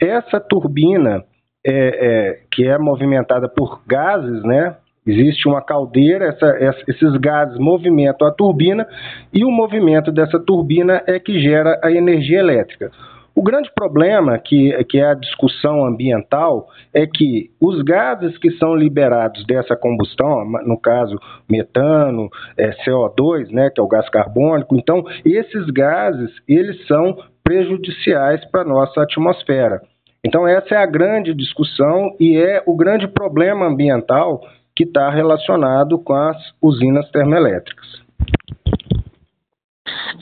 Essa 0.00 0.38
turbina, 0.38 1.24
é, 1.64 1.72
é, 1.72 2.40
que 2.50 2.66
é 2.66 2.76
movimentada 2.78 3.48
por 3.48 3.82
gases, 3.86 4.42
né? 4.42 4.76
Existe 5.04 5.48
uma 5.48 5.60
caldeira, 5.60 6.26
essa, 6.26 6.46
essa, 6.46 6.78
esses 6.86 7.16
gases 7.16 7.58
movimentam 7.58 8.26
a 8.26 8.30
turbina 8.30 8.86
e 9.32 9.44
o 9.44 9.50
movimento 9.50 10.12
dessa 10.12 10.38
turbina 10.38 11.02
é 11.08 11.18
que 11.18 11.40
gera 11.40 11.80
a 11.82 11.90
energia 11.90 12.38
elétrica. 12.38 12.92
O 13.34 13.42
grande 13.42 13.70
problema, 13.74 14.38
que, 14.38 14.72
que 14.84 14.98
é 14.98 15.06
a 15.06 15.14
discussão 15.14 15.86
ambiental, 15.86 16.68
é 16.92 17.06
que 17.06 17.50
os 17.58 17.80
gases 17.82 18.36
que 18.36 18.50
são 18.52 18.74
liberados 18.74 19.44
dessa 19.46 19.74
combustão, 19.74 20.44
no 20.66 20.78
caso 20.78 21.18
metano, 21.48 22.28
é, 22.58 22.70
CO2, 22.84 23.50
né, 23.50 23.70
que 23.70 23.80
é 23.80 23.82
o 23.82 23.88
gás 23.88 24.08
carbônico, 24.10 24.76
então 24.76 25.02
esses 25.24 25.66
gases 25.70 26.30
eles 26.46 26.86
são 26.86 27.16
prejudiciais 27.42 28.44
para 28.50 28.60
a 28.60 28.66
nossa 28.66 29.02
atmosfera. 29.02 29.80
Então 30.24 30.46
essa 30.46 30.74
é 30.74 30.78
a 30.78 30.86
grande 30.86 31.34
discussão 31.34 32.14
e 32.20 32.36
é 32.36 32.62
o 32.66 32.76
grande 32.76 33.08
problema 33.08 33.66
ambiental 33.66 34.42
que 34.76 34.84
está 34.84 35.10
relacionado 35.10 35.98
com 35.98 36.14
as 36.14 36.36
usinas 36.60 37.10
termoelétricas. 37.10 37.86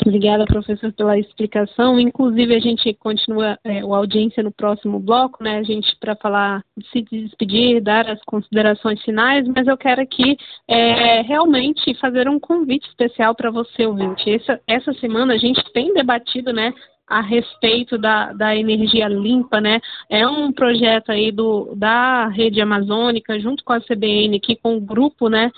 Obrigada, 0.05 0.45
professor, 0.45 0.93
pela 0.93 1.19
explicação. 1.19 1.99
Inclusive, 1.99 2.55
a 2.55 2.61
gente 2.61 2.93
continua 2.95 3.59
é, 3.65 3.81
a 3.81 3.85
audiência 3.85 4.43
no 4.43 4.53
próximo 4.53 4.99
bloco, 4.99 5.43
né? 5.43 5.59
A 5.59 5.63
gente 5.63 5.97
para 5.99 6.17
falar, 6.17 6.63
se 6.93 7.03
despedir, 7.03 7.83
dar 7.83 8.09
as 8.09 8.23
considerações 8.25 9.03
finais, 9.03 9.47
mas 9.49 9.67
eu 9.67 9.77
quero 9.77 10.01
aqui 10.01 10.37
é, 10.69 11.23
realmente 11.23 11.95
fazer 11.95 12.29
um 12.29 12.39
convite 12.39 12.89
especial 12.89 13.35
para 13.35 13.51
você, 13.51 13.87
ouvinte. 13.87 14.31
Essa, 14.31 14.61
essa 14.67 14.93
semana 14.95 15.35
a 15.35 15.39
gente 15.39 15.63
tem 15.73 15.93
debatido, 15.93 16.53
né? 16.53 16.73
a 17.11 17.21
respeito 17.21 17.99
da, 17.99 18.33
da 18.33 18.57
energia 18.57 19.09
limpa, 19.09 19.61
né? 19.61 19.81
É 20.09 20.25
um 20.27 20.53
projeto 20.53 21.11
aí 21.11 21.33
do, 21.33 21.75
da 21.75 22.29
rede 22.29 22.61
amazônica, 22.61 23.39
junto 23.41 23.65
com 23.65 23.73
a 23.73 23.81
CBN, 23.81 24.37
aqui 24.37 24.55
com 24.55 24.77
o 24.77 24.81
grupo, 24.81 25.29
né, 25.29 25.51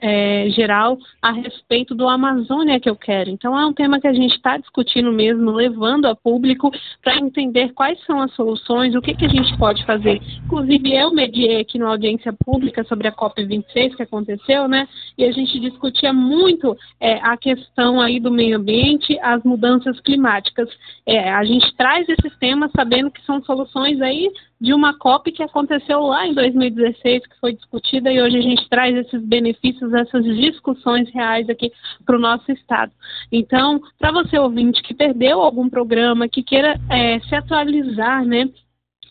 é, 0.00 0.48
geral 0.50 0.98
a 1.22 1.32
respeito 1.32 1.94
do 1.94 2.08
Amazônia 2.08 2.78
que 2.78 2.88
eu 2.88 2.96
quero. 2.96 3.30
Então 3.30 3.58
é 3.58 3.64
um 3.64 3.72
tema 3.72 4.00
que 4.00 4.06
a 4.06 4.12
gente 4.12 4.34
está 4.34 4.56
discutindo 4.56 5.10
mesmo, 5.10 5.50
levando 5.50 6.06
a 6.06 6.14
público 6.14 6.70
para 7.02 7.16
entender 7.16 7.72
quais 7.72 7.98
são 8.04 8.20
as 8.20 8.32
soluções, 8.34 8.94
o 8.94 9.00
que, 9.00 9.14
que 9.14 9.24
a 9.24 9.28
gente 9.28 9.56
pode 9.56 9.84
fazer. 9.84 10.20
Inclusive 10.44 10.94
eu 10.94 11.12
mediei 11.12 11.60
aqui 11.60 11.78
na 11.78 11.88
audiência 11.88 12.32
pública 12.44 12.84
sobre 12.84 13.08
a 13.08 13.12
COP26 13.12 13.96
que 13.96 14.02
aconteceu, 14.02 14.68
né? 14.68 14.86
E 15.16 15.24
a 15.24 15.32
gente 15.32 15.58
discutia 15.58 16.12
muito 16.12 16.76
é, 17.00 17.14
a 17.22 17.36
questão 17.36 18.00
aí 18.00 18.20
do 18.20 18.30
meio 18.30 18.58
ambiente, 18.58 19.18
as 19.20 19.42
mudanças 19.44 19.98
climáticas. 20.00 20.68
É, 21.06 21.30
a 21.32 21.44
gente 21.44 21.74
traz 21.76 22.08
esses 22.08 22.36
temas 22.38 22.70
sabendo 22.76 23.10
que 23.10 23.24
são 23.24 23.42
soluções 23.42 24.00
aí 24.00 24.30
de 24.60 24.74
uma 24.74 24.96
COP 24.98 25.32
que 25.32 25.42
aconteceu 25.42 26.00
lá 26.00 26.26
em 26.26 26.34
2016, 26.34 27.26
que 27.26 27.40
foi 27.40 27.54
discutida, 27.54 28.12
e 28.12 28.20
hoje 28.20 28.36
a 28.36 28.42
gente 28.42 28.68
traz 28.68 28.94
esses 28.94 29.22
benefícios, 29.24 29.92
essas 29.94 30.24
discussões 30.24 31.08
reais 31.14 31.48
aqui 31.48 31.72
para 32.04 32.16
o 32.16 32.20
nosso 32.20 32.52
Estado. 32.52 32.92
Então, 33.32 33.80
para 33.98 34.12
você 34.12 34.38
ouvinte 34.38 34.82
que 34.82 34.92
perdeu 34.92 35.40
algum 35.40 35.68
programa, 35.68 36.28
que 36.28 36.42
queira 36.42 36.78
é, 36.90 37.18
se 37.20 37.34
atualizar, 37.34 38.24
né? 38.24 38.50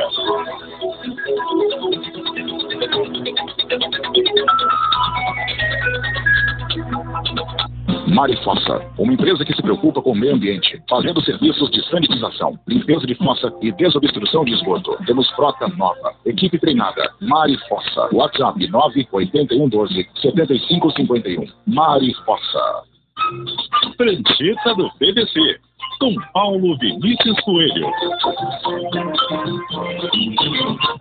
Marifossa, 8.08 8.82
uma 8.98 9.14
empresa 9.14 9.46
que 9.46 9.54
se 9.54 9.62
preocupa 9.62 10.02
com 10.02 10.12
o 10.12 10.16
meio 10.16 10.36
ambiente, 10.36 10.82
fazendo 10.90 11.22
serviços 11.24 11.70
de 11.72 11.82
sanitização, 11.90 12.60
limpeza 12.68 13.06
de 13.06 13.16
fossa 13.16 13.54
e 13.62 13.72
desobstrução 13.72 14.44
de 14.44 14.54
esgoto. 14.54 14.98
Temos 15.06 15.30
frota 15.32 15.68
nova, 15.70 16.14
equipe 16.26 16.58
treinada. 16.58 17.02
Marifossa, 17.22 18.10
WhatsApp 18.12 18.68
98112 18.68 20.10
7551. 20.22 21.46
Marifossa. 21.68 22.84
Prancheta 23.96 24.76
do 24.76 24.90
PVC, 24.94 25.60
com 26.00 26.16
Paulo 26.34 26.78
Vinícius 26.78 27.40
Coelho. 27.42 27.92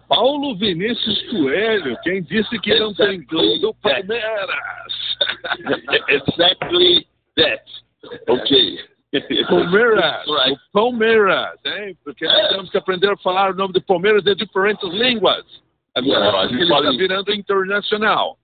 Paulo 0.09 0.57
Vinícius 0.57 1.23
Coelho, 1.31 1.97
quem 2.03 2.23
disse 2.23 2.59
que 2.59 2.75
não 2.79 2.93
tem 2.95 3.21
do 3.61 3.75
Palmeiras? 3.75 4.93
exactly 6.09 7.07
that. 7.37 7.63
Ok. 8.29 8.79
Palmeiras, 9.49 10.27
right. 10.27 10.53
o 10.53 10.59
Palmeiras, 10.73 11.59
hein? 11.65 11.97
Porque 12.05 12.27
nós 12.27 12.49
temos 12.49 12.71
que 12.71 12.77
aprender 12.77 13.11
a 13.11 13.17
falar 13.17 13.53
o 13.53 13.55
nome 13.55 13.73
de 13.73 13.81
Palmeiras 13.81 14.23
de 14.23 14.35
diferentes 14.35 14.89
línguas. 14.91 15.45
Agora, 15.95 16.45
ele 16.45 16.63
está 16.63 16.91
virando 16.91 17.33
internacional. 17.33 18.37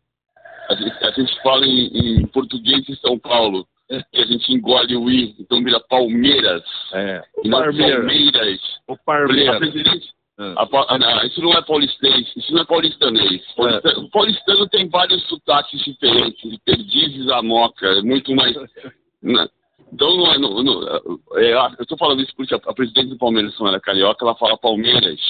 A 0.71 0.75
gente, 0.75 1.05
a 1.05 1.11
gente 1.11 1.43
fala 1.43 1.67
em, 1.67 2.21
em, 2.23 2.27
português 2.29 2.89
em 2.89 2.97
São 2.97 3.19
Paulo. 3.19 3.67
E 4.13 4.23
a 4.23 4.27
gente 4.27 4.53
engole 4.53 4.97
o 4.97 5.11
I, 5.11 5.35
então 5.39 5.63
vira 5.63 5.81
Palmeiras. 5.81 6.63
É. 6.93 7.23
E 7.43 7.49
não 7.49 7.63
Palmeiras. 7.63 8.61
O 8.87 8.97
Palmeiras. 8.99 10.15
A, 10.37 10.95
a, 10.95 10.99
não, 10.99 11.25
isso 11.25 11.41
não 11.41 11.53
é 11.53 11.63
paulistense, 11.63 12.33
isso 12.37 12.53
não 12.53 12.63
é 12.63 12.65
paulistanês. 12.65 13.41
Paulistano, 13.55 14.07
é. 14.07 14.11
paulistano 14.11 14.69
tem 14.69 14.89
vários 14.89 15.23
sotaques 15.29 15.81
diferentes, 15.85 16.59
perdizes 16.65 17.31
a 17.31 17.41
moca, 17.41 17.87
é 17.87 18.03
muito 18.03 18.35
mais. 18.35 18.55
Então, 19.93 20.17
não 20.17 20.33
é, 20.33 20.39
não, 20.39 20.63
não, 20.65 20.89
é, 21.37 21.55
eu 21.79 21.83
estou 21.83 21.97
falando 21.97 22.21
isso 22.21 22.35
porque 22.37 22.53
a, 22.53 22.59
a 22.67 22.75
presidente 22.75 23.11
do 23.11 23.19
Palmeiras, 23.19 23.55
Samara 23.55 23.79
Carioca, 23.79 24.25
ela 24.25 24.35
fala 24.35 24.59
Palmeiras, 24.59 25.21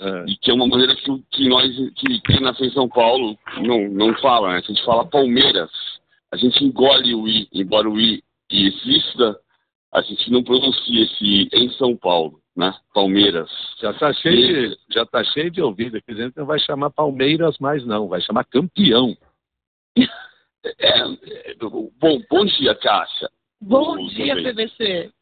é. 0.00 0.24
e 0.26 0.36
que 0.36 0.50
é 0.50 0.54
uma 0.54 0.66
maneira 0.66 0.94
que, 0.94 1.22
que 1.32 1.48
nós, 1.48 1.70
que 1.96 2.20
quem 2.20 2.40
nasceu 2.40 2.66
em 2.66 2.72
São 2.72 2.88
Paulo, 2.88 3.36
não, 3.58 3.90
não 3.90 4.14
fala, 4.14 4.52
né? 4.52 4.58
A 4.58 4.60
gente 4.60 4.82
fala 4.86 5.04
Palmeiras. 5.04 5.70
A 6.32 6.36
gente 6.36 6.62
engole 6.64 7.14
o 7.14 7.28
I, 7.28 7.48
embora 7.52 7.88
o 7.88 7.98
I 7.98 8.22
exista, 8.50 9.38
a 9.92 10.02
gente 10.02 10.30
não 10.30 10.42
pronuncia 10.42 11.04
esse 11.04 11.24
I 11.24 11.48
em 11.52 11.70
São 11.70 11.96
Paulo 11.96 12.40
né? 12.56 12.74
Palmeiras. 12.94 13.50
Já 13.80 13.90
está 13.90 14.12
cheio, 14.14 14.70
de, 14.70 14.78
já 14.90 15.04
tá 15.04 15.22
cheio 15.22 15.50
de 15.50 15.60
ouvido 15.60 15.98
aqui 15.98 16.14
dentro, 16.14 16.40
não 16.40 16.46
vai 16.46 16.58
chamar 16.58 16.90
Palmeiras 16.90 17.58
mais 17.58 17.84
não, 17.84 18.08
vai 18.08 18.20
chamar 18.22 18.44
campeão. 18.44 19.16
É, 20.78 21.00
é, 21.00 21.54
bom, 21.54 22.20
bom 22.28 22.44
dia, 22.44 22.74
Cássia. 22.74 23.30
Bom 23.60 24.04
o, 24.04 24.08
dia, 24.08 24.34
PVC. 24.34 25.12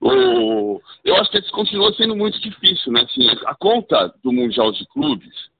O, 0.00 0.80
eu 1.04 1.16
acho 1.16 1.30
que 1.30 1.38
isso 1.38 1.52
continua 1.52 1.92
sendo 1.94 2.16
muito 2.16 2.40
difícil, 2.40 2.92
né? 2.92 3.02
Assim, 3.02 3.28
a 3.46 3.54
conta 3.54 4.12
do 4.24 4.32
Mundial 4.32 4.72
de 4.72 4.84
Clubes, 4.88 5.50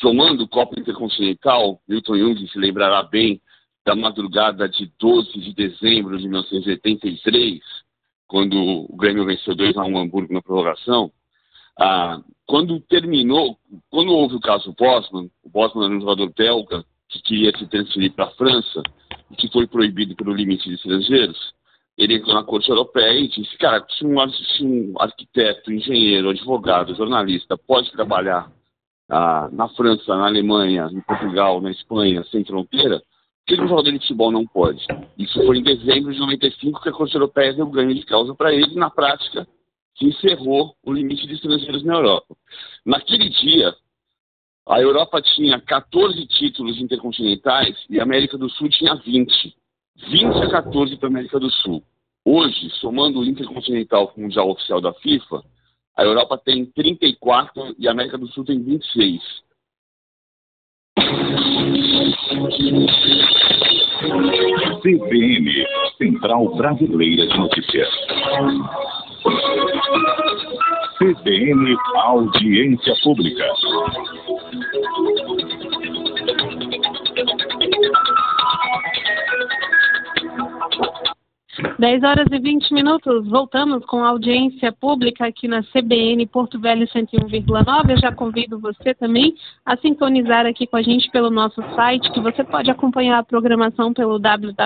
somando 0.00 0.44
o 0.44 0.48
Copa 0.48 0.78
Intercontinental, 0.78 1.82
Milton 1.86 2.16
Jung 2.16 2.48
se 2.48 2.58
lembrará 2.58 3.02
bem 3.02 3.42
da 3.84 3.94
madrugada 3.94 4.68
de 4.68 4.90
12 4.98 5.32
de 5.40 5.54
dezembro 5.54 6.18
de 6.18 6.28
1983, 6.28 7.60
quando 8.26 8.54
o 8.56 8.96
Grêmio 8.96 9.24
venceu 9.24 9.54
2 9.54 9.76
a 9.76 9.84
1 9.84 9.98
Hamburgo 9.98 10.32
na 10.32 10.42
prorrogação, 10.42 11.10
ah, 11.78 12.20
quando 12.46 12.80
terminou, 12.80 13.56
quando 13.90 14.12
houve 14.12 14.36
o 14.36 14.40
caso 14.40 14.74
Bosman, 14.78 15.30
o 15.42 15.48
Bosman 15.48 15.86
era 15.86 15.94
um 15.94 16.00
jogador 16.00 16.32
belga 16.36 16.84
que 17.08 17.22
queria 17.22 17.56
se 17.56 17.66
transferir 17.66 18.12
para 18.12 18.26
a 18.26 18.30
França 18.32 18.82
e 19.30 19.36
que 19.36 19.50
foi 19.50 19.66
proibido 19.66 20.14
pelo 20.14 20.34
limite 20.34 20.68
de 20.68 20.74
estrangeiros, 20.74 21.54
ele 21.96 22.14
entrou 22.14 22.34
na 22.34 22.44
Corte 22.44 22.68
Europeia 22.70 23.18
e 23.18 23.28
disse, 23.28 23.56
cara, 23.58 23.84
se 23.90 24.04
um, 24.04 24.16
se 24.30 24.64
um 24.64 24.94
arquiteto, 24.98 25.72
engenheiro, 25.72 26.30
advogado, 26.30 26.94
jornalista 26.94 27.58
pode 27.58 27.90
trabalhar 27.92 28.50
ah, 29.08 29.48
na 29.52 29.68
França, 29.70 30.16
na 30.16 30.26
Alemanha, 30.26 30.88
em 30.92 31.00
Portugal, 31.00 31.60
na 31.60 31.70
Espanha, 31.70 32.24
sem 32.30 32.44
fronteira, 32.44 33.02
que 33.56 33.62
um 33.62 33.68
jogador 33.68 33.90
de 33.90 33.98
futebol 33.98 34.30
não 34.30 34.46
pode? 34.46 34.86
Isso 35.18 35.44
foi 35.44 35.58
em 35.58 35.62
dezembro 35.62 36.12
de 36.12 36.18
95 36.18 36.80
que 36.80 36.88
a 36.88 36.92
Corte 36.92 37.14
Europeia 37.14 37.52
deu 37.52 37.66
ganho 37.66 37.94
de 37.94 38.04
causa 38.04 38.34
para 38.34 38.52
ele, 38.52 38.74
na 38.74 38.90
prática, 38.90 39.46
se 39.98 40.06
encerrou 40.06 40.74
o 40.84 40.92
limite 40.92 41.26
de 41.26 41.34
estrangeiros 41.34 41.84
na 41.84 41.94
Europa. 41.94 42.36
Naquele 42.84 43.28
dia, 43.28 43.74
a 44.68 44.80
Europa 44.80 45.20
tinha 45.20 45.60
14 45.60 46.26
títulos 46.26 46.80
intercontinentais 46.80 47.76
e 47.88 47.98
a 47.98 48.02
América 48.02 48.38
do 48.38 48.48
Sul 48.50 48.68
tinha 48.68 48.94
20. 48.94 49.54
20 50.08 50.24
a 50.44 50.50
14 50.50 50.96
para 50.96 51.08
a 51.08 51.10
América 51.10 51.38
do 51.40 51.50
Sul. 51.50 51.82
Hoje, 52.24 52.70
somando 52.80 53.20
o 53.20 53.24
Intercontinental 53.24 54.08
com 54.08 54.20
o 54.20 54.24
Mundial 54.24 54.48
Oficial 54.50 54.80
da 54.80 54.92
FIFA, 54.94 55.42
a 55.96 56.04
Europa 56.04 56.38
tem 56.38 56.66
34 56.66 57.74
e 57.78 57.88
a 57.88 57.90
América 57.90 58.16
do 58.16 58.28
Sul 58.28 58.44
tem 58.44 58.62
26. 58.62 59.20
CBN, 64.82 65.66
Central 65.98 66.54
Brasileira 66.56 67.26
de 67.26 67.38
Notícias. 67.38 67.88
CBN 70.98 71.76
Audiência 71.96 72.94
Pública. 73.02 73.44
10 81.80 82.02
horas 82.02 82.26
e 82.30 82.38
20 82.38 82.74
minutos, 82.74 83.26
voltamos 83.26 83.82
com 83.86 84.04
audiência 84.04 84.70
pública 84.70 85.26
aqui 85.26 85.48
na 85.48 85.62
CBN 85.62 86.26
Porto 86.26 86.60
Velho 86.60 86.86
101,9. 86.86 87.90
Eu 87.90 87.96
já 87.96 88.12
convido 88.12 88.60
você 88.60 88.92
também 88.92 89.34
a 89.64 89.78
sintonizar 89.78 90.44
aqui 90.44 90.66
com 90.66 90.76
a 90.76 90.82
gente 90.82 91.10
pelo 91.10 91.30
nosso 91.30 91.62
site, 91.74 92.12
que 92.12 92.20
você 92.20 92.44
pode 92.44 92.70
acompanhar 92.70 93.18
a 93.18 93.22
programação 93.22 93.94
pelo 93.94 94.18
www.cbn.com. 94.18 94.60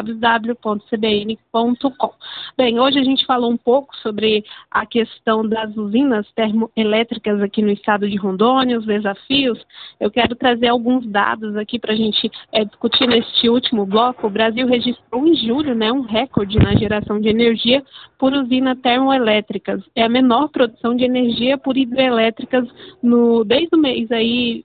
Bem, 2.59 2.81
hoje 2.81 2.99
a 2.99 3.05
gente 3.05 3.25
falou 3.27 3.53
um 3.53 3.57
pouco 3.57 3.97
sobre 3.99 4.45
a 4.69 4.85
questão 4.85 5.49
das 5.49 5.73
usinas 5.77 6.27
termoelétricas 6.33 7.41
aqui 7.41 7.63
no 7.63 7.71
estado 7.71 8.11
de 8.11 8.17
Rondônia, 8.17 8.77
os 8.77 8.87
desafios. 8.87 9.65
Eu 10.01 10.11
quero 10.11 10.35
trazer 10.35 10.67
alguns 10.67 11.07
dados 11.07 11.57
aqui 11.57 11.79
para 11.79 11.93
a 11.93 11.97
gente 11.97 12.29
é, 12.51 12.65
discutir 12.65 13.07
neste 13.07 13.49
último 13.49 13.87
bloco. 13.87 14.27
O 14.27 14.31
Brasil 14.31 14.67
registrou 14.67 15.25
em 15.29 15.37
julho 15.37 15.77
né, 15.77 15.93
um 15.93 16.01
recorde 16.01 16.59
na 16.59 16.75
geração 16.75 17.04
de 17.21 17.29
energia 17.29 17.83
por 18.19 18.33
usina 18.33 18.75
termoelétricas. 18.77 19.83
É 19.95 20.03
a 20.03 20.09
menor 20.09 20.49
produção 20.49 20.97
de 20.97 21.05
energia 21.05 21.59
por 21.59 21.77
hidrelétricas 21.77 22.69
no, 23.03 23.45
desde 23.45 23.75
o 23.77 23.79
mês 23.79 24.11
aí 24.11 24.65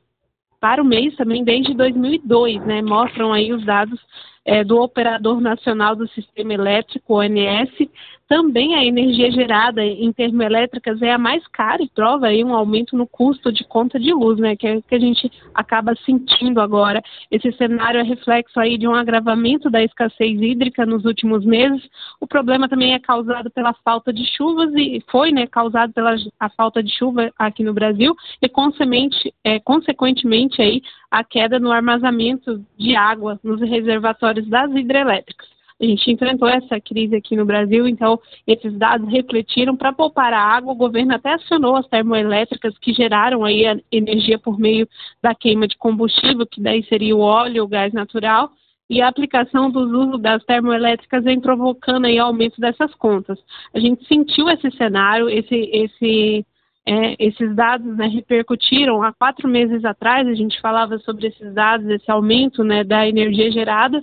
para 0.59 0.81
o 0.81 0.85
mês 0.85 1.15
também 1.15 1.43
desde 1.43 1.73
2002, 1.73 2.65
né? 2.65 2.81
Mostram 2.81 3.31
aí 3.31 3.53
os 3.53 3.65
dados 3.65 3.99
é, 4.45 4.63
do 4.63 4.81
Operador 4.81 5.39
Nacional 5.39 5.95
do 5.95 6.07
Sistema 6.07 6.53
Elétrico, 6.53 7.19
ONS, 7.19 7.89
também 8.29 8.75
a 8.75 8.85
energia 8.85 9.31
gerada 9.31 9.83
em 9.83 10.13
termoelétricas 10.13 11.01
é 11.01 11.11
a 11.11 11.17
mais 11.17 11.45
cara 11.47 11.81
e 11.81 11.89
prova 11.89 12.27
aí 12.27 12.43
um 12.43 12.53
aumento 12.53 12.95
no 12.95 13.07
custo 13.07 13.51
de 13.51 13.63
conta 13.63 13.99
de 13.99 14.13
luz, 14.13 14.37
né, 14.37 14.55
que 14.55 14.67
é 14.67 14.81
que 14.81 14.93
a 14.93 14.99
gente 14.99 15.31
acaba 15.51 15.95
sentindo 16.05 16.61
agora. 16.61 17.01
Esse 17.31 17.51
cenário 17.53 17.99
é 17.99 18.03
reflexo 18.03 18.59
aí 18.59 18.77
de 18.77 18.87
um 18.87 18.93
agravamento 18.93 19.67
da 19.67 19.83
escassez 19.83 20.39
hídrica 20.39 20.85
nos 20.85 21.05
últimos 21.05 21.43
meses. 21.43 21.81
O 22.21 22.27
problema 22.27 22.69
também 22.69 22.93
é 22.93 22.99
causado 22.99 23.49
pela 23.49 23.73
falta 23.83 24.13
de 24.13 24.23
chuvas 24.37 24.71
e 24.75 25.03
foi, 25.09 25.31
né, 25.31 25.47
causado 25.47 25.91
pela 25.91 26.15
a 26.39 26.49
falta 26.49 26.83
de 26.83 26.95
chuva 26.95 27.31
aqui 27.35 27.63
no 27.63 27.73
Brasil 27.73 28.15
e 28.39 28.47
consequentemente, 28.47 29.33
é, 29.43 29.59
consequentemente 29.59 30.61
aí 30.61 30.83
a 31.09 31.23
queda 31.23 31.59
no 31.59 31.71
armazenamento 31.71 32.63
de 32.77 32.95
água 32.95 33.39
nos 33.43 33.59
reservatórios 33.59 34.28
das 34.33 34.71
hidrelétricas. 34.75 35.47
A 35.81 35.85
gente 35.85 36.11
enfrentou 36.11 36.49
essa 36.49 36.79
crise 36.81 37.15
aqui 37.15 37.37
no 37.37 37.45
Brasil, 37.45 37.87
então 37.87 38.19
esses 38.45 38.77
dados 38.77 39.09
refletiram 39.09 39.77
para 39.77 39.93
poupar 39.93 40.33
a 40.33 40.39
água. 40.41 40.73
O 40.73 40.75
governo 40.75 41.15
até 41.15 41.33
acionou 41.33 41.77
as 41.77 41.87
termoelétricas 41.87 42.77
que 42.79 42.93
geraram 42.93 43.45
aí 43.45 43.65
a 43.65 43.79
energia 43.89 44.37
por 44.37 44.59
meio 44.59 44.87
da 45.21 45.33
queima 45.33 45.67
de 45.67 45.77
combustível, 45.77 46.45
que 46.45 46.61
daí 46.61 46.83
seria 46.83 47.15
o 47.15 47.21
óleo, 47.21 47.63
o 47.63 47.67
gás 47.67 47.93
natural, 47.93 48.51
e 48.89 49.01
a 49.01 49.07
aplicação 49.07 49.71
dos 49.71 49.89
usos 49.89 50.19
das 50.19 50.43
termoelétricas 50.43 51.23
vem 51.23 51.39
provocando 51.39 52.05
aí 52.05 52.19
aumento 52.19 52.59
dessas 52.59 52.93
contas. 52.95 53.39
A 53.73 53.79
gente 53.79 54.05
sentiu 54.05 54.49
esse 54.49 54.69
cenário, 54.71 55.29
esse, 55.29 55.55
esse 55.71 56.45
é, 56.89 57.15
esses 57.19 57.55
dados 57.55 57.95
né, 57.95 58.07
repercutiram 58.07 59.03
há 59.03 59.13
quatro 59.13 59.47
meses 59.47 59.85
atrás, 59.85 60.27
a 60.27 60.33
gente 60.33 60.59
falava 60.59 60.97
sobre 60.97 61.27
esses 61.27 61.53
dados, 61.53 61.87
esse 61.87 62.09
aumento 62.09 62.63
né, 62.63 62.83
da 62.83 63.07
energia 63.07 63.51
gerada. 63.51 64.01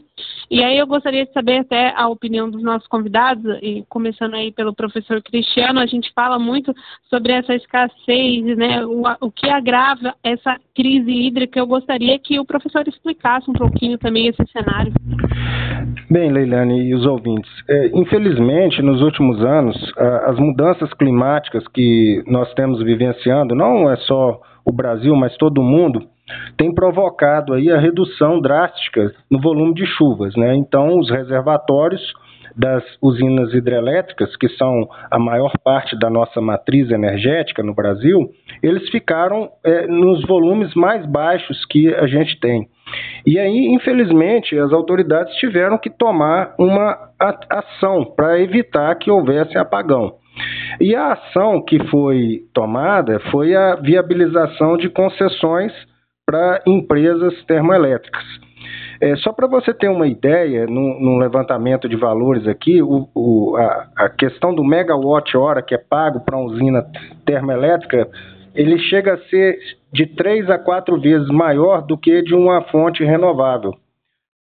E 0.48 0.62
aí 0.62 0.78
eu 0.78 0.86
gostaria 0.86 1.26
de 1.26 1.32
saber 1.32 1.58
até 1.58 1.92
a 1.96 2.06
opinião 2.06 2.48
dos 2.48 2.62
nossos 2.62 2.86
convidados, 2.86 3.58
e 3.60 3.84
começando 3.88 4.34
aí 4.34 4.52
pelo 4.52 4.72
professor 4.72 5.20
Cristiano, 5.20 5.80
a 5.80 5.86
gente 5.86 6.12
fala 6.14 6.38
muito 6.38 6.72
sobre 7.10 7.32
essa 7.32 7.56
escassez, 7.56 8.56
né, 8.56 8.86
o, 8.86 9.02
o 9.20 9.32
que 9.32 9.48
agrava 9.48 10.14
essa 10.22 10.56
crise 10.72 11.10
hídrica. 11.10 11.58
Eu 11.58 11.66
gostaria 11.66 12.16
que 12.20 12.38
o 12.38 12.44
professor 12.44 12.86
explicasse 12.86 13.50
um 13.50 13.54
pouquinho 13.54 13.98
também 13.98 14.28
esse 14.28 14.46
cenário. 14.52 14.92
Bem, 16.10 16.30
Leilane 16.30 16.88
e 16.88 16.94
os 16.94 17.04
ouvintes, 17.04 17.50
é, 17.68 17.90
infelizmente, 17.94 18.80
nos 18.82 19.02
últimos 19.02 19.44
anos, 19.44 19.76
as 20.26 20.38
mudanças 20.38 20.92
climáticas 20.94 21.66
que 21.68 22.22
nós 22.26 22.52
temos 22.54 22.82
vivenciando, 22.82 23.54
não 23.54 23.90
é 23.90 23.96
só 23.96 24.40
o 24.64 24.72
Brasil, 24.72 25.14
mas 25.16 25.36
todo 25.36 25.58
o 25.58 25.64
mundo, 25.64 26.02
tem 26.56 26.74
provocado 26.74 27.54
aí 27.54 27.70
a 27.70 27.78
redução 27.78 28.40
drástica 28.40 29.12
no 29.30 29.40
volume 29.40 29.74
de 29.74 29.86
chuvas, 29.86 30.34
né? 30.36 30.54
Então, 30.56 30.98
os 30.98 31.10
reservatórios 31.10 32.02
das 32.56 32.82
usinas 33.02 33.52
hidrelétricas, 33.52 34.34
que 34.36 34.48
são 34.50 34.88
a 35.10 35.18
maior 35.18 35.52
parte 35.62 35.96
da 35.98 36.08
nossa 36.08 36.40
matriz 36.40 36.90
energética 36.90 37.62
no 37.62 37.74
Brasil, 37.74 38.30
eles 38.62 38.88
ficaram 38.88 39.50
é, 39.62 39.86
nos 39.86 40.26
volumes 40.26 40.74
mais 40.74 41.04
baixos 41.06 41.64
que 41.66 41.94
a 41.94 42.06
gente 42.06 42.40
tem. 42.40 42.66
E 43.26 43.38
aí, 43.38 43.74
infelizmente, 43.74 44.58
as 44.58 44.72
autoridades 44.72 45.34
tiveram 45.36 45.78
que 45.78 45.90
tomar 45.90 46.54
uma 46.58 47.10
ação 47.50 48.04
para 48.04 48.40
evitar 48.40 48.94
que 48.96 49.10
houvesse 49.10 49.58
apagão. 49.58 50.14
E 50.80 50.94
a 50.94 51.12
ação 51.12 51.62
que 51.62 51.82
foi 51.88 52.42
tomada 52.52 53.18
foi 53.30 53.54
a 53.54 53.74
viabilização 53.76 54.76
de 54.76 54.88
concessões 54.88 55.72
para 56.24 56.62
empresas 56.66 57.34
termoelétricas. 57.44 58.24
É, 59.00 59.14
só 59.16 59.32
para 59.32 59.46
você 59.46 59.74
ter 59.74 59.88
uma 59.88 60.06
ideia, 60.06 60.66
num, 60.66 61.18
levantamento 61.18 61.88
de 61.88 61.96
valores 61.96 62.48
aqui, 62.48 62.82
o, 62.82 63.08
o, 63.14 63.56
a, 63.56 63.88
a, 63.96 64.08
questão 64.08 64.54
do 64.54 64.64
megawatt-hora 64.64 65.62
que 65.62 65.74
é 65.74 65.78
pago 65.78 66.20
para 66.20 66.36
uma 66.36 66.46
usina 66.46 66.84
termoelétrica, 67.26 68.08
ele 68.56 68.78
chega 68.78 69.14
a 69.14 69.18
ser 69.28 69.58
de 69.92 70.06
três 70.06 70.48
a 70.50 70.58
quatro 70.58 71.00
vezes 71.00 71.28
maior 71.28 71.82
do 71.86 71.96
que 71.96 72.22
de 72.22 72.34
uma 72.34 72.62
fonte 72.62 73.04
renovável. 73.04 73.72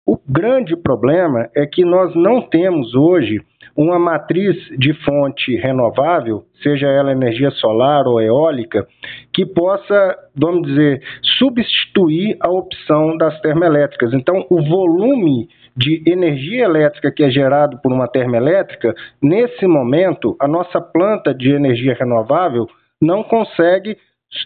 O 0.06 0.18
grande 0.28 0.76
problema 0.76 1.48
é 1.54 1.64
que 1.64 1.84
nós 1.84 2.14
não 2.14 2.42
temos 2.42 2.94
hoje 2.94 3.40
uma 3.76 3.98
matriz 3.98 4.56
de 4.78 4.92
fonte 5.04 5.56
renovável, 5.56 6.44
seja 6.62 6.86
ela 6.88 7.12
energia 7.12 7.50
solar 7.52 8.06
ou 8.06 8.20
eólica, 8.20 8.86
que 9.32 9.46
possa, 9.46 10.16
vamos 10.36 10.68
dizer, 10.68 11.02
substituir 11.38 12.36
a 12.40 12.50
opção 12.50 13.16
das 13.16 13.40
termoelétricas. 13.40 14.12
Então, 14.12 14.44
o 14.50 14.62
volume 14.62 15.48
de 15.76 16.02
energia 16.06 16.64
elétrica 16.64 17.10
que 17.10 17.22
é 17.22 17.30
gerado 17.30 17.78
por 17.82 17.92
uma 17.92 18.08
termoelétrica, 18.08 18.94
nesse 19.22 19.66
momento, 19.66 20.36
a 20.38 20.46
nossa 20.46 20.80
planta 20.80 21.32
de 21.32 21.50
energia 21.50 21.94
renovável 21.94 22.66
não 23.02 23.22
consegue 23.24 23.98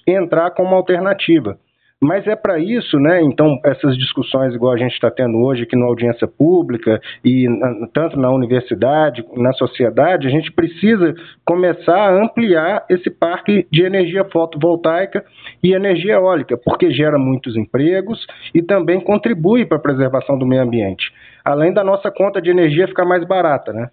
entrar 0.06 0.50
como 0.52 0.74
alternativa. 0.74 1.58
Mas 1.98 2.26
é 2.26 2.36
para 2.36 2.58
isso, 2.58 2.98
né? 2.98 3.22
Então, 3.22 3.58
essas 3.64 3.96
discussões, 3.96 4.54
igual 4.54 4.74
a 4.74 4.76
gente 4.76 4.92
está 4.92 5.10
tendo 5.10 5.38
hoje 5.38 5.62
aqui 5.62 5.74
na 5.74 5.86
audiência 5.86 6.28
pública, 6.28 7.00
e 7.24 7.46
tanto 7.94 8.18
na 8.18 8.30
universidade, 8.30 9.24
na 9.34 9.52
sociedade, 9.54 10.26
a 10.26 10.30
gente 10.30 10.52
precisa 10.52 11.14
começar 11.42 11.96
a 11.96 12.22
ampliar 12.22 12.84
esse 12.90 13.08
parque 13.08 13.66
de 13.72 13.82
energia 13.82 14.26
fotovoltaica 14.26 15.24
e 15.62 15.72
energia 15.72 16.14
eólica, 16.14 16.58
porque 16.62 16.90
gera 16.90 17.18
muitos 17.18 17.56
empregos 17.56 18.26
e 18.54 18.62
também 18.62 19.00
contribui 19.00 19.64
para 19.64 19.78
a 19.78 19.80
preservação 19.80 20.38
do 20.38 20.46
meio 20.46 20.62
ambiente. 20.62 21.10
Além 21.42 21.72
da 21.72 21.82
nossa 21.82 22.10
conta 22.10 22.42
de 22.42 22.50
energia 22.50 22.88
ficar 22.88 23.06
mais 23.06 23.24
barata, 23.24 23.72
né? 23.72 23.88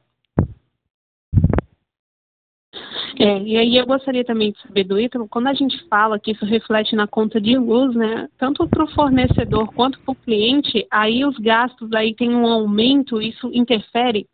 É, 3.19 3.37
e 3.39 3.57
aí 3.57 3.77
eu 3.77 3.85
gostaria 3.85 4.25
também 4.25 4.51
de 4.51 4.61
saber 4.61 4.83
do 4.85 4.99
Ítalo, 4.99 5.27
quando 5.27 5.47
a 5.47 5.53
gente 5.53 5.77
fala 5.87 6.19
que 6.19 6.31
isso 6.31 6.45
reflete 6.45 6.95
na 6.95 7.07
conta 7.07 7.39
de 7.39 7.57
luz, 7.57 7.95
né, 7.95 8.27
tanto 8.39 8.67
para 8.67 8.83
o 8.83 8.91
fornecedor 8.91 9.71
quanto 9.73 9.99
para 10.01 10.13
o 10.13 10.15
cliente, 10.15 10.87
aí 10.89 11.23
os 11.23 11.37
gastos 11.37 11.93
aí 11.93 12.15
tem 12.15 12.33
um 12.33 12.47
aumento, 12.47 13.21
isso 13.21 13.51
interfere? 13.53 14.27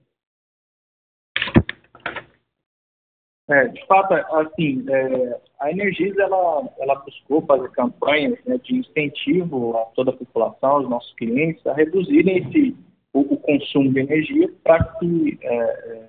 É, 3.49 3.67
de 3.67 3.85
fato, 3.87 4.13
assim, 4.13 4.85
é, 4.87 5.39
a 5.59 5.71
Energisa 5.71 6.21
ela, 6.21 6.69
ela 6.79 6.95
buscou 6.95 7.41
fazer 7.41 7.69
campanhas 7.71 8.37
né, 8.45 8.59
de 8.63 8.77
incentivo 8.77 9.75
a 9.75 9.85
toda 9.95 10.11
a 10.11 10.15
população, 10.15 10.69
aos 10.69 10.89
nossos 10.89 11.13
clientes, 11.15 11.65
a 11.65 11.73
reduzirem 11.73 12.37
esse, 12.37 12.77
o, 13.11 13.21
o 13.21 13.37
consumo 13.37 13.91
de 13.91 13.99
energia 14.01 14.49
para 14.63 14.83
que 14.83 15.39
é, 15.41 15.55
é, 15.55 16.08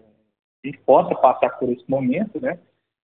a 0.64 0.66
gente 0.66 0.78
possa 0.78 1.14
passar 1.14 1.50
por 1.58 1.68
esse 1.70 1.84
momento, 1.88 2.40
né? 2.40 2.58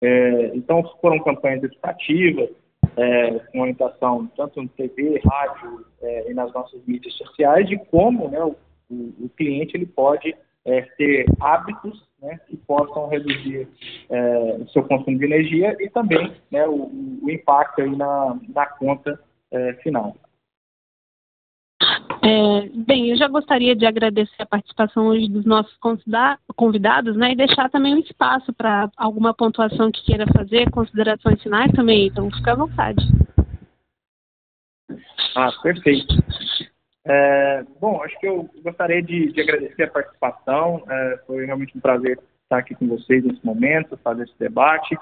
É, 0.02 0.56
então, 0.56 0.84
foram 1.00 1.20
campanhas 1.20 1.64
educativas, 1.64 2.50
é, 2.98 3.40
com 3.52 3.62
orientação 3.62 4.28
tanto 4.36 4.62
no 4.62 4.70
TV, 4.70 5.22
rádio 5.24 5.86
é, 6.02 6.32
e 6.32 6.34
nas 6.34 6.52
nossas 6.54 6.84
mídias 6.86 7.14
sociais, 7.16 7.68
de 7.68 7.78
como 7.86 8.28
né, 8.30 8.44
o, 8.44 8.56
o, 8.90 9.30
cliente 9.38 9.78
ele 9.78 9.86
pode 9.86 10.36
é, 10.66 10.82
ter 10.98 11.26
hábitos 11.40 12.06
né, 12.22 12.40
que 12.48 12.58
possam 12.58 13.08
reduzir 13.08 13.68
é, 14.10 14.58
o 14.60 14.68
seu 14.70 14.84
consumo 14.84 15.18
de 15.18 15.26
energia 15.26 15.76
e 15.80 15.90
também 15.90 16.34
né, 16.52 16.68
o, 16.68 16.92
o, 17.22 17.30
impacto 17.30 17.82
aí 17.82 17.96
na, 17.96 18.38
na 18.50 18.66
conta 18.66 19.20
é, 19.52 19.74
final. 19.76 20.16
É, 22.24 22.70
bem, 22.76 23.10
eu 23.10 23.18
já 23.18 23.28
gostaria 23.28 23.76
de 23.76 23.86
agradecer 23.86 24.44
a 24.44 24.46
participação 24.46 25.08
hoje 25.08 25.28
dos 25.28 25.44
nossos 25.44 25.76
convidados, 26.56 27.16
né, 27.16 27.32
e 27.32 27.36
deixar 27.36 27.70
também 27.70 27.96
um 27.96 28.00
espaço 28.00 28.54
para 28.54 28.92
alguma 28.96 29.34
pontuação 29.34 29.92
que 29.92 30.06
queira 30.06 30.26
fazer, 30.28 30.70
considerações 30.70 31.42
finais 31.42 31.72
também, 31.72 32.08
então 32.08 32.30
fica 32.30 32.52
à 32.52 32.56
vontade. 32.56 33.04
Ah, 35.36 35.50
perfeito. 35.64 36.14
É, 37.04 37.64
bom, 37.80 38.04
acho 38.04 38.20
que 38.20 38.28
eu 38.28 38.48
gostaria 38.64 39.02
de, 39.02 39.32
de 39.32 39.42
agradecer 39.42 39.84
a 39.84 39.92
participação. 39.92 40.84
É, 40.88 41.20
foi 41.26 41.46
realmente 41.46 41.76
um 41.76 41.82
prazer 41.82 42.20
estar 42.44 42.60
aqui 42.60 42.76
com 42.76 42.88
vocês 42.88 43.24
nesse 43.24 43.44
momento, 43.44 43.98
fazer 44.04 44.24
esse 44.24 44.38
debate. 44.38 44.96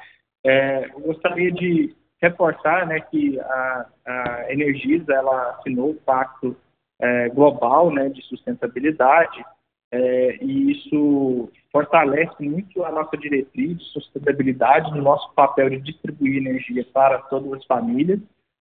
É, 0.46 0.86
eu 0.86 1.00
gostaria 1.02 1.52
de 1.52 1.94
reforçar 2.22 2.88
né, 2.88 3.02
que 3.02 3.40
a, 3.40 3.86
a 4.06 4.54
Energisa 4.54 5.14
ela 5.14 5.52
assinou 5.52 5.92
o 5.92 5.96
Pacto 5.96 6.56
é, 7.00 7.30
Global 7.30 7.92
né, 7.92 8.10
de 8.10 8.22
Sustentabilidade 8.24 9.44
é, 9.92 10.38
e 10.44 10.72
isso 10.72 11.50
fortalece 11.72 12.44
muito 12.44 12.84
a 12.84 12.92
nossa 12.92 13.18
diretriz 13.18 13.78
de 13.78 13.86
sustentabilidade 13.86 14.92
no 14.92 15.02
nosso 15.02 15.34
papel 15.34 15.70
de 15.70 15.80
distribuir 15.80 16.38
energia 16.38 16.86
para 16.94 17.20
todas 17.24 17.54
as 17.54 17.66
famílias. 17.66 18.20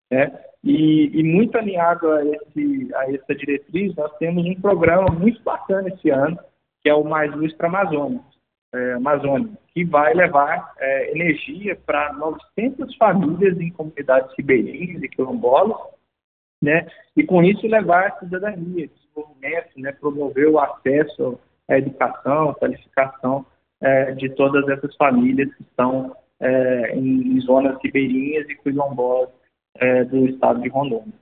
Né? 0.09 0.31
E, 0.63 1.19
e, 1.19 1.23
muito 1.23 1.57
alinhado 1.57 2.09
a, 2.09 2.25
esse, 2.25 2.89
a 2.95 3.13
essa 3.13 3.35
diretriz, 3.35 3.93
nós 3.95 4.11
temos 4.17 4.45
um 4.45 4.55
programa 4.61 5.09
muito 5.09 5.41
bacana 5.43 5.89
esse 5.89 6.09
ano, 6.09 6.39
que 6.81 6.89
é 6.89 6.93
o 6.93 7.03
Mais 7.03 7.33
Luz 7.35 7.53
para 7.53 7.67
Amazônia, 7.67 8.21
é, 8.73 8.93
Amazônia, 8.93 9.49
que 9.73 9.83
vai 9.83 10.13
levar 10.13 10.73
é, 10.79 11.11
energia 11.11 11.77
para 11.85 12.13
900 12.13 12.95
famílias 12.95 13.59
em 13.59 13.69
comunidades 13.71 14.33
ribeirinhas 14.37 15.03
e 15.03 15.09
quilombolas, 15.09 15.77
né? 16.61 16.87
e 17.15 17.23
com 17.23 17.43
isso 17.43 17.67
levar 17.67 18.07
a 18.07 18.19
cidadania, 18.19 18.87
desenvolvimento, 18.87 19.69
né? 19.77 19.91
promover 19.93 20.47
o 20.47 20.59
acesso 20.59 21.39
à 21.67 21.77
educação, 21.77 22.49
à 22.49 22.55
qualificação 22.55 23.45
é, 23.81 24.11
de 24.13 24.29
todas 24.29 24.67
essas 24.69 24.95
famílias 24.95 25.53
que 25.55 25.63
estão 25.63 26.15
é, 26.39 26.95
em, 26.95 27.39
zonas 27.41 27.77
ribeirinhas 27.83 28.49
e 28.49 28.55
quilombolas 28.55 29.29
é, 29.75 30.03
do 30.05 30.27
estado 30.27 30.61
de 30.61 30.69
Rondônia. 30.69 31.13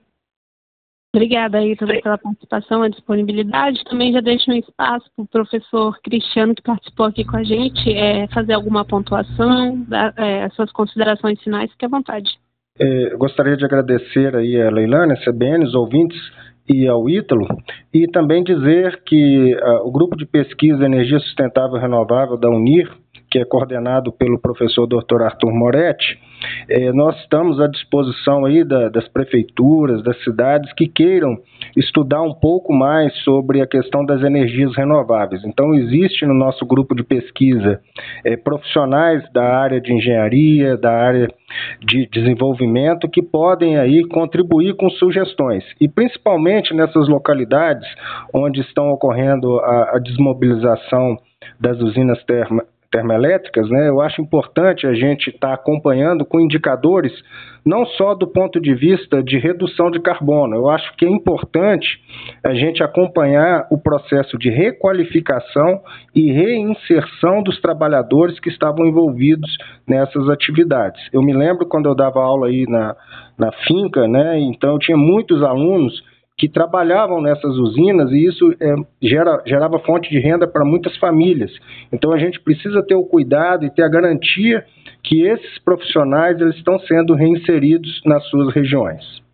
Obrigada 1.14 1.60
aí 1.60 1.78
também 1.78 2.02
pela 2.02 2.18
participação, 2.18 2.82
a 2.82 2.90
disponibilidade. 2.90 3.86
Também 3.86 4.12
já 4.12 4.20
deixo 4.20 4.52
um 4.52 4.56
espaço 4.56 5.10
para 5.16 5.24
o 5.24 5.28
professor 5.28 5.98
Cristiano, 6.02 6.54
que 6.54 6.62
participou 6.62 7.06
aqui 7.06 7.24
com 7.24 7.38
a 7.38 7.44
gente, 7.44 7.90
é, 7.94 8.28
fazer 8.28 8.52
alguma 8.52 8.84
pontuação, 8.84 9.82
dar, 9.88 10.14
é, 10.18 10.50
suas 10.50 10.70
considerações 10.74 11.42
finais, 11.42 11.72
fique 11.72 11.86
à 11.86 11.88
vontade. 11.88 12.38
É, 12.78 13.16
gostaria 13.16 13.56
de 13.56 13.64
agradecer 13.64 14.36
aí 14.36 14.62
a 14.62 14.70
Leilane, 14.70 15.14
a 15.14 15.24
CBN, 15.24 15.64
os 15.64 15.74
ouvintes 15.74 16.20
e 16.68 16.88
ao 16.88 17.10
Ítalo, 17.10 17.48
e 17.94 18.08
também 18.08 18.44
dizer 18.44 19.02
que 19.06 19.56
uh, 19.56 19.88
o 19.88 19.92
grupo 19.92 20.18
de 20.18 20.26
pesquisa 20.26 20.84
Energia 20.84 21.20
Sustentável 21.20 21.80
Renovável 21.80 22.38
da 22.38 22.50
UNIR, 22.50 22.92
que 23.30 23.40
é 23.40 23.46
coordenado 23.46 24.12
pelo 24.12 24.40
professor 24.40 24.88
Dr. 24.88 25.22
Arthur 25.24 25.54
Moretti, 25.54 26.20
é, 26.70 26.92
nós 26.92 27.18
estamos 27.22 27.60
à 27.60 27.68
disposição 27.68 28.46
aí 28.46 28.64
da, 28.64 28.90
das 28.90 29.08
prefeituras, 29.08 30.04
das 30.04 30.22
cidades 30.24 30.72
que 30.74 30.88
queiram 30.88 31.38
estudar 31.76 32.22
um 32.22 32.34
pouco 32.34 32.74
mais 32.74 33.14
sobre 33.24 33.62
a 33.62 33.68
questão 33.68 34.06
das 34.06 34.22
energias 34.22 34.76
renováveis. 34.76 35.44
Então, 35.44 35.74
existe 35.74 36.26
no 36.26 36.34
nosso 36.34 36.66
grupo 36.66 36.96
de 36.96 37.04
pesquisa 37.04 37.80
é, 38.24 38.36
profissionais 38.38 39.24
da 39.32 39.44
área 39.44 39.82
de 39.82 39.94
engenharia, 39.94 40.78
da 40.78 40.92
área 40.92 41.28
de 41.82 42.08
desenvolvimento 42.12 43.10
que 43.10 43.22
podem 43.22 43.78
aí 43.78 44.06
contribuir 44.08 44.76
com 44.76 44.90
sugestões 44.90 45.64
e 45.80 45.88
principalmente 45.88 46.74
nessas 46.74 47.08
localidades 47.08 47.88
onde 48.34 48.62
estão 48.62 48.90
ocorrendo 48.90 49.60
a, 49.60 49.96
a 49.96 50.00
desmobilização 50.00 51.18
das 51.60 51.80
usinas 51.80 52.22
termo, 52.26 52.62
termoelétricas, 52.92 53.70
né, 53.70 53.90
eu 53.90 54.02
acho 54.02 54.22
importante 54.22 54.88
a 54.88 54.94
gente 54.94 55.30
estar 55.30 55.50
tá 55.50 55.54
acompanhando 55.54 56.26
com 56.26 56.40
indicadores 56.40 57.12
não 57.66 57.84
só 57.86 58.14
do 58.14 58.28
ponto 58.28 58.62
de 58.62 58.76
vista 58.76 59.24
de 59.24 59.40
redução 59.40 59.90
de 59.90 60.00
carbono, 60.00 60.56
eu 60.56 60.70
acho 60.70 60.96
que 60.96 61.06
é 61.06 61.10
importante 61.10 62.00
a 62.44 62.54
gente 62.54 62.84
acompanhar 62.84 63.68
o 63.72 63.78
processo 63.78 64.38
de 64.38 64.52
requalificação 64.52 65.82
e 66.14 66.32
reinserção 66.32 67.42
dos 67.42 67.60
trabalhadores 67.60 68.40
que 68.40 68.50
estavam 68.50 68.86
envolvidos 68.86 69.50
nessas 69.88 70.30
atividades. 70.30 71.02
Eu 71.12 71.24
me 71.24 71.34
lembro 71.34 71.66
quando 71.66 71.90
eu 71.90 71.96
dava 71.96 72.22
aula 72.22 72.48
aí 72.48 72.66
na, 72.68 72.96
na 73.38 73.52
finca, 73.68 74.08
né, 74.08 74.40
então 74.40 74.74
eu 74.74 74.80
tinha 74.80 74.98
muitos 74.98 75.42
alunos 75.42 76.04
que 76.38 76.50
trabalhavam 76.50 77.22
nessas 77.22 77.56
usinas 77.58 78.12
e 78.12 78.26
isso 78.26 78.54
é, 78.60 78.76
gera, 79.02 79.42
gerava 79.46 79.80
fonte 79.80 80.10
de 80.10 80.20
renda 80.20 80.46
para 80.48 80.66
muitas 80.66 80.96
famílias. 80.98 81.52
Então 81.92 82.12
a 82.12 82.18
gente 82.18 82.40
precisa 82.42 82.84
ter 82.84 82.96
o 82.96 83.06
cuidado 83.06 83.66
e 83.66 83.70
ter 83.70 83.84
a 83.84 83.90
garantia 83.90 84.66
que 85.02 85.22
esses 85.22 85.60
profissionais 85.60 86.40
eles 86.42 86.56
estão 86.56 86.78
sendo 86.80 87.14
reinseridos 87.14 88.02
nas 88.06 88.24
suas 88.30 88.54
regiões. 88.54 89.25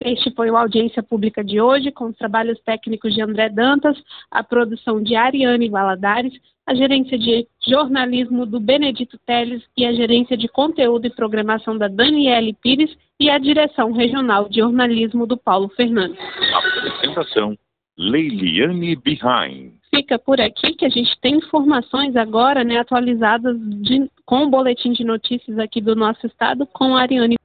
Este 0.02 0.30
foi 0.30 0.50
o 0.50 0.56
Audiência 0.56 1.02
Pública 1.02 1.44
de 1.44 1.60
hoje, 1.60 1.92
com 1.92 2.06
os 2.06 2.16
trabalhos 2.16 2.58
técnicos 2.60 3.12
de 3.12 3.20
André 3.20 3.50
Dantas, 3.50 4.02
a 4.30 4.42
produção 4.42 5.02
de 5.02 5.14
Ariane 5.14 5.68
Valadares, 5.68 6.32
a 6.66 6.74
gerência 6.74 7.18
de 7.18 7.46
jornalismo 7.68 8.46
do 8.46 8.58
Benedito 8.58 9.18
Teles 9.26 9.62
e 9.76 9.84
a 9.84 9.92
gerência 9.92 10.38
de 10.38 10.48
conteúdo 10.48 11.06
e 11.06 11.10
programação 11.10 11.76
da 11.76 11.86
Daniele 11.86 12.56
Pires 12.62 12.96
e 13.18 13.28
a 13.28 13.36
direção 13.36 13.92
regional 13.92 14.48
de 14.48 14.60
jornalismo 14.60 15.26
do 15.26 15.36
Paulo 15.36 15.68
Fernandes. 15.68 16.18
Apresentação: 16.54 17.58
Leiliane 17.98 18.96
Behind. 18.96 19.74
Fica 19.94 20.18
por 20.18 20.40
aqui 20.40 20.72
que 20.76 20.86
a 20.86 20.88
gente 20.88 21.10
tem 21.20 21.36
informações 21.36 22.16
agora 22.16 22.64
né, 22.64 22.78
atualizadas 22.78 23.54
de, 23.82 24.10
com 24.24 24.44
o 24.44 24.50
boletim 24.50 24.92
de 24.92 25.04
notícias 25.04 25.58
aqui 25.58 25.78
do 25.78 25.94
nosso 25.94 26.26
estado 26.26 26.66
com 26.66 26.96
a 26.96 27.02
Ariane 27.02 27.36